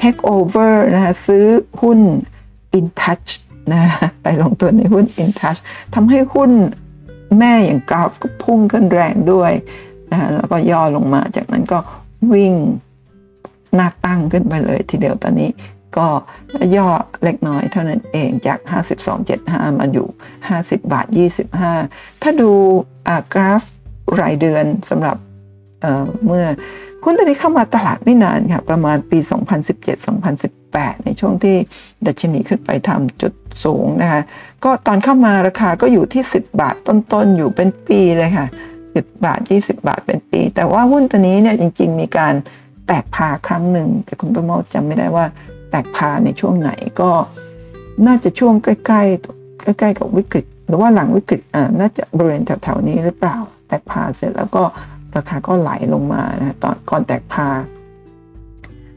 [0.00, 1.44] take over นะคะซื้อ
[1.82, 2.00] หุ้น
[2.78, 3.28] InTouch
[3.72, 3.82] นะ
[4.22, 5.60] ไปลงตัวในหุ้น InTouch
[5.94, 6.50] ทำให้หุ้น
[7.38, 9.52] แม่อย่าง GULF ก็พุ่งขึ้นแรงด้วย
[10.10, 11.78] นะแล้วก็ย่อลงมาจากนั้นก็
[12.32, 12.54] วิ่ง
[13.74, 15.50] หน้าตั้งขึ้นไปเลยทีเดียวตอนนี้
[15.96, 16.06] ก็
[16.76, 16.88] ย่อ
[17.24, 18.58] เล็กน้อยเท่านั้นเองจาก
[19.18, 20.06] 52.75 มาอยู่
[20.48, 21.06] 50 บาท
[21.64, 22.50] 25 ถ้าดู
[23.32, 23.62] กราฟ
[24.20, 25.16] รายเดือนสำหรับ
[25.80, 26.46] เเมื่อ
[27.04, 29.18] หุ้นตัวนี้เข้ามาตลาดไม่นานค่ะ ประมาณปี
[29.92, 31.56] 2017-2018 ในช่วงที่
[32.06, 33.32] ดัชนีขึ้นไปทำจุด
[33.64, 34.22] สูงนะคะ
[34.64, 38.46] ก็ตอนเข้ามาราคาก็อยู่ที่ 10 บาทต้นๆ อยู่เป็นปีเลยค่ะ
[38.84, 42.34] 10 บาท 20 บาทเป็นปี แต่ว่าหุ้นตัวนี้เนี่ยจริง ๆ มีการ
[42.86, 45.26] แตกพาครั้งหนึ่ง แต่คุณประโมทจำไม่ได้ว่า
[45.70, 46.70] แตกพาในช่วงไหน
[47.00, 47.10] ก็
[48.06, 53.36] น่าจะช่วงใกล้ๆใกล้ๆกับวิกฤต หรือว่าหลังวิกฤตอ่าน่าจะบริเวณแถวๆนี้หรือเปล่า
[53.68, 54.62] แตกพาเสร็จแล้วก็
[55.14, 57.48] ราคาก็ไหลลงมานะตอนก่อนแตกพา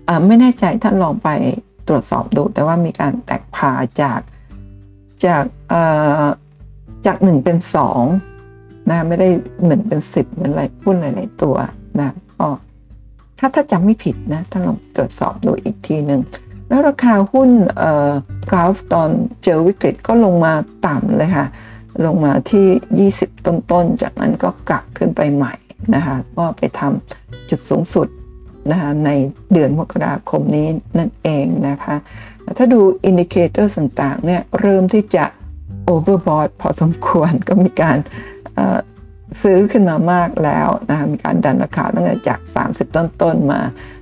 [0.08, 1.30] อ่าไม่แน่ใจท่านลองไป
[1.88, 3.72] ตรวจสอบดู แต่ว่ามีการแตกพา
[4.02, 4.20] จาก
[5.26, 5.82] จากเอ่
[6.24, 6.26] อ
[7.06, 8.04] จากหนึ่งเป็นสอง
[8.90, 9.30] นะไม่ได้
[9.68, 11.56] หนึ่งเป็นสิบเหมือนอะไรหุ้นหลายๆตัว
[12.00, 12.10] นะ
[13.40, 16.22] ถ้าถ้าจำไม่ผิดนะท่าลองตรวจสอบดูอีกทีหนึ่ง
[16.68, 18.12] แล้วราคาหุ้นเอ่อ
[18.50, 19.10] กราฟตอน
[19.44, 20.54] เจอวิกฤตก็ลงมา
[20.88, 21.48] ต่ำเลยค่ะ
[22.06, 25.54] ลงมาที่ 20 ต้นๆ จากนั้นก็กลับขึ้นไปใหม่
[25.96, 28.08] นะคะก็ไปทำจุดสูงสุด
[28.72, 29.10] นะคะใน
[29.54, 30.68] เดือนมกราคมนี้
[30.98, 31.96] นั่นเองนะคะ
[32.58, 35.26] ถ้าดู indicator ต่างๆเนี่ยเริ่มที่จะ
[35.86, 37.98] overbought พอสมควรก็มีการ
[39.42, 43.62] ซื้อขึ้นมามากแล้วนะคะมีการดันราคาตั้งแต่จาก 30 ต้นๆมา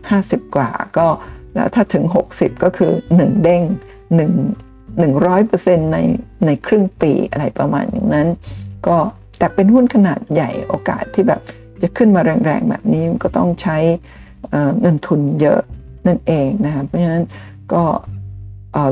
[0.09, 1.07] 50 กว่าก็
[1.55, 3.61] แล้วถ้าถึง 60 ก็คือ 1 เด้ง
[4.17, 4.21] 1
[5.01, 5.97] 100%ใน
[6.45, 8.27] ในครึ่งปีอะไรประมาณอย่างนั้น
[8.87, 8.97] ก็
[9.39, 11.41] แต่เป็นหุ้นขนาดใหญ่โอกาสที่แบบ
[11.81, 13.77] จะขึ้นมาแรงๆ แบบนี้ก็ต้องใช้
[14.81, 15.59] เงินทุนเยอะ
[16.07, 17.25] นั่นเองนะคะเพราะฉะนั้น
[17.73, 17.83] ก็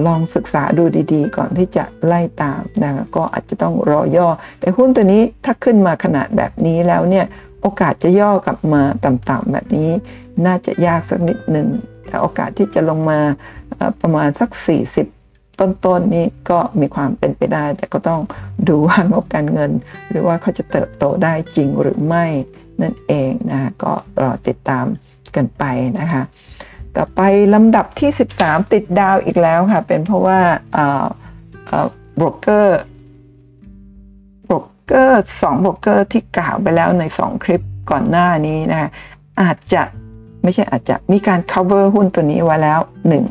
[0.08, 0.84] ลองศึกษาดู
[1.14, 4.28] ดีๆ ก่อนที่จะไล่ตามนะก็อาจจะต้องรอย่อ
[4.60, 7.26] แต่หุ้นตัวนี้ถ้าขึ้นมาขนาดแบบนี้แล้วเนี่ย
[7.62, 9.90] โอกาสจะย่อกลับมาต่ำๆแบบนี้
[10.46, 11.68] น่าจะยากสักนิดหนึ่ง
[12.08, 13.20] แต่โอกาสที่จะลงมา
[14.02, 14.50] ประมาณสัก
[15.06, 18.22] 40 ต้นๆนนี้ก็มีความเป็นไปได้ แต่ก็ต้อง
[18.68, 19.72] ดูว่างบการเงิน
[20.10, 22.26] หรือว่าเขาจะเติบโตได้จริงหรือไม่
[22.82, 24.86] นั่นเองนะก็รอติดตาม
[25.36, 25.64] กันไป
[26.00, 26.24] นะคะ
[26.98, 27.22] ต่อไป
[27.54, 28.10] ลำดับที่
[28.42, 30.40] 13 ติดดาวอีกแล้วค่ะ เป็นเพราะว่า
[32.20, 37.62] โบรกเกอร์โบรกเกอร์สองโบรกเกอร์ที่กล่าวไปแล้วใน 2 คลิป
[37.92, 38.90] ก่อนหน้านี้นะคะ
[39.42, 39.84] อาจจะ
[40.44, 42.80] ไม่ใช่อาจจะมีการ cover หุ้นตัวนี้ไว้แล้ว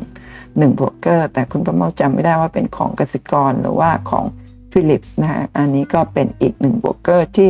[0.09, 4.25] 1 1โบรกเกอร์แต่คุณประเมาจำไม่ได้ว่าเป็นของกสิกรหรือว่าของ
[4.71, 7.49] Philips นะฮะอันนี้ก็เป็นอีกหนึ่งบรกเกอร์ที่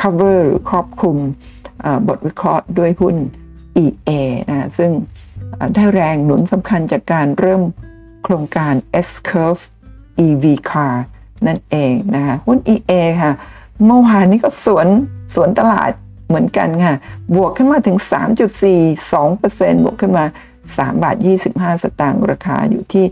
[0.00, 1.16] cover หรือครอบคลุม
[2.08, 3.16] บทวิเคราะห์ด้วยหุ้น
[3.84, 4.10] EA
[4.48, 4.90] นะซึ่ง
[5.74, 7.62] ได้แรงหนุนสำคัญจากการเริ่ม
[8.24, 8.74] โครงการ
[9.06, 9.62] S-Curve
[10.26, 10.94] EV Car
[11.46, 12.92] นั่นเองนะคะหุ้น EA
[13.22, 13.32] ค่ะ
[13.84, 14.86] เมื่อวานนี้ก็สวน
[15.34, 15.90] สวนตลาด
[16.28, 16.94] เหมือนกันค่ะ
[17.34, 17.98] บวกขึ้นมาถึง
[18.76, 20.24] 3.42%บวกขึ้นมา
[20.64, 21.16] 3 บาท
[21.50, 23.04] 25 สตางค์ราคาอยู่ที่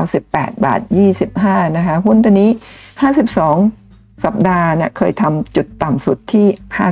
[0.00, 0.80] 98 บาท
[1.28, 2.50] 25 นะคะ หุ้นตัวนี้
[3.36, 6.46] 52 สัปดาห์เนี่ยเคยทำจุดต่ำสุดที่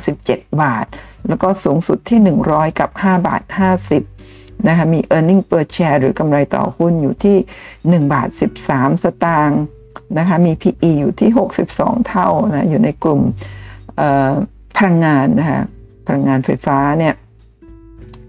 [0.08, 0.86] 57 บาท
[1.28, 3.42] แล้วก็สูงสุดที่ 100 กับ 5 บาท
[3.92, 7.36] 50 นะคะมี e a r n i n g per share หรือกำไรต่อหุ้นอยู่ที่
[7.74, 8.28] 1 บาท
[8.66, 9.62] 13 สตางค์
[10.18, 11.30] นะคะมี PE อยู่ที่
[11.68, 13.20] 62 เท่านะอยู่ในกลุ่ม
[14.76, 15.60] พลังงานนะคะ
[16.06, 17.14] พลังงานไฟฟ้าเนี่ย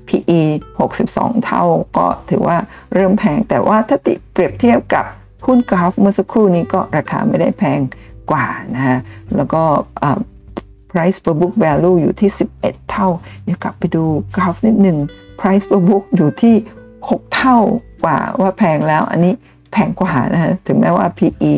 [0.07, 0.41] PE
[0.89, 1.63] 62 เท่า
[1.97, 2.57] ก็ถือว่า
[2.93, 5.05] เริ่มแพง แต่ว่าถ้าติเปรียบเทียบกับ
[5.45, 7.79] หุ้นกราฟเมื่อสักครู่นี้ก็ราคาไม่ได้แพง
[8.31, 8.97] กว่านะฮะ
[9.35, 9.63] แล้วก็
[10.91, 12.29] price per book value อยู่ที่
[12.61, 13.07] 11 เท่า
[13.43, 14.03] เดี๋ยวกลับไปดู
[14.35, 14.97] กราฟนิดหนึ่ง
[15.39, 16.55] price per book อยู่ที่
[16.99, 17.57] 6 เท่า
[18.03, 19.33] กว่าว่าแพงแล้วอันนี้
[19.73, 21.53] แพงกว่านะฮะถึงแม้ว่า PE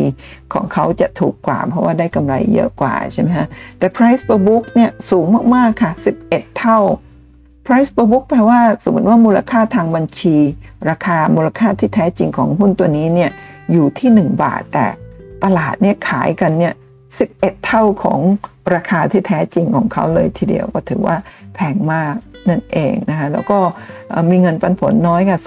[0.54, 3.48] ของเขาจะถูกกว่า เพราะว่าได้กำไรเยอะกว่าใช่ไหมฮะ
[3.80, 5.26] แต่ price per book เนี่ยสูง
[5.56, 5.92] มาก ๆ ค่ะ
[6.26, 6.80] 11 เท่า
[7.66, 10.38] price per book แปลว่าสมมติว่ามูลค่าทางบัญชี
[10.90, 13.32] ราคามูลค่าที่แท้จริงของหุ้นตัวนี้เนี่ย
[13.72, 14.88] อยู่ที่ 1 บาท แต่
[15.44, 16.74] ตลาดเนี่ยขายกันเนี่ย
[17.20, 18.20] 11 เท่าของ
[18.74, 21.16] ราคาที่แท้จริงของเขาเลยทีเดียวก็ถือว่า
[21.56, 22.16] แพงมาก
[22.50, 23.60] นั่นเองนะคะแล้วก็
[24.30, 25.40] มีเงินปันผลน้อยค่ะ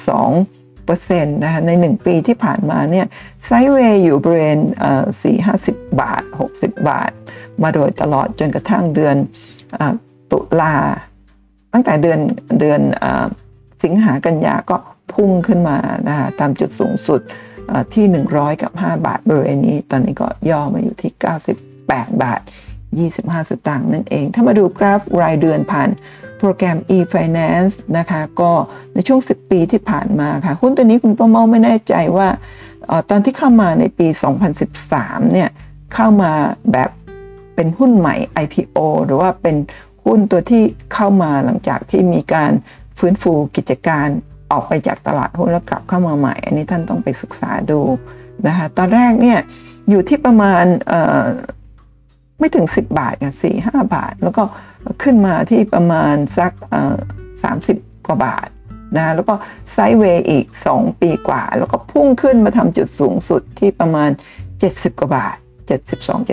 [0.00, 3.06] 0.32เปอร์เซ็นต์นะคะใน 1 ปีที่ผ่านมาเนี่ย
[3.46, 4.58] ไซเวย์อยู่บริเวณ
[5.06, 6.22] 4 50บาท
[6.54, 7.10] 60 บาท
[7.62, 9.16] มาโดยตลอดจนกระทั่งเดือน
[10.32, 10.74] ตุลา
[11.72, 12.20] ตั้งแต่เดือน
[12.60, 12.80] เดือน
[13.84, 14.76] สิงหากันยาก็
[15.12, 15.78] พุ่งขึ้นมา
[16.08, 17.20] นะคะตามจุดสูงสุด
[17.94, 21.12] ที่ 100 กับ 5 บาทบริเวณนี้ ตอนนี้ก็ย่อมาอยู่ที่
[21.66, 22.40] 98 บาท
[22.96, 25.88] 25 สตางค์นั่นเอง ถ้ามาดูกราฟรายเดือนผ่าน
[26.38, 28.52] โปรแกรม e-finance นะคะ ก็
[28.94, 32.28] ในช่วง 10 ปีที่ผ่านมาค่ะ หุ้นตัวนี้คุณป้าเมาไม่แน่ใจว่า
[32.90, 34.06] อตอนที่เข้ามาในปี
[34.70, 35.48] 2013 เนี่ย
[35.94, 36.32] เข้ามา
[36.72, 36.90] แบบ
[37.54, 39.56] เป็นหุ้นใหม่ IPO หรือว่าเป็น
[40.04, 40.62] หุ้นตัวที่
[40.94, 42.52] เข้ามาหลังจากที่มีการ
[42.98, 44.06] ฟื้นฟูกิจการ
[44.52, 47.80] ออกไปจากตลาดหุ้นแล้วกลับเข้ามาใหม่ อันนี้ท่านต้องไปศึกษาดู
[48.46, 49.38] นะคะ ตอนแรกเนี่ย
[49.90, 50.64] อยู่ที่ประมาณ
[52.38, 54.42] ไม่ถึง 10 บาทค่ะสี่ห้าบาท แล้วก็
[55.02, 56.52] ขึ้นมาที่ประมาณสัก
[57.42, 58.48] สามสิบกว่าบาท
[58.96, 59.34] นะแล้วก็
[59.72, 64.10] ไซด์เวย์อีก 2 ปีกว่า แล้วก็พุ่งขึ้นมาทำจุดสูงสุดที่ประมาณ
[64.54, 65.36] 70 กว่าบาท
[65.86, 66.28] 72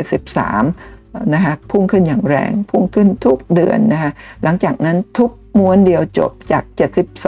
[0.63, 4.11] 73นะคะพุ่งขึ้นอย่างแรงพุ่งขึ้นทุกเดือนนะคะ
[4.43, 6.63] หลังจากนั้นทุกม้วนเดียวจบจาก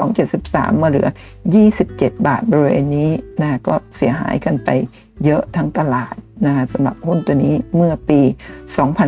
[0.09, 1.07] 72-73 มาเหลือ
[1.67, 4.69] 27 บาทบริเวณนี้นะก็เสียหายกันไป
[5.25, 6.15] เยอะทั้งตลาด
[6.45, 8.21] นะคะสำหรับหุ้นตัวนี้เมื่อปี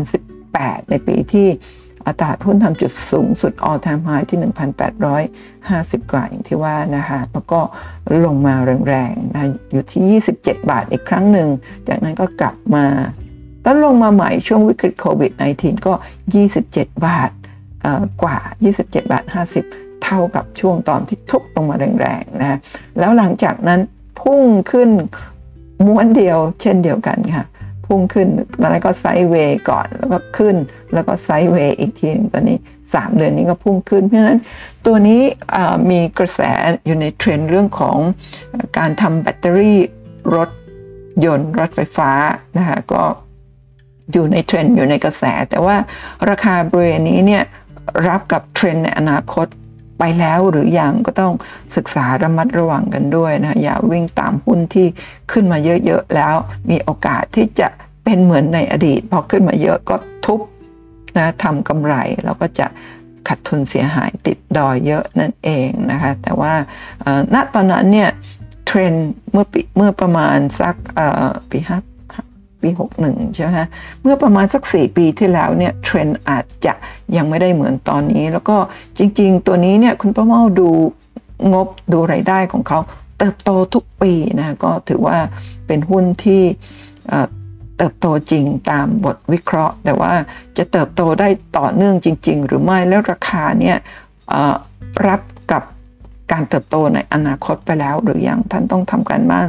[0.02, 1.48] 2018 ในปีที่
[2.06, 4.40] อัตราหุ้นทำจุดสูงสุด all time high ที่
[5.26, 7.60] 1,850 กว่าอย่างที่ว่านะคะแล้วก็
[8.26, 8.56] ลงมา
[8.88, 11.50] แรงๆนะอยู่ที่ 27 บาทอีกครั้งหนึ่ง
[11.88, 12.86] จากนั้นก็กลับมา
[13.64, 15.94] แล้วลงมาใหม่ช่วงวิกฤตโควิด -19 ก็
[16.50, 17.32] 27 บาท
[18.24, 18.38] กว่า
[18.74, 19.24] 27 บาท
[19.64, 22.58] 50 เท่ากับช่วงตอนที่ทุบลงมาแรงๆนะ
[23.00, 23.80] แล้วหลังจากนั้น
[24.20, 24.90] พุ่งขึ้น
[25.86, 27.46] ม้วนเดียว เช่นเดียวกันค่ะ
[27.86, 28.28] พุ่งขึ้น
[28.60, 30.56] แล้วก็ sideway ก่อนแล้วก็ขึ้น
[30.94, 32.58] แล้วก็ sideway อีกทีนึงตอนนี้
[32.88, 34.40] 3 เดือนนี้ก็พุ่งขึ้น เพราะฉะนั้น
[34.86, 35.22] ตัวนี้
[35.90, 36.40] มีกระแส
[36.86, 37.98] อยู่ในเทรนด์เรื่องของ
[38.78, 39.80] การทำแบตเตอรี่
[40.36, 40.50] รถ
[41.26, 42.12] ยนต์รถไฟฟ้า
[42.58, 43.04] นะคะก็
[44.12, 45.76] อยู่ในเทรนด์อยู่ในกระแส แต่ว่า
[46.30, 47.44] ราคาบริเวณนี้เนี่ย
[48.08, 49.48] รับกับเทรนด์ในอนาคต
[50.00, 51.34] ไปแล้วหรืออยังก็ต้อง
[51.76, 54.88] ศึกษาระมัดระวังกันด้วยนะอย่าวิ่งตามหุ้นที่
[55.32, 56.36] ขึ้นมาเยอะๆแล้ว
[56.70, 57.68] มีโอกาสที่จะ
[58.04, 59.96] เป็นเหมือนในอดีต พอขึ้นมาเยอะก็
[60.26, 60.40] ทุบ
[61.18, 61.96] นะทำกำไร
[62.26, 62.68] แล้วก็จะ
[63.28, 66.54] ขาดทุนเสียหายติดดอยเยอะนั่นเองนะคะแต่ว่า
[67.34, 68.10] ณตอนนั้นเนี่ย
[68.66, 68.94] เทรน
[69.32, 70.76] เมื่อปีเมื่อประมาณสัก
[71.50, 71.78] ปีห้า
[72.62, 72.70] ปี
[73.04, 73.68] 61 ใช่ไหมฮะ
[74.02, 76.74] เมื่อประมาณสัก 4 ปีที่แล้วเนี่ยเทรนด์อาจจะ
[77.16, 78.58] ยังไม่ได้เหมือนตอนนี้ แล้วก็
[78.98, 80.70] จริง ๆ ตัวนี้เนี่ยคุณป้าเมาดู
[81.54, 82.80] งบดูไรายได้ของเขา
[83.20, 85.18] เติบโตทุกปีนะก็ถือว่า
[85.68, 86.44] เป็นหุ้นที่
[87.78, 90.14] เติบโตจริงตามบทวิเคราะห์ แต่ว่า
[90.58, 91.28] จะเติบโตได้
[91.58, 93.78] ต่อเนื่องจริง ๆ หรือไม่แล้วราคาเนี่ย
[95.08, 95.22] รับ
[95.52, 95.64] กับ
[96.32, 99.48] การเติบโตในอนาคตไปแล้ว หรือยังท่านต้องทำการบ้าน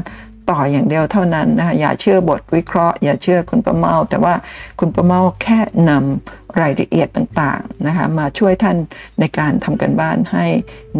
[0.50, 4.34] ต่ออย่างเดียวเท่านั้นนะคะอย่าเชื่อบทวิเคราะห์ อย่าเชื่อคุณประเมาแต่ว่า
[4.78, 5.58] คุณประเมาแค่
[5.88, 8.76] นำรายละเอียดต่างๆนะคะมาช่วยท่าน
[9.20, 10.46] ในการทำกันบ้านให้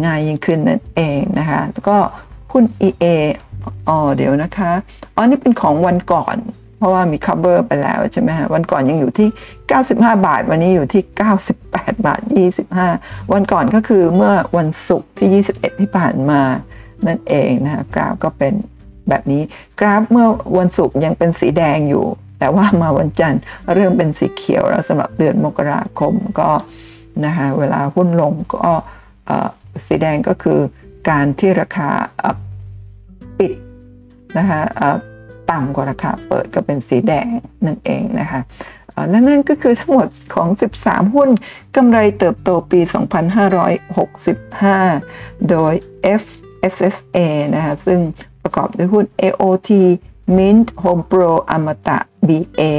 [0.05, 1.97] ง่ายยิ่งขึ้นนั่นเองนะคะแล้วก็
[2.51, 3.05] หุ้น EA
[3.87, 4.71] อ๋อเดี๋ยวนะคะ
[5.15, 6.37] อ๋อนี่เป็นของวันก่อน
[6.77, 9.27] เพราะว่ามี cover ไปแล้วใช่ไหมฮะวันก่อนยังอยู่ที่
[9.77, 9.93] 95
[10.27, 11.03] บาท วันนี้อยู่ที่
[11.53, 12.21] 98 บาท
[12.77, 16.41] 25 วันก่อนก็คือเมื่อวันศุกร์ที่ 21 ที่ผ่านมา
[17.07, 18.53] นั่นเองนะคะกราฟก็เป็น
[19.11, 19.41] แบบนี้
[19.79, 20.27] กราฟเมื่อ
[20.57, 22.05] วันศุกร์ยังเป็นสีแดงอยู่
[22.39, 23.41] แต่ว่ามาวันจันทร์
[23.73, 26.49] เริ่มเป็นสีเขียวแล้วสำหรับเดือนมกราคมก็
[27.25, 28.73] นะคะเวลาหุ้นลงก็
[29.87, 30.59] สีแดงก็คือ
[31.09, 31.89] การที่ราคา
[33.37, 33.53] ปิด
[34.37, 34.61] นะคะ
[35.51, 37.27] ต่ำกว่าราคาเปิดก็เป็นสีแดง
[37.65, 38.41] นั่นเองนะคะ
[39.09, 40.47] และนั่นก็คือทั้งหมดของ
[40.81, 41.29] 13 หุ้น
[41.75, 42.79] กำไรเติบโตปี
[44.19, 45.73] 2565 โดย
[46.21, 47.17] FSSA
[47.55, 47.99] นะคะซึ่ง
[48.51, 49.69] ประกอบด้วยหุ้น AOT
[50.37, 51.97] Mint Home Pro Amata
[52.27, 52.71] BA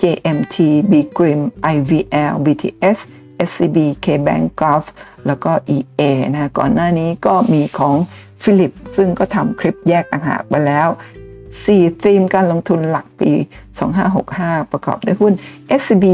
[0.00, 0.56] JMT
[0.90, 1.40] B Grim
[1.74, 2.98] IVL BTS
[3.48, 4.84] SCB KBank Gulf
[5.26, 7.94] แล้วก็ EA นะก่อนหน้านี้ก็มีของ
[8.42, 10.88] ฟิลิปซึ่งก็ทำคลิปแยกต่างหากไปแล้ว
[11.46, 13.30] 4 ธีมการลงทุนหลักปี
[14.02, 15.32] 2565 ประกอบด้วยหุ้น
[15.80, 16.06] SCB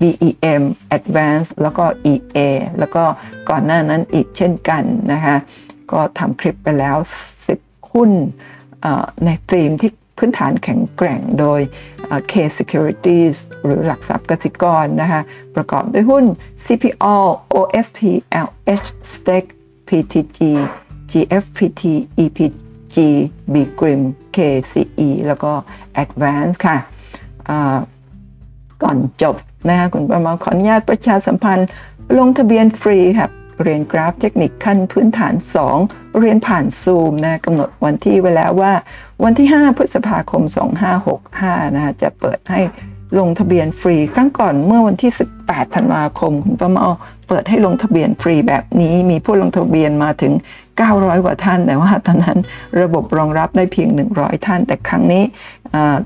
[0.00, 0.62] BEM
[0.96, 2.38] Advance แล้วก็ EA
[2.78, 3.04] แล้วก็
[3.50, 4.82] ก่อนหน้านั้นอีกเช่นกัน
[5.12, 5.36] นะคะ
[5.92, 6.96] ก็ทำคลิปไปแล้ว
[7.44, 8.10] 10 หุ้น
[9.24, 11.60] ในธีมที่พื้นฐานแข็งแกร่งโดย
[12.30, 15.20] K Securities หรือหลักทรัพย์กสิกรนะคะ
[15.56, 16.24] ประกอบด้วยหุ้น
[16.64, 17.16] CPO
[17.54, 18.00] OSP
[18.46, 19.50] LH Stake
[19.88, 20.38] PTG
[21.10, 21.82] GFPT
[22.22, 22.96] EPG
[23.52, 24.02] B Grim
[24.36, 25.52] KCE แล้วก็
[26.02, 26.76] Advance ค่ะ
[28.82, 29.36] ก่อนจบ
[29.68, 31.68] นะคะคุณประมาขออนุญาตประชาสัมพันธ์
[32.18, 33.30] ลงทะเบียนฟรีครับ
[33.62, 35.34] เรียนกราฟเทคนิคขั้นพื้นฐาน
[35.76, 38.72] 2 เรียนผ่านซูมนะกำหนดวันที่ไว้แล้วว่า
[39.24, 40.42] วันที่ 5 พฤษภาคม
[41.08, 42.60] 2565นะจะเปิดให้
[43.18, 45.12] ลงทะเบียนฟรี ครั้งก่อนเมื่อวันที่
[45.42, 46.86] 18 ธันวาคม คุณป้าเมา
[47.28, 50.32] เปิดให้ลงทะเบียนฟรีแบบนี้มีผู้ลงทะเบียนมาถึง
[50.78, 52.38] 900 กว่าท่าน แต่ว่าตอนนั้น
[52.82, 55.22] ระบบรองรับได้เพียง 100 ท่าน แต่ครั้งนี้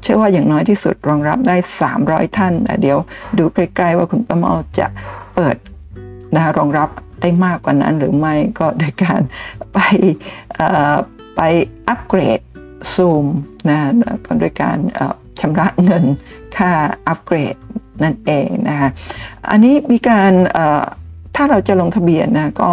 [0.02, 1.56] เชื่อว่าอย่างน้อยที่สุดรองรับได้
[1.96, 2.98] 300 ท่านแต่เดี๋ยว
[3.38, 4.86] ดูใกล้ๆว่าคุณป้าเมาจะ
[5.34, 5.56] เปิด
[6.34, 6.88] นะรองรับ
[7.24, 9.20] ได้มากกว่านั้นหรือไม่ก็โดยการ
[9.72, 9.78] ไป
[11.36, 11.40] ไป
[11.88, 12.40] อัปเกรด
[12.94, 13.26] ซูม
[13.68, 13.78] นะ
[14.26, 14.78] ก็โดยการ
[15.40, 16.04] ชำระเงิน
[16.56, 16.70] ค่า
[17.08, 17.54] อัปเกรด
[18.02, 18.88] นั่นเองนะคะ
[19.50, 20.32] อันนี้มีการ
[21.36, 22.70] ถ้าเราจะลงทะเบียนนะก็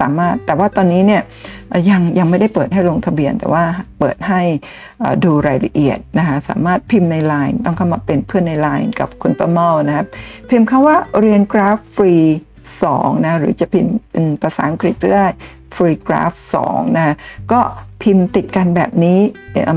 [0.00, 1.22] สามารถแต่ว่าตอนนี้เนี่ย
[1.90, 3.64] ยังยังไม่ได้เปิดให้ลงทะเบียน แต่ว่า
[3.98, 4.40] เปิดให้
[5.24, 10.06] ดูรายละเอียดนะคะสามารถพิมพ์ใน Line ต้องเข้ามาเป็นเพื่อนใน Line กับคุณประเมานะครับ
[10.48, 12.14] พิมพ์คำว่าเรียนกราฟฟรี
[12.84, 15.26] 2นะหรือจะพิมพ์เป็นภาษาอังกฤษก็ได้
[15.76, 16.36] free graph
[16.66, 17.16] 2นะ
[17.52, 17.60] ก็
[18.02, 19.18] พิมพ์ติดกันแบบนี้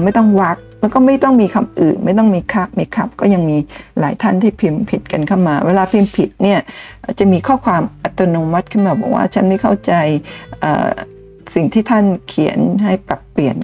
[0.04, 3.58] ไม่ต้องวักแล้วก็ไม่ต้องมีคำอื่น ไม่ต้องมีคับมีครับ ก็ยังมี
[4.00, 6.60] หลายท่านที่พิมพ์ผิดกันเข้ามา เวลาพิมพ์ผิดเนี่ย
[7.20, 9.94] จะมีข้อความอัตโนมัติขึ้นมาบอกว่าฉันไม่เข้าใจ
[11.56, 13.58] สิ่งที่ท่านเขียนให้ปรับเปลี่ยน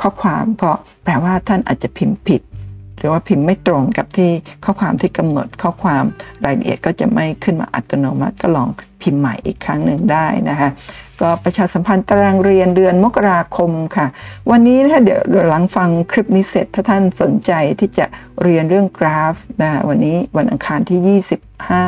[0.00, 0.70] ข้อความก็
[1.04, 2.42] แปลว่าท่านอาจจะพิมพ์ผิด
[3.00, 4.30] หรือว่าพิมพ์ไม่ตรงกับที่
[4.64, 6.04] ข้อความที่กำหนดข้อความ
[6.44, 8.68] รายละเอียดก็จะไม่ขึ้นมาอัตโนมัติก็ลอง
[9.02, 10.70] พิมพ์ใหม่อีกครั้งหนึ่งได้นะคะ
[11.20, 14.06] ก็ประชาสัมพันธ์ตารางเรียนเดือนมกราคมค่ะ
[14.50, 18.06] วันนี้ถ้าเดี๋ยวหลังฟังคลิปนี้เสร็จถ้าท่านสนใจที่จะ
[18.42, 21.80] เรียนเรื่องกราฟนะวันนี้วันอังคารที่ 25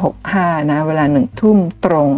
[0.00, 2.10] 2565นะเวลาหนึ่งทุ่มตรง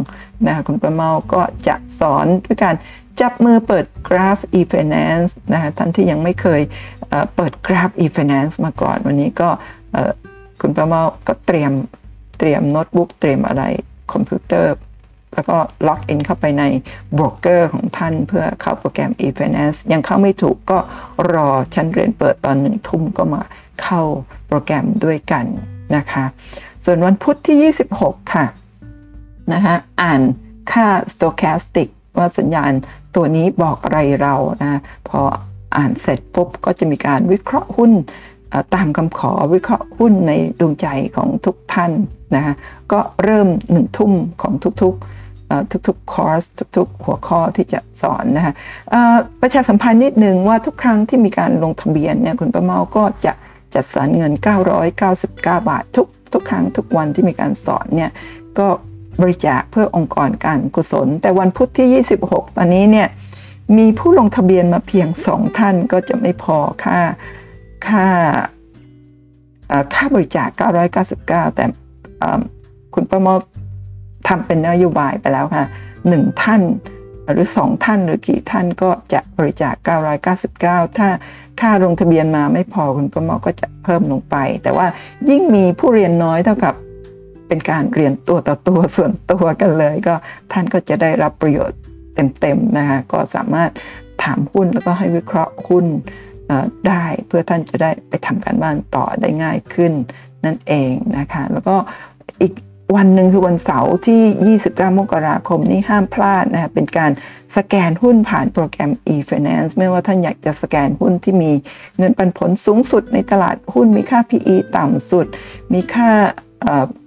[0.46, 2.76] นะคุณประเมาก็จะสอนด้วยการ
[3.20, 6.60] จับมือเปิดกราฟ e-finance นะคะท่านที่ยังไม่เคย
[7.36, 9.48] เปิดกราฟ e-finance มาก่อน วันนี้ก็
[10.60, 11.72] คุณประเมาก็เตรียม
[12.38, 13.62] เตรียมโน้ตบุ๊กเตรียมอะไร
[14.12, 14.74] คอมพิวเตอร์
[15.34, 16.64] แล้วก็ log in เข้าไปใน
[17.14, 20.78] โบรกเกอร์ของท่านเพื่อเข้าโปรแกรม e-finance ยังเข้าไม่ถูกก็
[21.32, 23.42] รอชั้นเรียนเปิดตอนหนึ่งทุ่มก็มา
[23.82, 24.02] เข้า
[24.46, 25.44] โปรแกรมด้วยกัน
[25.96, 26.24] นะคะ
[26.84, 28.46] ส่วนวันพุธที่ 26 ค่ะ
[29.52, 30.20] นะคะอ่าน
[30.72, 32.72] ค่า stochastic ว่าสัญญาณ
[33.14, 35.20] ตัวนี้บอกอะไรเรานะพอ
[35.76, 37.92] อ่านเสร็จปุ๊บก็จะมีการวิเคราะห์หุ้น
[38.74, 40.86] ตามคำขอวิเคราะห์หุ้นในดวงใจ
[41.16, 41.92] ของทุกท่าน
[42.34, 42.54] นะ
[42.92, 44.52] ก็เริ่มหนึ่งทุ่มของ
[44.82, 46.42] ทุกๆทุกๆคอร์ส
[46.76, 48.54] ทุกๆ หัวข้อที่จะสอนนะคะ
[49.40, 53.32] ประชาสัมพันธ์นิดนึงว่าทุกครั้งที่มีการลงทะเบียนเนี่ยคุณประเมาก็จะ
[53.74, 54.32] จัดสรรเงิน
[55.00, 58.10] 999 บาท ทุกทุกครั้งทุกวันที่มีการสอนเนี่ย
[58.58, 58.68] ก็
[59.22, 63.08] บริจาคเพื่อองค์กรการกุศล แต่วันพุธที่ 26 ตอนนี้เนี่ย
[63.78, 67.00] มีผู้ลงทะเบียนมาเพียงสองท่านก็จะไม่พอค่า
[67.86, 68.06] ค่า
[69.94, 70.48] ค่าบริจาค
[71.02, 71.64] 999 แต่
[72.94, 73.34] คุณประมอ
[74.28, 75.66] ทำเป็นนโยบายไปแล้วค่ะ
[76.08, 76.62] หนึ่งท่าน
[77.30, 79.74] หรือสองท่านหรือกี่ท่านก็จะบริจาค
[80.36, 81.08] 999 ถ้า
[81.60, 84.86] ค่าลงทะเบียนมาไม่พอคุณประมอก็จะเพิ่มลงไป แต่ว่า
[85.30, 86.74] ยิ่งมีผู้เรียนน้อยเท่ากับ
[87.48, 90.14] เป็นการเรียนตัวต่อตัวส่วนตัวกันเลย ก็
[90.52, 91.78] ท่านก็จะได้รับประโยชน์
[92.14, 93.70] เต็มๆนะคะก็สามารถ
[94.22, 95.86] ถามหุ้นแล้วก็ให้วิเคราะห์หุ้น
[96.88, 99.92] ได้เพื่อท่านจะได้ไปทำการบ้านต่อได้ง่ายขึ้น
[100.44, 101.76] นั่นเองนะคะแล้วก็
[102.42, 102.52] อีก
[102.96, 107.10] วันหนึ่งคือวันเสาร์ที่ 29 มกราคมนี้ห้ามพลาดนะคะเป็นการ
[107.56, 111.52] สแกนหุ้นผ่านโปรแกรม e-finance ไม่ว่าท่านอยากจะสแกนหุ้นที่มี
[111.98, 115.26] เงินปันผลสูงสุดในตลาดหุ้นมีค่า PE ต่ำสุด
[115.72, 116.10] มีค่า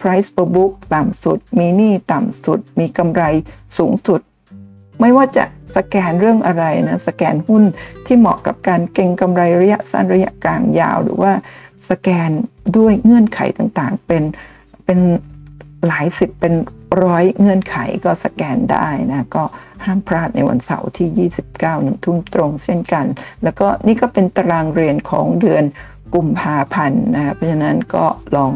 [0.02, 3.24] price per book ต่ำสุด มีหนี้ต่ำสุด มีกำไร
[3.78, 4.22] สูงสุด
[5.02, 5.44] ไม่ว่าจะ
[5.76, 7.64] สแกนเรื่องอะไรนะสแกนหุ้น
[8.06, 11.32] ที่เหมาะกับการเก็งกำไรระยะสั้นระยะกลางยาว หรือว่า
[11.90, 12.30] สแกน
[12.78, 14.24] ด้วยเงื่อนไขต่างๆ เป็น
[14.86, 14.99] เป็น
[15.88, 16.53] หลายสิบเป็น
[17.03, 19.44] ร้อยเงื่อนไขก็สแกนได้นะก็
[19.86, 23.06] ห้ามพลาดในวันเสาร์ที่ 29หนึ่งทุ่มตรงเช่นกัน
[23.44, 25.64] แล้วก็นี่ก็เป็นตารางเรียนของเดือน
[26.15, 28.06] กุมภาพันธ์นะเพราะฉะนั้นก็
[28.36, 28.52] ลอง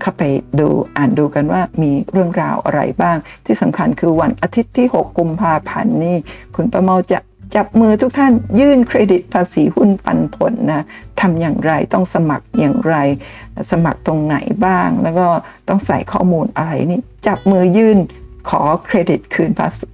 [0.00, 0.22] เข้าไป
[0.60, 6.16] ดูอ่านดูกันว่ามีเรื่องราวอะไรบ้าง ที่สำคัญคือวันอาทิตย์ที่ 6 กุมภาพันธ์นี่
[6.56, 7.18] คุณประเมาจะ
[7.56, 10.84] จับมือทุกท่านยื่นเครดิตภาษีหุ้นปันผลนะ
[11.20, 12.96] ทำอย่างไรต้องสมัครอย่างไร
[13.70, 14.36] สมัครตรงไหน
[14.66, 15.26] บ้าง แล้วก็
[15.68, 17.98] ต้องใส่ข้อมูลอะไรนี่จับมือยื่น
[18.48, 19.86] ขอเครดิตคืนภาษี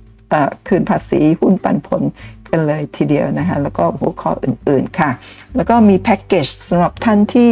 [0.69, 2.03] คืนภาษีหุ้นปันผล
[2.49, 5.11] กันเลยทีเดียวนะคะแล้วก็หัวข้ออื่นๆค่ะ
[5.57, 7.51] แล้วก็มีแพ็กเกจสำหรับท่านที่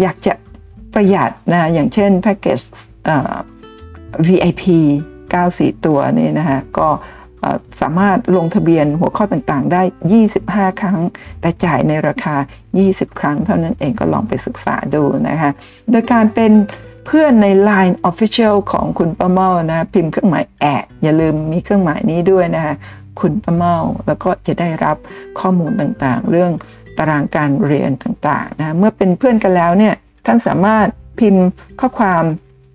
[0.00, 0.34] อยากจะ
[0.94, 2.60] ประหยัดนะอย่างเช่นแพ็กเกจ
[4.26, 4.62] VIP
[5.22, 6.88] 94 ตัวนี่นะคะก็
[7.80, 9.82] สามารถลงทะเบียนหัวข้อต่างๆ ได้
[10.30, 11.00] 25 ครั้ง
[11.40, 12.36] แต่จ่ายในราคา
[12.78, 15.50] 20 ครั้ง เท่านั้นเองก็ลองไปศึกษาดูนะคะ
[15.90, 16.52] โดยการเป็น
[17.06, 22.74] เพื่อนใน Line Official ของคุณป้าเมานะพิมพ์เครื่องหมายแอดอย่าลืมมีเครื่องหมายนี้ด้วยนะคะ
[23.20, 24.96] คุณป้าเมาแล้วก็จะได้รับ
[25.40, 26.52] ข้อมูลต่างๆ เรื่อง
[26.98, 29.94] ตารางการเรียนต่างๆนะเมื่อเป็นเพื่อนกันแล้วเนี่ย
[30.30, 30.88] ท่านสามารถ
[31.20, 31.46] พิมพ์
[31.80, 32.24] ข้อความ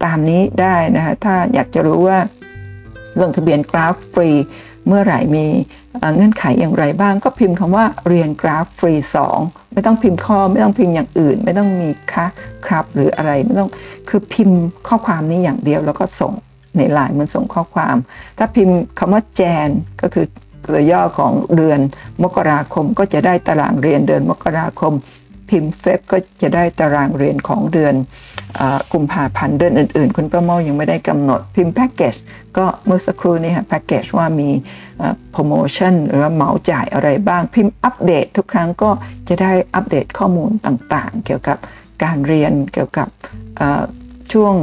[0.03, 2.19] ตามนี้ได้นะคะถ้าอยากจะรู้ว่า
[3.21, 4.29] ลงทะเบียนกราฟฟรี
[4.87, 5.45] เมื่อไหร่มี
[6.15, 8.93] เงื่อนไขอย่างไรบ้าง ก็พิมพ์คำว่าเรียนกราฟฟรี
[9.33, 12.25] 2 ไม่ต้องพิมพ์ข้อไม่ต้องพิมพ์อย่างอื่น ไม่ต้องมีคะ
[12.67, 13.69] ครับ หรืออะไรไม่ต้อง
[14.09, 16.33] คือพิมพ์ข้อความนี้อย่างเดียวแล้วก็ส่ง
[16.77, 17.95] ในไลน์มันส่งข้อความ
[18.37, 19.69] ถ้าพิมพ์คำว่าแจน
[20.01, 20.25] ก็คือ
[20.65, 21.79] ตัวย่อของเดือน
[22.23, 24.93] มกราคมก็จะได้ตารางเรียนเดือนมกราคม
[25.53, 27.95] พิมพ์เฟบก็จะได้ตารางเรียนของเดือน
[28.93, 32.15] กุมภาพันธ์เดือนอื่น ๆ คุณประโมยังไม่ได้กำหนดพิมพ์แพ็กเกจ
[32.57, 34.49] ก็เมื่อสักครู่นี้ค่ะแพ็กเกจว่ามี
[35.31, 38.91] โปรโมชั่นหรือเหมาจ่ายอะไรบ้างพิมพ์อัปเดตทุกครั้งก็
[39.27, 41.57] จะได้อัปเดตข้อมูลต่างๆ เกี่ยวกับ
[42.03, 43.07] การเรียนเกี่ยวกับ
[44.33, 44.53] ช่วง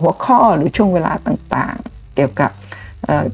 [0.00, 2.50] หัวข้อหรือช่วงเวลาต่างๆ เกี่ยวกับ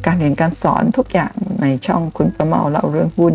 [0.06, 3.34] การเรียนการสอนทุกอย่างในช่องคุณประเมาเล่าเรื่องหุ้น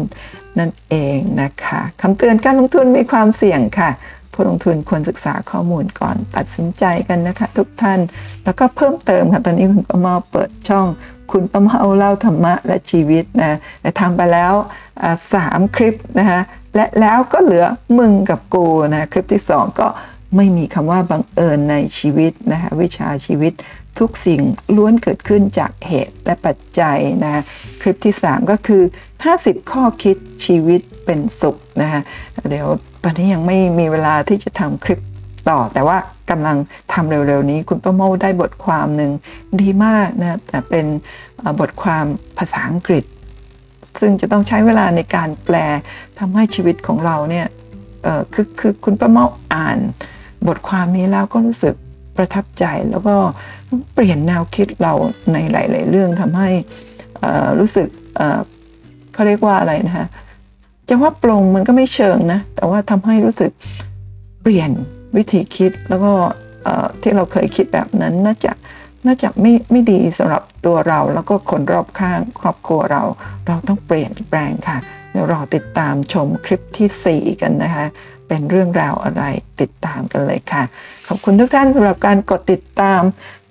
[0.59, 3.89] นั่นเองนะคะคำเตือนการลงทุนมีความเสี่ยงค่ะ
[4.33, 7.99] ผู้ลงทุนควรศึกษาข้อมูลก่อนตัดสินใจกันนะคะ ทุกท่าน
[8.43, 10.87] แล้วก็เพิ่มเติมค่ะ ตอนนี้คุณประมาเปิดช่อง
[11.31, 14.53] คุณประมาเล่าธรรมะและชีวิตนะแต่ทำไปแล้ว
[15.33, 16.39] สามคลิปนะคะ
[16.75, 17.65] และแล้วก็เหลือ
[17.99, 19.87] มึงกับกูนะคลิปที่ 2 ก็
[20.35, 23.53] ไม่มีคำว่าบังเอิญในชีวิตนะคะวิชาชีวิต
[23.99, 24.41] ทุกสิ่ง
[24.75, 27.43] ล้วนเกิดขึ้นจากเหตุและปัจจัยนะ
[27.81, 28.83] คลิปที่ 3 ก็คือ
[29.25, 32.01] 50 ข้อคิดชีวิตเป็นสุขนะคะ
[32.49, 32.67] เดี๋ยว
[33.03, 34.99] ตอนนี้ยังไม่มีเวลาที่จะทำคลิป
[35.49, 35.97] ต่อ แต่ว่า
[36.31, 36.57] กำลัง
[36.93, 39.11] ทำเร็วๆนี้ คุณป้าโมได้บทความหนึ่ง
[39.61, 40.85] ดีมากนะแต่เป็น
[41.59, 42.05] บทความ
[42.37, 43.03] ภาษาอังกฤษ
[43.99, 45.55] ซึ่งจะต้องใช้เวลาในการแปล
[46.19, 47.47] ทำให้ชีวิตของเราเนี่ย
[48.33, 49.77] คือคือคุณป้าเมาอ่าน
[50.47, 51.75] บทความนี้แล้วก็รู้สึก
[52.17, 53.15] ประทับใจแล้วก็
[53.93, 54.93] เปลี่ยนแนวคิดเรา
[55.33, 56.49] ในหลาย ๆ เรื่องทำให้
[57.59, 57.87] รู้สึก
[59.13, 60.07] เขาเรียกว่าอะไรนะคะ
[60.89, 63.51] จะว่าปรงมันก็ไม่เชิงนะ แต่ว่าทำให้รู้สึก
[64.41, 64.69] เปลี่ยน
[65.15, 66.11] วิธีคิดแล้วก็
[67.01, 68.51] ที่เราเคยคิดแบบนั้นน่าจะ
[69.05, 73.03] น่าจะไม่ไม่ดีสำหรับตัวเราแล้วก็คนรอบข้างครอบครัวเรา
[73.47, 74.77] เราต้องเปลี่ยนแปลงค่ะ
[75.11, 77.85] เดี๋ยวรอติดตามชมคลิปที่ 4 กันนะคะ
[78.27, 79.23] เป็นเรื่องราวอะไร
[79.61, 80.63] ติดตามกันเลยค่ะ
[81.07, 83.01] ขอบคุณทุกท่านสำหรับการกดติดตาม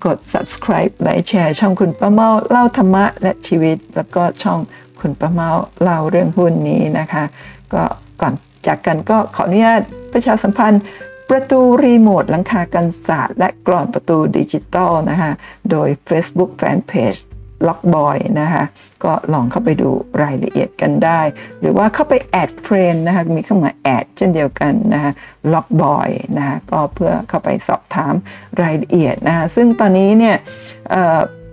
[0.06, 4.58] กด subscribe ไลค์แชร์ช่องคุณป้าเมาเล่าธรรมะและชีวิต แล้วก็ช่อง
[5.02, 5.50] คุณป้าเมา
[5.82, 7.24] เล่าเรื่องหุ้นนี้นะคะ
[7.72, 7.82] ก็
[8.20, 8.34] ก่อน
[8.66, 9.80] จากกันก็ขออนุญาต
[10.12, 10.82] ประชาสัมพันธ์
[11.30, 15.32] ประตูรีโมทหลังคากันศาสตร์และกรอนประตูดิจิตอลนะคะ
[15.70, 17.20] โดย Facebook Fanpage
[17.68, 18.64] ล็อกบอยนะคะ
[19.04, 19.90] ก็ลองเข้าไปดู
[20.22, 21.20] รายละเอียดกันได้
[21.60, 25.12] หรือว่าเข้าไป add friend นะคะ มีเครื่องหมาย at เช่นเดียวกันนะคะ
[25.52, 28.14] ล็อกบอยนะคะ ก็เพื่อเข้าไปสอบถาม
[28.62, 30.36] รายละเอียดนะคะ ซึ่งตอนนี้เนี่ย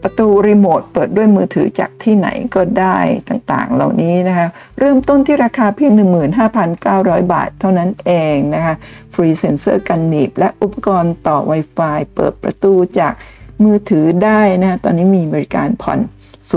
[0.03, 2.97] ประตูรีโมทเปิดด้วยมือถือจากที่ไหนก็ได้
[3.29, 4.47] ต่างๆ เหล่านี้นะคะ
[4.79, 5.91] เริ่มต้นที่ราคาเพียง
[6.61, 8.75] 15,900 บาทเท่านั้นเองนะคะ
[9.13, 13.13] ฟรีเซนเซอร์กันหนีบ และอุปกรณ์ต่อ Wi-Fi เปิดประตูจาก
[13.63, 15.99] มือถือได้นะตอนนี้มีบริการผ่อน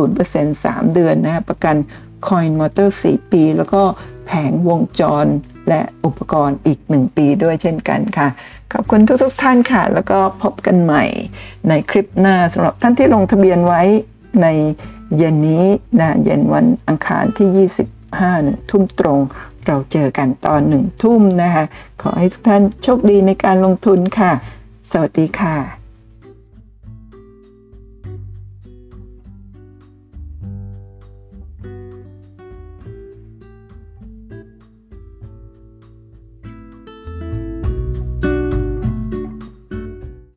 [0.05, 1.77] 0% 3 เดือนนะประกัน
[2.27, 3.83] Coin Motor 4ปี แล้วก็
[4.27, 5.27] แผงวงจร
[5.69, 8.29] และอุปกรณ์อีก 1 ปีด้วยเช่นกันค่ะ
[8.73, 11.05] ขอบคุณทุกๆทท่านค่ะ แล้วก็พบกันใหม่
[11.69, 13.83] ในคลิปหน้าสำหรับท่านที่ลงทะเบียนไว้
[14.43, 14.47] ใน
[15.17, 15.65] เย็นนี้
[16.01, 17.69] นะเย็นวันอังคารที่
[18.13, 19.21] 25ทุ่มตรง
[19.67, 21.65] เราเจอกันตอนหนึ่งทุ่มนะคะ
[22.03, 24.33] ขอให้ทุกท่านโชคดีในการลงทุนค่ะ
[24.91, 25.82] สวัสดีค่ะ